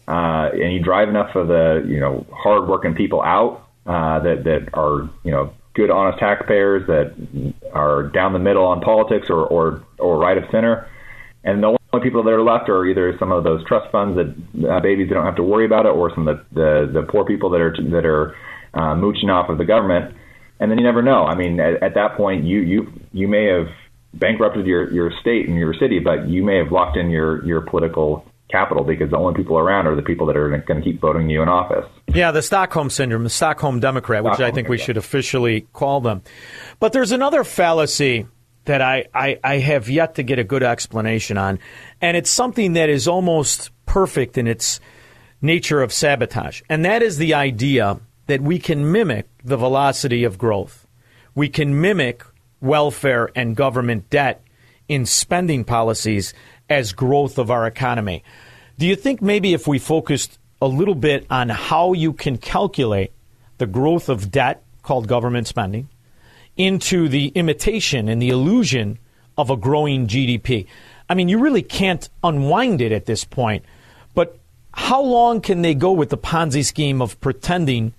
[0.09, 4.69] uh, and you drive enough of the you know hardworking people out uh, that that
[4.75, 9.83] are you know good, honest taxpayers that are down the middle on politics or or,
[9.99, 10.89] or right of center,
[11.45, 14.69] and the only people that are left are either some of those trust funds that
[14.69, 17.03] uh, babies that don't have to worry about it, or some of the the, the
[17.03, 18.37] poor people that are that are
[18.75, 20.15] uh, mooching off of the government.
[20.61, 21.25] And then you never know.
[21.25, 23.67] I mean, at, at that point, you you you may have
[24.15, 27.63] bankrupted your your state and your city, but you may have locked in your your
[27.63, 31.01] political capital because the only people around are the people that are going to keep
[31.01, 31.87] voting you in office.
[32.15, 36.01] Yeah, the Stockholm syndrome, the Stockholm Democrat, which Stockholm, I think we should officially call
[36.03, 36.23] them.
[36.79, 38.27] But there's another fallacy
[38.65, 41.59] that I, I, I have yet to get a good explanation on.
[42.01, 44.81] And it's something that is almost perfect in its
[45.41, 46.63] nature of sabotage.
[46.69, 50.87] And that is the idea that we can mimic the velocity of growth.
[51.35, 52.23] We can mimic
[52.61, 54.45] welfare and government debt
[54.89, 56.33] in spending policies
[56.71, 58.23] as growth of our economy.
[58.79, 63.13] Do you think maybe if we focused a little bit on how you can calculate
[63.59, 65.89] the growth of debt called government spending,
[66.57, 68.99] into the imitation and the illusion
[69.39, 70.67] of a growing GDP.
[71.09, 73.65] I mean, you really can't unwind it at this point.
[74.15, 74.39] But
[74.73, 77.95] how long can they go with the Ponzi scheme of pretending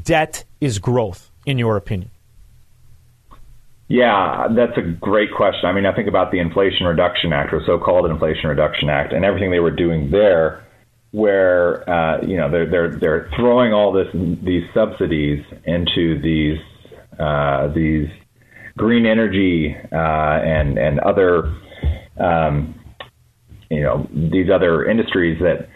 [0.00, 2.10] debt is growth, in your opinion?
[3.88, 5.68] Yeah, that's a great question.
[5.68, 9.24] I mean, I think about the Inflation Reduction Act, or so-called Inflation Reduction Act, and
[9.24, 10.64] everything they were doing there,
[11.10, 16.58] where uh, you know they're they're they're throwing all this these subsidies into these
[17.18, 18.08] uh, these
[18.76, 21.54] green energy uh, and and other
[22.18, 22.74] um,
[23.70, 25.68] you know these other industries that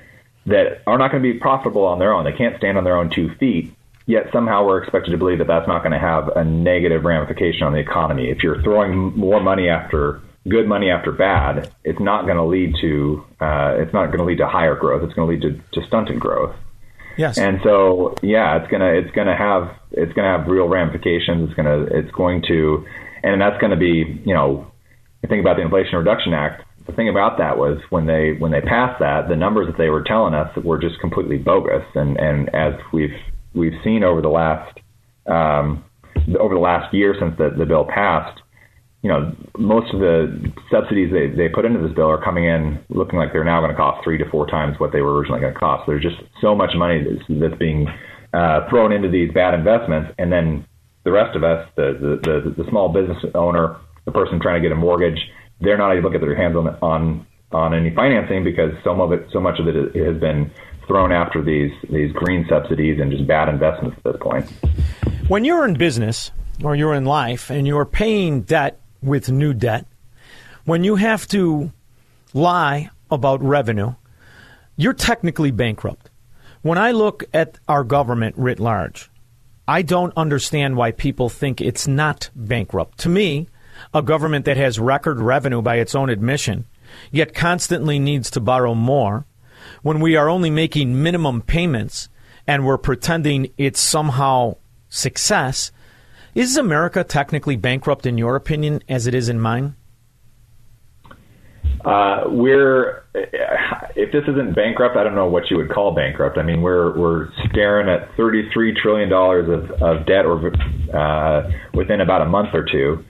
[0.46, 2.24] that are not going to be profitable on their own.
[2.24, 3.74] They can't stand on their own two feet.
[4.06, 7.64] Yet somehow we're expected to believe that that's not going to have a negative ramification
[7.64, 8.30] on the economy.
[8.30, 12.74] If you're throwing more money after good money after bad, it's not going to lead
[12.80, 15.02] to uh, it's not going to lead to higher growth.
[15.02, 16.54] It's going to lead to, to stunted growth.
[17.18, 17.36] Yes.
[17.36, 21.48] And so, yeah, it's gonna it's gonna have it's gonna have real ramifications.
[21.48, 22.86] It's gonna it's going to,
[23.24, 24.70] and that's to be you know,
[25.28, 26.64] think about the Inflation Reduction Act.
[26.86, 29.90] The thing about that was when they when they passed that, the numbers that they
[29.90, 31.84] were telling us were just completely bogus.
[31.96, 33.18] And and as we've
[33.52, 34.78] we've seen over the last
[35.26, 35.84] um,
[36.38, 38.40] over the last year since the, the bill passed,
[39.02, 42.78] you know, most of the subsidies they, they put into this bill are coming in
[42.88, 45.40] looking like they're now going to cost three to four times what they were originally
[45.40, 45.84] going to cost.
[45.86, 47.86] There's just so much money that's, that's being
[48.32, 50.66] uh, thrown into these bad investments, and then
[51.04, 54.68] the rest of us, the, the, the, the small business owner, the person trying to
[54.68, 55.18] get a mortgage,
[55.60, 59.12] they're not able to get their hands on on on any financing because some of
[59.12, 60.50] it, so much of it has been
[60.86, 64.48] thrown after these these green subsidies and just bad investments at this point.
[65.28, 66.30] When you're in business
[66.62, 69.86] or you're in life and you're paying debt with new debt,
[70.64, 71.72] when you have to
[72.34, 73.94] lie about revenue,
[74.76, 76.10] you're technically bankrupt.
[76.62, 79.10] When I look at our government writ large,
[79.66, 82.98] I don't understand why people think it's not bankrupt.
[82.98, 83.48] To me,
[83.94, 86.66] a government that has record revenue by its own admission,
[87.10, 89.26] yet constantly needs to borrow more,
[89.82, 92.08] when we are only making minimum payments
[92.46, 94.56] and we're pretending it's somehow
[94.88, 95.70] success,
[96.34, 99.74] is America technically bankrupt in your opinion as it is in mine?
[101.84, 106.36] Uh, we're if this isn't bankrupt, I don't know what you would call bankrupt.
[106.36, 110.52] I mean, we're we're staring at 33 trillion dollars of, of debt or
[110.94, 113.04] uh, within about a month or two,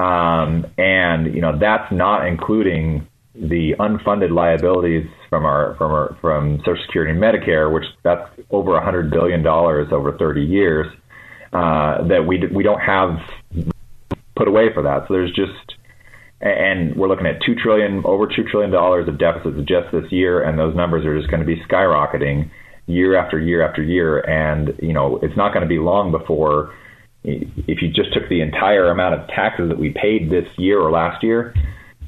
[0.00, 6.58] um, and you know that's not including the unfunded liabilities from our from our from
[6.58, 10.86] Social Security and Medicare, which that's over 100 billion dollars over 30 years
[11.52, 13.18] uh, that we we don't have
[14.36, 15.08] put away for that.
[15.08, 15.76] So there's just
[16.40, 20.42] and we're looking at two trillion, over two trillion dollars of deficits just this year,
[20.42, 22.50] and those numbers are just going to be skyrocketing
[22.86, 24.20] year after year after year.
[24.20, 26.72] And you know, it's not going to be long before,
[27.24, 30.92] if you just took the entire amount of taxes that we paid this year or
[30.92, 31.54] last year,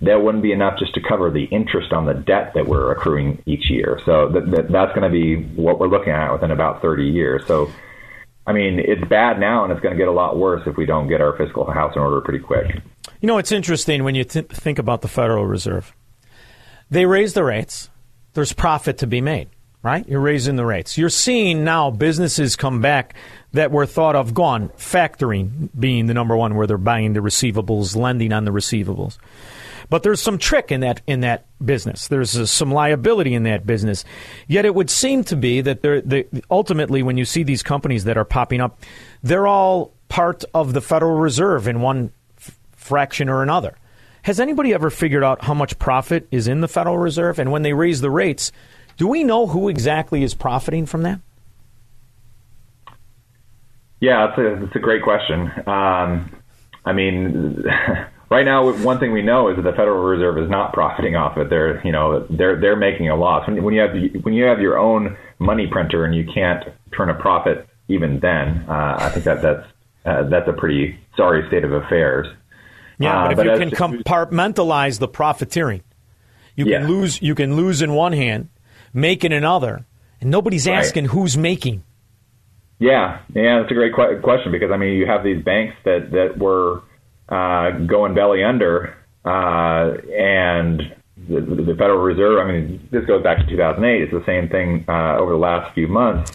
[0.03, 3.43] that wouldn't be enough just to cover the interest on the debt that we're accruing
[3.47, 4.01] each year.
[4.07, 7.47] So that, that, that's going to be what we're looking at within about 30 years.
[7.47, 7.71] So.
[8.51, 10.85] I mean, it's bad now, and it's going to get a lot worse if we
[10.85, 12.83] don't get our fiscal house in order pretty quick.
[13.21, 15.95] You know, it's interesting when you th- think about the Federal Reserve.
[16.91, 17.91] They raise the rates,
[18.35, 19.51] there's profit to be made,
[19.85, 20.05] right?
[20.09, 20.99] You're raising the rates.
[20.99, 23.15] You're seeing now businesses come back
[23.53, 27.95] that were thought of gone, factoring being the number one where they're buying the receivables,
[27.95, 29.19] lending on the receivables.
[29.91, 32.09] But there's some trick in that in that business.
[32.09, 34.05] There's uh, some liability in that business.
[34.47, 38.05] Yet it would seem to be that they're, they, ultimately, when you see these companies
[38.05, 38.81] that are popping up,
[39.23, 42.13] they're all part of the Federal Reserve in one
[42.73, 43.77] fraction or another.
[44.23, 47.39] Has anybody ever figured out how much profit is in the Federal Reserve?
[47.39, 48.53] And when they raise the rates,
[48.97, 51.21] do we know who exactly is profiting from that?
[54.01, 54.39] Yeah, that's
[54.75, 55.51] a, a great question.
[55.67, 56.31] Um,
[56.85, 57.65] I mean,
[58.31, 61.37] right now, one thing we know is that the Federal Reserve is not profiting off
[61.37, 61.51] it.
[61.51, 63.47] They're, you know, they're they're making a loss.
[63.47, 66.65] When, when you have when you have your own money printer and you can't
[66.97, 69.67] turn a profit, even then, uh, I think that that's
[70.05, 72.27] uh, that's a pretty sorry state of affairs.
[72.99, 75.83] Yeah, but if uh, but you can compartmentalize the profiteering,
[76.55, 76.79] you yeah.
[76.79, 77.21] can lose.
[77.21, 78.49] You can lose in one hand,
[78.93, 79.87] make in another,
[80.21, 80.79] and nobody's right.
[80.79, 81.83] asking who's making.
[82.79, 86.11] Yeah, yeah, that's a great qu- question because I mean, you have these banks that
[86.13, 86.83] that were
[87.31, 90.95] uh, going belly under, uh, and
[91.29, 92.39] the, the, Federal Reserve.
[92.39, 94.03] I mean, this goes back to 2008.
[94.03, 96.33] It's the same thing uh, over the last few months.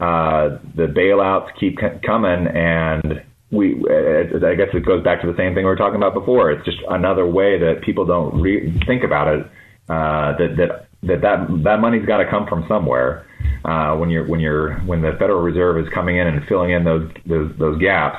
[0.00, 5.36] Uh, the bailouts keep c- coming, and we I guess it goes back to the
[5.36, 6.50] same thing we were talking about before.
[6.50, 9.46] It's just another way that people don't re- think about it.
[9.88, 13.26] Uh, that that that that that money's got to come from somewhere.
[13.64, 16.84] Uh, when you're when you're when the Federal Reserve is coming in and filling in
[16.84, 18.18] those those, those gaps,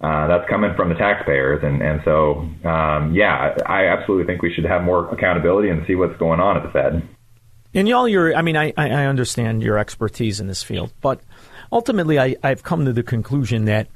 [0.00, 1.62] uh, that's coming from the taxpayers.
[1.62, 5.94] And and so um, yeah, I absolutely think we should have more accountability and see
[5.94, 7.08] what's going on at the Fed.
[7.74, 11.20] And y'all, your I mean, I I understand your expertise in this field, but
[11.72, 13.88] ultimately, I I've come to the conclusion that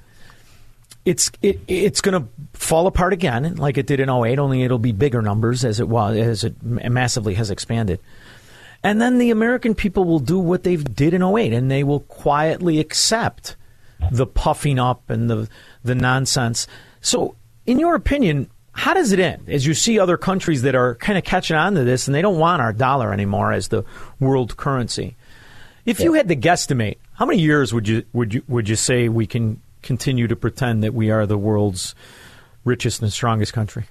[1.05, 4.79] it's it, it's going to fall apart again, like it did in 08, only it'll
[4.79, 7.99] be bigger numbers as it was as it massively has expanded.
[8.85, 12.01] And then the American people will do what they did in 08, and they will
[12.01, 13.57] quietly accept
[14.11, 15.49] the puffing up and the
[15.85, 16.67] the nonsense.
[17.01, 19.49] So, in your opinion, how does it end?
[19.49, 22.23] As you see other countries that are kind of catching on to this, and they
[22.23, 23.85] don't want our dollar anymore as the
[24.19, 25.17] world currency.
[25.85, 26.05] If yeah.
[26.05, 29.27] you had to guesstimate, how many years would you would you would you say we
[29.27, 31.95] can continue to pretend that we are the world's
[32.65, 33.85] richest and strongest country?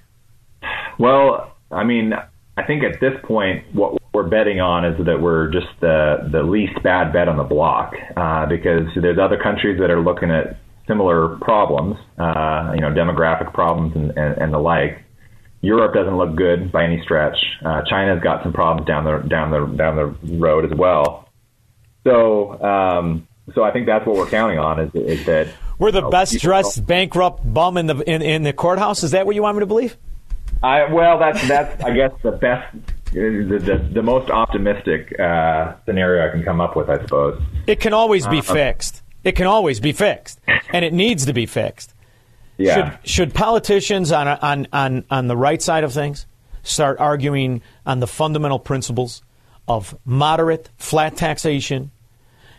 [0.98, 2.14] Well, I mean,
[2.56, 6.42] I think at this point, what we're betting on is that we're just the the
[6.42, 10.58] least bad bet on the block uh, because there's other countries that are looking at
[10.86, 15.02] similar problems, uh, you know, demographic problems and, and, and, the like.
[15.60, 17.36] Europe doesn't look good by any stretch.
[17.64, 21.28] Uh, China's got some problems down the down the down the road as well.
[22.04, 25.48] So um, so I think that's what we're counting on is, is that
[25.78, 29.04] We're the you know, best dressed bankrupt bum in the in, in the courthouse.
[29.04, 29.96] Is that what you want me to believe?
[30.62, 32.76] I well, that's that's I guess the best,
[33.12, 37.42] the the, the most optimistic uh, scenario I can come up with, I suppose.
[37.66, 39.02] It can always be Uh, fixed.
[39.24, 40.40] It can always be fixed,
[40.72, 41.94] and it needs to be fixed.
[42.58, 42.74] Yeah.
[42.74, 46.26] Should should politicians on on on on the right side of things
[46.62, 49.22] start arguing on the fundamental principles
[49.66, 51.90] of moderate, flat taxation,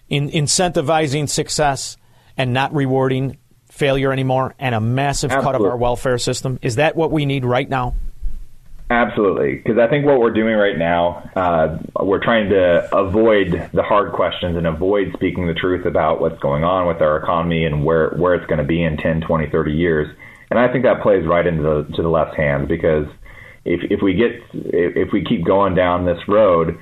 [0.09, 1.97] in incentivizing success,
[2.38, 3.38] and not rewarding
[3.73, 6.59] failure anymore, and a massive cut of our welfare system?
[6.61, 7.95] Is that what we need right now?
[8.89, 13.81] Absolutely, because I think what we're doing right now, uh, we're trying to avoid the
[13.81, 17.83] hard questions and avoid speaking the truth about what's going on with our economy and
[17.83, 20.15] where, where it's going to be in 10, 20, 30 years.
[20.51, 23.07] And I think that plays right into the, to the left hand because
[23.65, 26.77] if, if we get if we keep going down this road,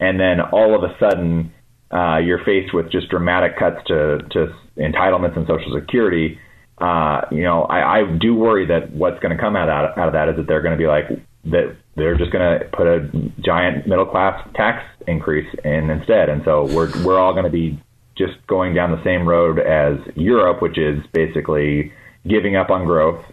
[0.00, 1.52] and then all of a sudden
[1.90, 6.38] uh, you're faced with just dramatic cuts to, to entitlements and Social Security,
[6.78, 10.08] uh, you know, I, I do worry that what's going to come out, out, out
[10.08, 11.08] of that is that they're going to be like
[11.46, 13.08] that they're just going to put a
[13.40, 17.80] giant middle class tax increase in instead, and so we're we're all going to be
[18.18, 21.92] just going down the same road as Europe, which is basically
[22.28, 23.24] giving up on growth,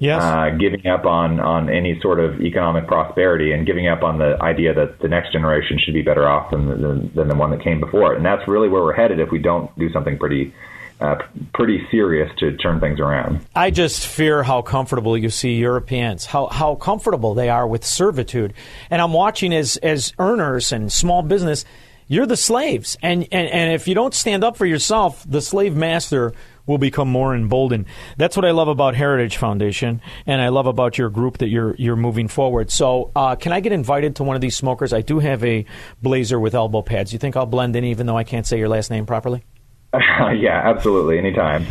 [0.00, 0.22] Yes.
[0.22, 4.42] uh, giving up on, on any sort of economic prosperity and giving up on the
[4.42, 7.62] idea that the next generation should be better off than, than, than the one that
[7.62, 8.16] came before it.
[8.16, 10.54] And that's really where we're headed if we don't do something pretty
[11.00, 11.16] uh,
[11.54, 13.40] pretty serious to turn things around.
[13.54, 18.52] I just fear how comfortable you see Europeans, how how comfortable they are with servitude.
[18.90, 21.64] And I'm watching as as earners and small business,
[22.06, 22.98] you're the slaves.
[23.02, 26.34] And and, and if you don't stand up for yourself, the slave master
[26.66, 27.86] will become more emboldened.
[28.16, 31.74] That's what I love about Heritage Foundation, and I love about your group that you're
[31.76, 32.70] you're moving forward.
[32.70, 34.92] So, uh, can I get invited to one of these smokers?
[34.92, 35.64] I do have a
[36.02, 37.12] blazer with elbow pads.
[37.12, 39.44] You think I'll blend in, even though I can't say your last name properly?
[39.94, 41.18] yeah, absolutely.
[41.18, 41.66] Anytime.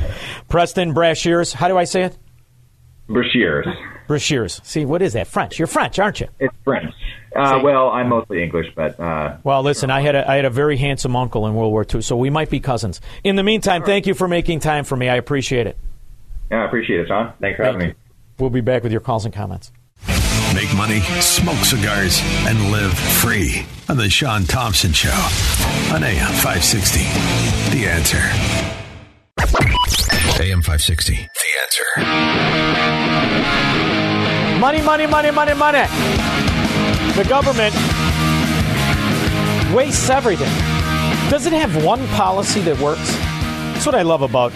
[0.50, 1.54] Preston Brashears.
[1.54, 2.18] How do I say it?
[3.08, 3.66] Brashears.
[4.08, 4.64] Brashears.
[4.66, 5.28] See, what is that?
[5.28, 5.58] French.
[5.58, 6.28] You're French, aren't you?
[6.40, 6.94] It's French.
[7.36, 10.50] Uh, well, I'm mostly English, but uh, Well, listen, I had a, I had a
[10.50, 13.00] very handsome uncle in World War II, so we might be cousins.
[13.24, 15.10] In the meantime, thank you for making time for me.
[15.10, 15.78] I appreciate it.
[16.50, 17.34] yeah, I appreciate it, Shaun.
[17.40, 17.94] Thanks for having me.
[18.40, 19.72] We'll be back with your calls and comments.
[20.56, 25.10] Make money, smoke cigars, and live free on the Shaun Thompson Show
[25.94, 27.00] on AM 560.
[27.78, 28.18] The answer.
[30.42, 31.14] AM 560.
[31.16, 31.86] The answer.
[34.60, 35.84] Money, money, money, money, money.
[37.20, 37.76] The government
[39.76, 40.48] wastes everything.
[41.30, 43.12] Does it have one policy that works?
[43.74, 44.54] That's what I love about.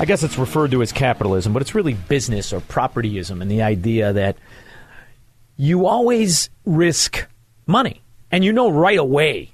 [0.00, 3.60] I guess it's referred to as capitalism, but it's really business or propertyism, and the
[3.60, 4.38] idea that
[5.58, 7.28] you always risk
[7.66, 8.00] money,
[8.30, 9.52] and you know right away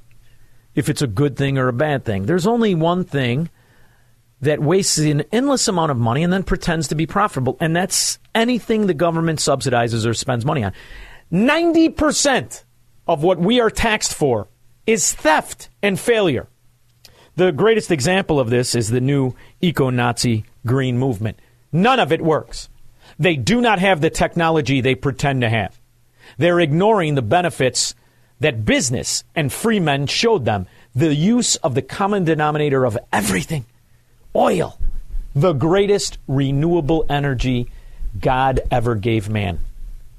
[0.76, 2.26] if it's a good thing or a bad thing.
[2.26, 3.50] There's only one thing
[4.40, 8.20] that wastes an endless amount of money and then pretends to be profitable, and that's
[8.36, 10.72] anything the government subsidizes or spends money on.
[11.32, 12.62] 90%
[13.08, 14.48] of what we are taxed for
[14.86, 16.48] is theft and failure.
[17.36, 21.38] The greatest example of this is the new eco Nazi green movement.
[21.72, 22.68] None of it works.
[23.18, 25.80] They do not have the technology they pretend to have.
[26.36, 27.94] They're ignoring the benefits
[28.40, 33.64] that business and free men showed them the use of the common denominator of everything
[34.34, 34.78] oil,
[35.34, 37.70] the greatest renewable energy
[38.18, 39.60] God ever gave man.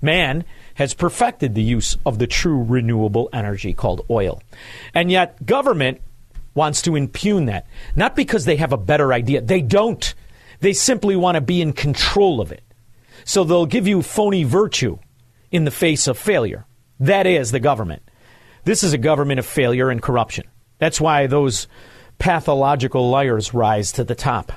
[0.01, 0.45] Man
[0.75, 4.41] has perfected the use of the true renewable energy called oil.
[4.93, 6.01] And yet, government
[6.55, 7.67] wants to impugn that.
[7.95, 10.13] Not because they have a better idea, they don't.
[10.59, 12.63] They simply want to be in control of it.
[13.25, 14.97] So they'll give you phony virtue
[15.51, 16.65] in the face of failure.
[16.99, 18.03] That is the government.
[18.65, 20.45] This is a government of failure and corruption.
[20.79, 21.67] That's why those
[22.17, 24.51] pathological liars rise to the top.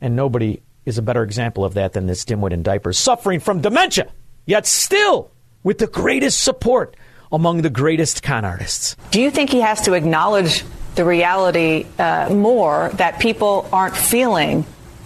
[0.00, 3.60] And nobody is a better example of that than this dimwit in diapers, suffering from
[3.60, 4.10] dementia,
[4.46, 5.30] yet still
[5.62, 6.96] with the greatest support
[7.30, 8.96] among the greatest con artists.
[9.10, 10.64] Do you think he has to acknowledge
[10.94, 14.64] the reality uh, more that people aren't feeling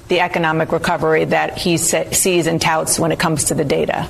[0.09, 4.09] the economic recovery that he sa- sees and touts when it comes to the data?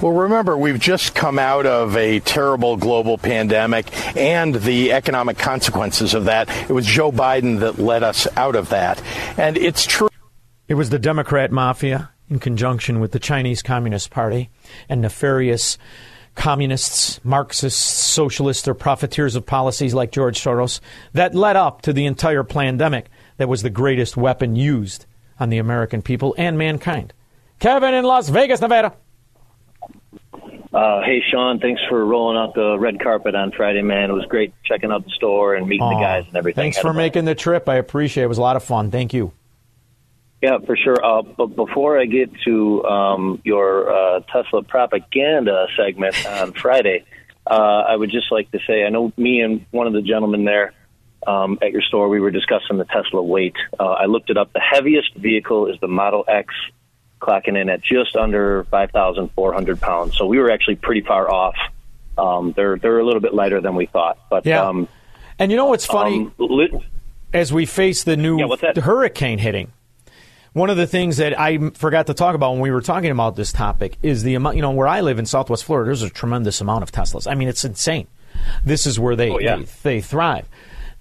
[0.00, 3.86] Well, remember, we've just come out of a terrible global pandemic
[4.16, 6.50] and the economic consequences of that.
[6.68, 9.00] It was Joe Biden that led us out of that.
[9.38, 10.10] And it's true.
[10.68, 14.50] It was the Democrat mafia in conjunction with the Chinese Communist Party
[14.88, 15.78] and nefarious
[16.34, 20.80] communists, Marxists, socialists, or profiteers of policies like George Soros
[21.12, 23.06] that led up to the entire pandemic
[23.36, 25.06] that was the greatest weapon used
[25.38, 27.12] on the American people and mankind.
[27.60, 28.94] Kevin in Las Vegas, Nevada.
[30.72, 34.10] Uh, hey, Shaun, thanks for rolling out the red carpet on Friday, man.
[34.10, 36.62] It was great checking out the store and meeting the guys and everything.
[36.62, 37.68] Thanks for making the trip.
[37.68, 38.26] I appreciate it.
[38.26, 38.90] It was a lot of fun.
[38.90, 39.32] Thank you.
[40.44, 41.02] Yeah, for sure.
[41.02, 47.06] Uh, but before I get to um, your uh, Tesla propaganda segment on Friday,
[47.46, 47.54] uh,
[47.88, 50.74] I would just like to say I know me and one of the gentlemen there
[51.26, 53.54] um, at your store, we were discussing the Tesla weight.
[53.80, 54.52] Uh, I looked it up.
[54.52, 56.52] The heaviest vehicle is the Model X,
[57.22, 60.14] clocking in at just under 5,400 pounds.
[60.18, 61.56] So we were actually pretty far off.
[62.18, 64.18] Um, they're they're a little bit lighter than we thought.
[64.28, 64.68] But Yeah.
[64.68, 64.88] um,
[65.38, 66.18] And you know what's funny?
[66.26, 66.74] um, lit-
[67.32, 69.72] as we face the new Yeah, hurricane hitting.
[70.54, 73.34] One of the things that I forgot to talk about when we were talking about
[73.36, 74.54] this topic is the amount.
[74.56, 77.30] You know, where I live in Southwest Florida, there's a tremendous amount of Teslas.
[77.30, 78.06] I mean, it's insane.
[78.64, 79.56] This is where they Oh, yeah.
[79.56, 80.48] they, they thrive.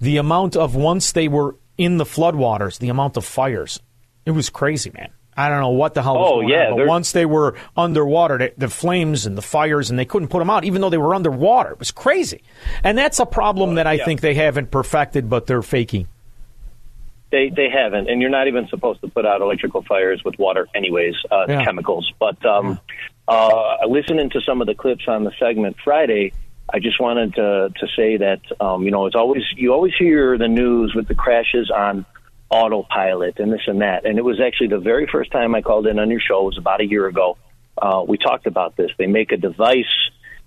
[0.01, 3.79] The amount of once they were in the floodwaters, the amount of fires,
[4.25, 5.11] it was crazy, man.
[5.35, 6.15] I don't know what the hell.
[6.15, 9.41] Was Oh, going yeah, on, but once they were underwater, the, the flames and the
[9.41, 11.71] fires, and they couldn't put them out, even though they were underwater.
[11.71, 12.43] It was crazy,
[12.83, 14.05] and that's a problem that I yeah.
[14.05, 16.07] think they haven't perfected, but they're faking.
[17.33, 20.67] They they haven't, and you're not even supposed to put out electrical fires with water,
[20.75, 21.15] anyways.
[21.31, 21.65] Uh, Yeah.
[21.65, 22.79] Chemicals, but um,
[23.27, 26.33] uh, listening to some of the clips on the segment Friday,
[26.71, 30.37] I just wanted to to say that um, you know it's always you always hear
[30.37, 32.05] the news with the crashes on
[32.51, 35.87] autopilot and this and that, and it was actually the very first time I called
[35.87, 36.41] in on your show.
[36.41, 37.37] It was about a year ago.
[37.81, 38.91] Uh, we talked about this.
[38.99, 39.95] They make a device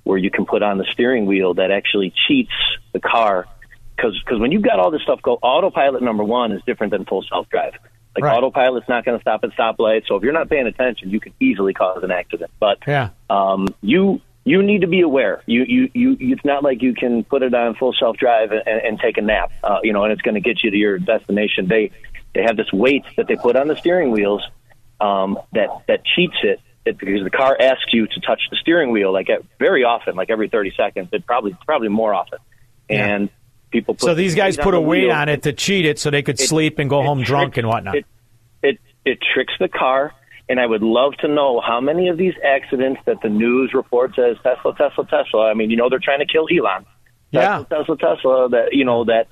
[0.04, 2.54] where you can put on the steering wheel that actually cheats
[2.92, 3.48] the car
[3.96, 7.04] because because when you've got all this stuff go autopilot number one is different than
[7.04, 7.74] full self drive
[8.14, 11.20] like autopilot's not going to stop at stoplights so if you're not paying attention you
[11.20, 12.50] could easily cause an accident.
[12.58, 13.10] But Yeah.
[13.30, 15.42] um, you you need to be aware.
[15.46, 18.62] You, you you it's not like you can put it on full self drive and,
[18.66, 20.98] and take a nap uh, you know and it's going to get you to your
[20.98, 21.68] destination.
[21.68, 21.90] They
[22.34, 24.42] they have this weight that they put on the steering wheels
[25.00, 28.92] um, that that cheats it it, because the car asks you to touch the steering
[28.92, 32.38] wheel like at, very often, like every 30 seconds, it probably probably more often.
[32.88, 33.30] And
[33.80, 35.12] people put So these guys put a weight wheel.
[35.12, 37.66] on it to cheat it, so they could It- sleep and go home drunk and
[37.68, 37.96] whatnot.
[37.96, 38.06] It,
[38.62, 40.12] it it tricks the car,
[40.48, 44.18] and I would love to know how many of these accidents that the news reports
[44.18, 45.50] as Tesla, Tesla, Tesla.
[45.50, 46.84] I mean, you know, they're trying to kill Elon.
[47.30, 47.64] Yeah.
[47.68, 48.48] Tesla, Tesla, Tesla.
[48.50, 49.28] That you know that.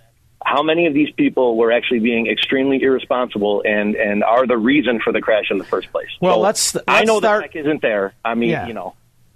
[0.46, 5.00] How many of these people were actually being extremely irresponsible and and are the reason
[5.02, 6.10] for the crash in the first place?
[6.20, 8.12] Well, So, let's- I let's know start- the tech isn't there.
[8.22, 8.66] I mean, Yeah.
[8.66, 8.92] you know.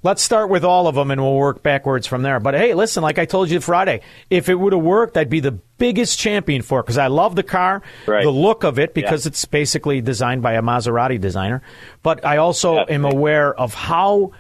[0.09, 2.41] Let's start with all of them, and we'll work backwards from there.
[2.41, 5.41] But hey, listen, like I told you Friday, if it would have worked, I'd be
[5.41, 7.83] the biggest champion for it because I love the car,
[8.25, 11.61] the look of it, because it's basically designed by a Maserati designer.
[12.03, 14.33] But I also am aware of how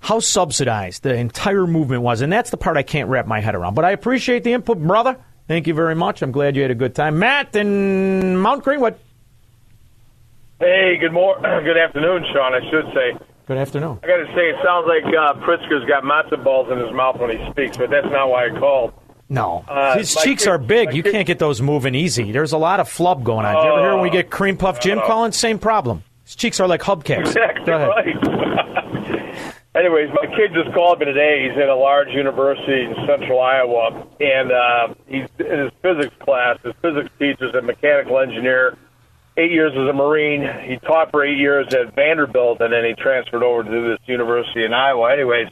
[0.00, 3.54] how subsidized the entire movement was, and that's the part I can't wrap my head
[3.54, 3.72] around.
[3.72, 5.16] But I appreciate the input, brother.
[5.48, 6.20] Thank you very much.
[6.20, 8.96] I'm glad you had a good time, Matt in Mount Greenwood.
[10.60, 12.52] Hey, good mor- good afternoon, Shaun.
[12.52, 13.26] I should say.
[13.46, 14.00] Good afternoon.
[14.02, 17.18] I got to say, it sounds like uh, Pritzker's got matzo balls in his mouth
[17.20, 18.92] when he speaks, but that's not why I called.
[19.28, 20.94] No, Uh, his cheeks kid- are big.
[20.94, 22.32] You kid- can't get those moving easy.
[22.32, 23.54] There's a lot of flub going on.
[23.54, 25.32] Did you ever hear when we Oh, get cream puff Jim calling?
[25.32, 26.02] Same problem.
[26.24, 27.20] His cheeks are like hubcaps.
[27.20, 27.88] Exactly Go ahead.
[27.88, 29.52] right.
[29.76, 31.48] Anyways, my kid just called me today.
[31.48, 36.58] He's in a large university in central Iowa, and uh, he's in his physics class.
[36.64, 38.76] His physics teacher's a mechanical engineer.
[39.38, 40.42] Eight years as a Marine.
[40.66, 44.64] He taught for eight years at Vanderbilt, and then he transferred over to this university
[44.64, 45.12] in Iowa.
[45.12, 45.48] Anyways,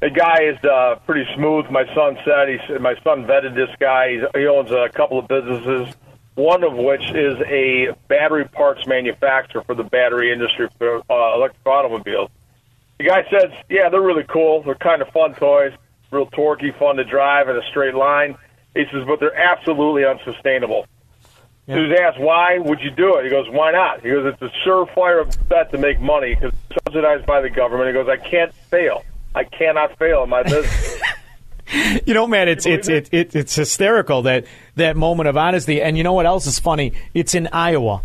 [0.00, 1.70] the guy is uh, pretty smooth.
[1.70, 4.12] My son said he said my son vetted this guy.
[4.12, 5.94] He's, he owns a couple of businesses,
[6.34, 11.64] one of which is a battery parts manufacturer for the battery industry for uh, electric
[11.64, 12.30] automobiles.
[12.98, 14.62] The guy says, "Yeah, they're really cool.
[14.62, 15.72] They're kind of fun toys,
[16.10, 18.36] real torquey, fun to drive in a straight line."
[18.74, 20.86] He says, "But they're absolutely unsustainable."
[21.66, 24.42] He was asked, "Why would you do it?" He goes, "Why not?" He goes, "It's
[24.42, 28.16] a surefire bet to make money because it's subsidized by the government." He goes, "I
[28.16, 29.04] can't fail.
[29.34, 31.00] I cannot fail in my business."
[32.06, 34.44] You know, man, it's it's it, it, it's hysterical that
[34.76, 35.82] that moment of honesty.
[35.82, 36.92] And you know what else is funny?
[37.12, 38.02] It's in Iowa,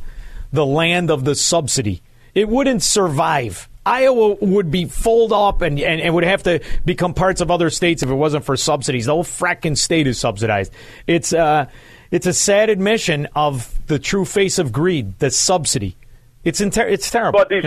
[0.52, 2.02] the land of the subsidy.
[2.34, 3.70] It wouldn't survive.
[3.86, 7.70] Iowa would be fold up and, and, and would have to become parts of other
[7.70, 9.06] states if it wasn't for subsidies.
[9.06, 10.72] The whole fracking state is subsidized.
[11.08, 11.68] It's uh,
[12.12, 15.96] it's a sad admission of the true face of greed, the subsidy.
[16.44, 17.40] It's inter- it's terrible.
[17.40, 17.66] But these,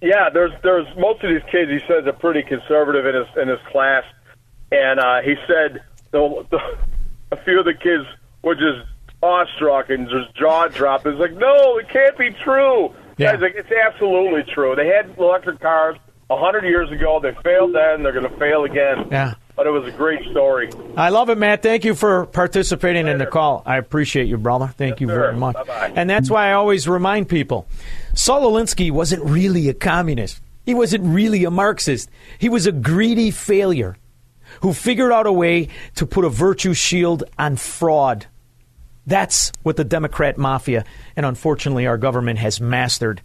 [0.00, 1.70] yeah, there's there's most of these kids.
[1.70, 4.04] He says are pretty conservative in his in his class,
[4.70, 6.58] and uh, he said the, the,
[7.32, 8.04] a few of the kids
[8.42, 8.88] were just
[9.22, 11.06] awestruck and just jaw dropped.
[11.06, 12.92] It's like, no, it can't be true.
[13.16, 13.32] Yeah.
[13.32, 14.74] Guys, like it's absolutely true.
[14.74, 15.96] They had electric cars
[16.30, 17.20] a hundred years ago.
[17.20, 18.02] They failed then.
[18.02, 19.08] They're going to fail again.
[19.10, 19.34] Yeah.
[19.54, 20.70] But it was a great story.
[20.96, 21.62] I love it, Matt.
[21.62, 23.62] Thank you for participating in the call.
[23.66, 24.68] I appreciate you, brother.
[24.68, 25.54] Thank you very much.
[25.54, 25.92] Bye-bye.
[25.94, 27.66] And that's why I always remind people
[28.14, 30.40] Saul Alinsky wasn't really a communist.
[30.64, 32.08] He wasn't really a Marxist.
[32.38, 33.96] He was a greedy failure
[34.60, 38.26] who figured out a way to put a virtue shield on fraud.
[39.06, 40.84] That's what the Democrat mafia
[41.16, 43.20] and unfortunately our government has mastered.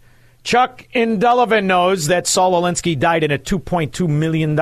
[0.48, 4.58] Chuck in Delavan knows that Saul Alinsky died in a $2.2 million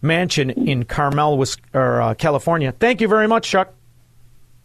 [0.00, 1.44] mansion in Carmel,
[1.74, 2.72] or, uh, California.
[2.72, 3.74] Thank you very much, Chuck.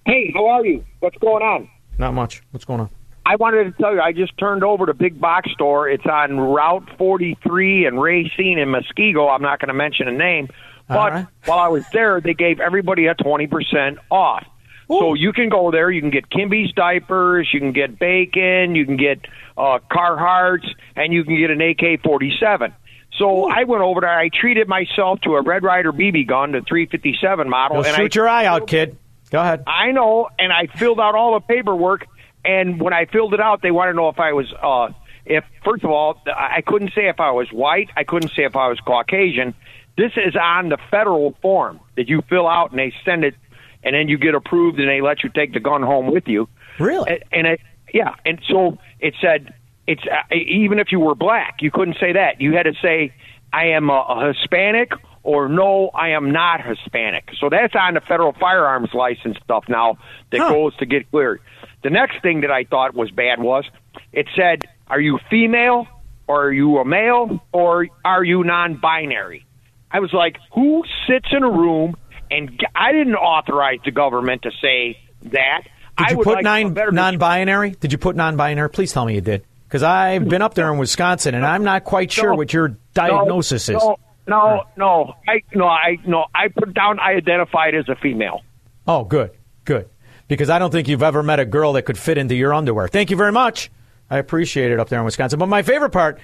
[0.06, 0.86] Hey, how are you?
[1.02, 1.70] What's going on?
[1.98, 2.42] Not much.
[2.52, 2.90] What's going on?
[3.26, 5.90] I wanted to tell you, I just turned over to Big Box Store.
[5.90, 9.30] It's on Route 43 and Racine in Muskego.
[9.30, 10.48] I'm not going to mention a name,
[10.88, 14.46] but while I was there, they gave everybody a 20% off.
[14.88, 15.90] So you can go there.
[15.90, 17.50] You can get Kimby's diapers.
[17.54, 18.76] You can get bacon.
[18.76, 19.20] You can get
[19.58, 22.74] uh, Carhartts, and you can get an AK-47.
[23.18, 24.10] So I went over there.
[24.10, 28.18] I treated myself to a Red Ryder BB gun, the 357 model, You'll and shoot
[28.18, 28.98] I your eye out, kid.
[29.30, 29.64] Go ahead.
[29.68, 32.08] I know, and I filled out all the paperwork.
[32.46, 34.94] And when I filled it out, they wanted to know if I was, uh,
[35.26, 37.90] if first of all, I couldn't say if I was white.
[37.96, 39.54] I couldn't say if I was Caucasian.
[39.96, 43.36] This is on the federal form that you fill out, and they send it,
[43.84, 46.48] and then you get approved, and they let you take the gun home with you.
[46.80, 47.10] Really?
[47.10, 47.62] And, and it,
[47.94, 49.54] yeah, and so it said
[49.88, 52.42] it's uh, even if you were black, you couldn't say that.
[52.42, 53.14] You had to say
[53.52, 54.94] I am a, a Hispanic
[55.24, 57.30] or no, I am not Hispanic.
[57.40, 59.98] So that's on the federal firearms license stuff now
[60.32, 61.42] that goes to get cleared.
[61.82, 63.66] The next thing that I thought was bad was
[64.12, 65.88] it said, "Are you female
[66.28, 69.46] or are you a male or are you non-binary?"
[69.92, 71.96] I was like, "Who sits in a room?"
[72.32, 75.64] And I didn't authorize the government to say that.
[75.98, 77.72] Did I you put like nine, non-binary?
[77.72, 78.70] Did you put non-binary?
[78.72, 81.84] Please tell me you did, because I've been up there in Wisconsin and I'm not
[81.84, 83.84] quite sure No, what your diagnosis no, is.
[83.84, 83.98] No,
[84.28, 85.14] no, no.
[85.28, 86.26] I no, I no.
[86.34, 87.00] I put down.
[87.00, 88.42] I identified as a female.
[88.88, 89.32] Oh, good,
[89.66, 89.90] good.
[90.28, 92.88] Because I don't think you've ever met a girl that could fit into your underwear.
[92.88, 93.70] Thank you very much.
[94.10, 95.40] I appreciate it up there in Wisconsin.
[95.40, 96.20] But my favorite part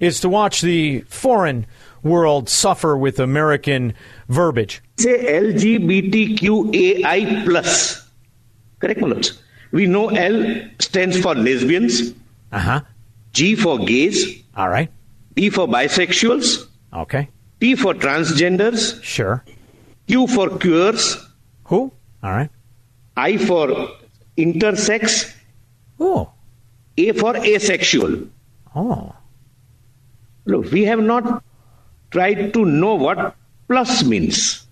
[0.00, 1.66] is to watch the foreign
[2.04, 3.94] world suffer with American
[4.28, 4.80] verbiage.
[4.98, 8.08] say LGBTQAI plus.
[8.78, 9.36] Correct, Manoj?
[9.72, 12.12] We know L stands for lesbians.
[12.52, 12.80] Uh huh.
[13.32, 14.42] G for gays.
[14.56, 14.90] All right.
[15.34, 16.68] B for bisexuals.
[16.92, 17.28] Okay.
[17.60, 19.02] T for transgenders.
[19.02, 19.42] Sure.
[20.06, 21.16] Q for queers.
[21.64, 21.90] Who?
[22.22, 22.50] All right.
[23.16, 23.88] I for
[24.38, 25.34] intersex.
[25.98, 26.30] Oh.
[26.96, 28.28] A for asexual.
[28.76, 29.12] Oh.
[30.46, 31.42] Look, we have not
[32.14, 33.34] tried to know what
[33.68, 34.66] plus means.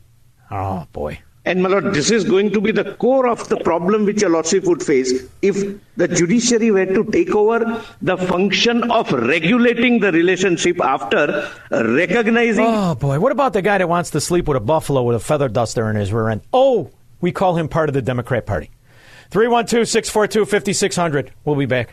[0.51, 1.19] Oh, boy.
[1.45, 4.29] And my lord, this is going to be the core of the problem which a
[4.29, 5.13] lordship would face
[5.43, 5.57] if
[5.97, 12.65] the judiciary were to take over the function of regulating the relationship after recognizing.
[12.65, 13.19] Oh, boy.
[13.19, 15.91] What about the guy that wants to sleep with a buffalo with a feather duster
[15.91, 16.43] in his rear end?
[16.53, 18.71] Oh, we call him part of the Democrat Party.
[19.31, 21.33] 312 642 5600.
[21.45, 21.93] We'll be back.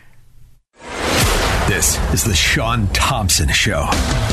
[1.70, 3.84] This is the Shaun Thompson Show,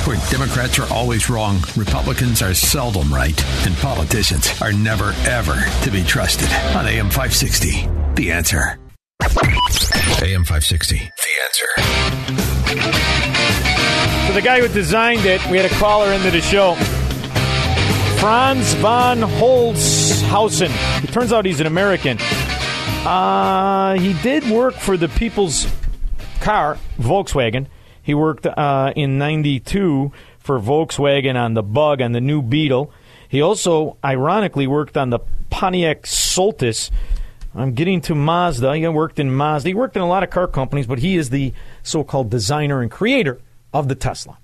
[0.05, 5.53] where Democrats are always wrong, Republicans are seldom right, and politicians are never, ever
[5.84, 6.49] to be trusted.
[6.76, 8.80] On AM 560, The Answer.
[9.22, 11.11] AM 560, The
[11.43, 11.68] Answer.
[14.26, 16.73] So the guy who designed it, we had a caller into the show.
[18.19, 21.03] Franz von Holzhausen.
[21.03, 22.18] It turns out he's an American.
[23.05, 25.68] Uh, he did work for the People's
[26.41, 27.68] Car, Volkswagen.
[28.01, 32.91] He worked uh, in 92 for Volkswagen on the Bug, on the new Beetle.
[33.27, 35.19] He also, ironically, worked on the
[35.49, 36.89] Pontiac Solstice.
[37.53, 38.77] I'm getting to Mazda.
[38.77, 39.69] He worked in Mazda.
[39.69, 41.53] He worked in a lot of car companies, but he is the
[41.84, 43.41] so called designer and creator
[43.73, 44.38] of the Tesla.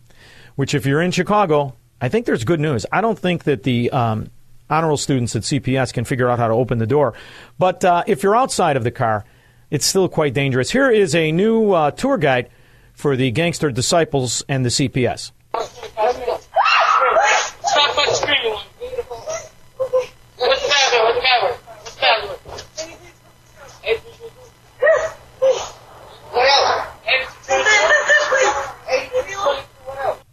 [0.56, 2.86] Which, if you're in Chicago, I think there's good news.
[2.92, 4.30] I don't think that the um,
[4.70, 7.14] honor roll students at CPS can figure out how to open the door.
[7.58, 9.26] But uh, if you're outside of the car,
[9.74, 10.70] it's still quite dangerous.
[10.70, 12.48] Here is a new uh, tour guide
[12.94, 15.32] for the Gangster Disciples and the CPS.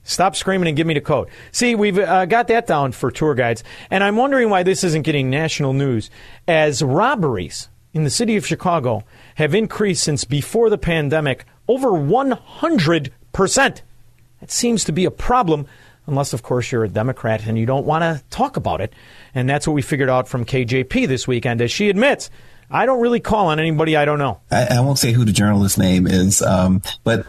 [0.02, 1.28] Stop screaming and give me the code.
[1.50, 5.02] See, we've uh, got that down for tour guides, and I'm wondering why this isn't
[5.02, 6.10] getting national news.
[6.46, 9.02] As robberies in the city of Chicago
[9.40, 13.10] have increased since before the pandemic over 100%.
[14.40, 15.66] That seems to be a problem,
[16.06, 18.92] unless, of course, you're a Democrat and you don't want to talk about it.
[19.34, 22.28] And that's what we figured out from KJP this weekend, as she admits.
[22.70, 24.40] I don't really call on anybody I don't know.
[24.50, 27.26] I, I won't say who the journalist's name is, um, but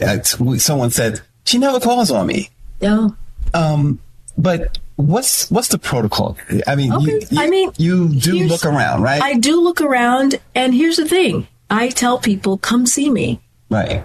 [0.00, 2.50] uh, someone said she never calls on me.
[2.82, 3.16] No.
[3.54, 4.00] Um,
[4.36, 6.36] but what's what's the protocol?
[6.66, 7.26] I mean, you, Okay.
[7.30, 9.22] you- I mean, you do look around, right?
[9.22, 13.40] I do look around, and here's the thing: I tell people, "Come see me.
[13.70, 14.04] right.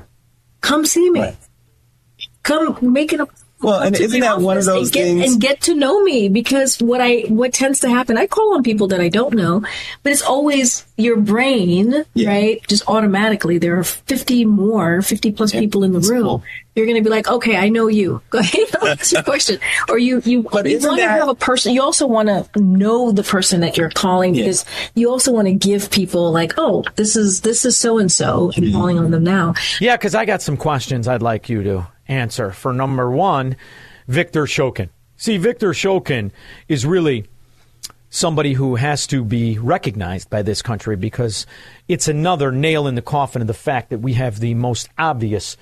[0.61, 1.33] Come see me."
[2.43, 3.27] come make it a
[3.63, 6.03] Well, and isn't that one of office and those get, things- And get to know
[6.03, 9.33] me because what I what tends to happen, I call on people that I don't
[9.33, 9.61] know,
[10.03, 12.61] but it's always your brain, right?
[12.67, 16.43] Just automatically, there are fifty more, fifty plus people in the room.
[16.75, 18.21] You're going to be like, okay, I know you.
[18.31, 19.59] Go ahead, ask your question,
[19.89, 21.73] or you you, you want to that- have a person.
[21.73, 24.65] You also want to know the person that you're calling because
[24.95, 28.51] you also want to give people like, oh, this is this is so and so,
[28.55, 29.53] and calling on them now.
[29.79, 32.51] Yeah, because I got some questions I'd like you to answer.
[32.51, 33.55] For number one,
[34.07, 34.89] Victor Shokin.
[35.17, 36.31] See, Victor Shokin
[36.67, 37.25] is really
[38.09, 41.47] somebody who has to be recognized by this country because
[41.87, 45.57] it's another nail in the coffin of the fact that we have the most obvious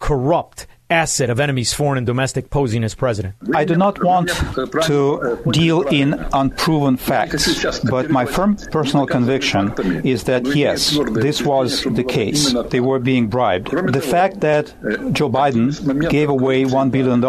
[0.00, 3.34] corrupt asset of enemies, foreign and domestic, posing as president.
[3.54, 9.72] I do not want to deal in unproven facts, but my firm personal conviction
[10.04, 12.54] is that yes, this was the case.
[12.70, 13.70] They were being bribed.
[13.70, 14.74] The fact that
[15.12, 17.20] Joe Biden gave away $1 billion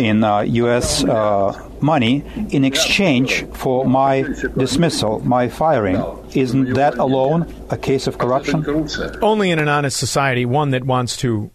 [0.00, 1.04] in uh, U.S.
[1.04, 4.22] Uh, money in exchange for my
[4.56, 6.02] dismissal, my firing,
[6.34, 8.64] isn't that alone a case of corruption?
[9.20, 11.50] Only in an honest society, one that wants to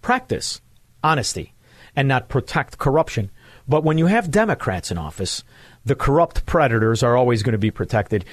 [0.00, 0.60] practice
[1.02, 1.54] honesty
[1.94, 3.30] and not protect corruption.
[3.66, 5.44] But when you have Democrats in office,
[5.84, 8.24] the corrupt predators are always going to be protected,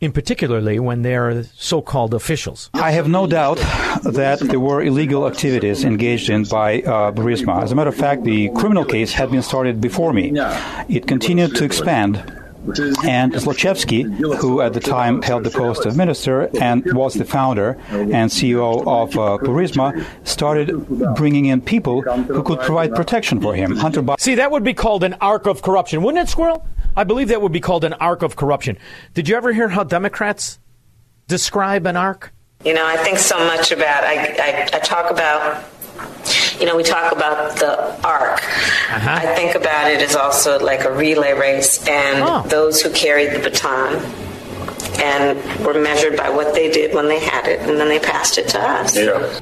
[0.00, 2.68] in particularly when they're so-called officials.
[2.74, 3.58] I have no doubt
[4.02, 7.62] that there were illegal activities engaged in by uh, Burisma.
[7.62, 10.32] As a matter of fact, the criminal case had been started before me.
[10.88, 12.41] It continued to expand.
[13.04, 17.76] And Zlochevsky, who at the time held the post of minister and was the founder
[17.90, 20.86] and CEO of uh, Burisma, started
[21.16, 23.76] bringing in people who could provide protection for him.
[23.76, 24.20] Hunter Biden.
[24.20, 26.66] See, that would be called an arc of corruption, wouldn't it, Squirrel?
[26.96, 28.78] I believe that would be called an arc of corruption.
[29.14, 30.58] Did you ever hear how Democrats
[31.26, 32.32] describe an arc?
[32.64, 35.64] You know, I think so much about, I, I, I talk about,
[36.62, 38.34] you know, we talk about the arc.
[38.34, 39.10] Uh-huh.
[39.10, 42.48] I think about it as also like a relay race, and oh.
[42.48, 43.96] those who carried the baton
[45.02, 48.38] and were measured by what they did when they had it, and then they passed
[48.38, 48.96] it to us.
[48.96, 49.40] Yeah.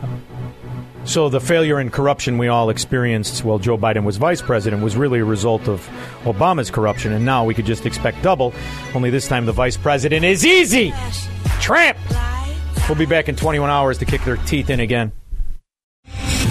[1.05, 4.97] So the failure and corruption we all experienced while Joe Biden was vice president was
[4.97, 5.87] really a result of
[6.23, 8.55] Obama's corruption, and now we could just expect double.
[8.95, 10.95] Only this time the vice president is easy.
[11.61, 11.99] Tramp.
[12.89, 15.13] We'll be back in 21 hours to kick their teeth in again.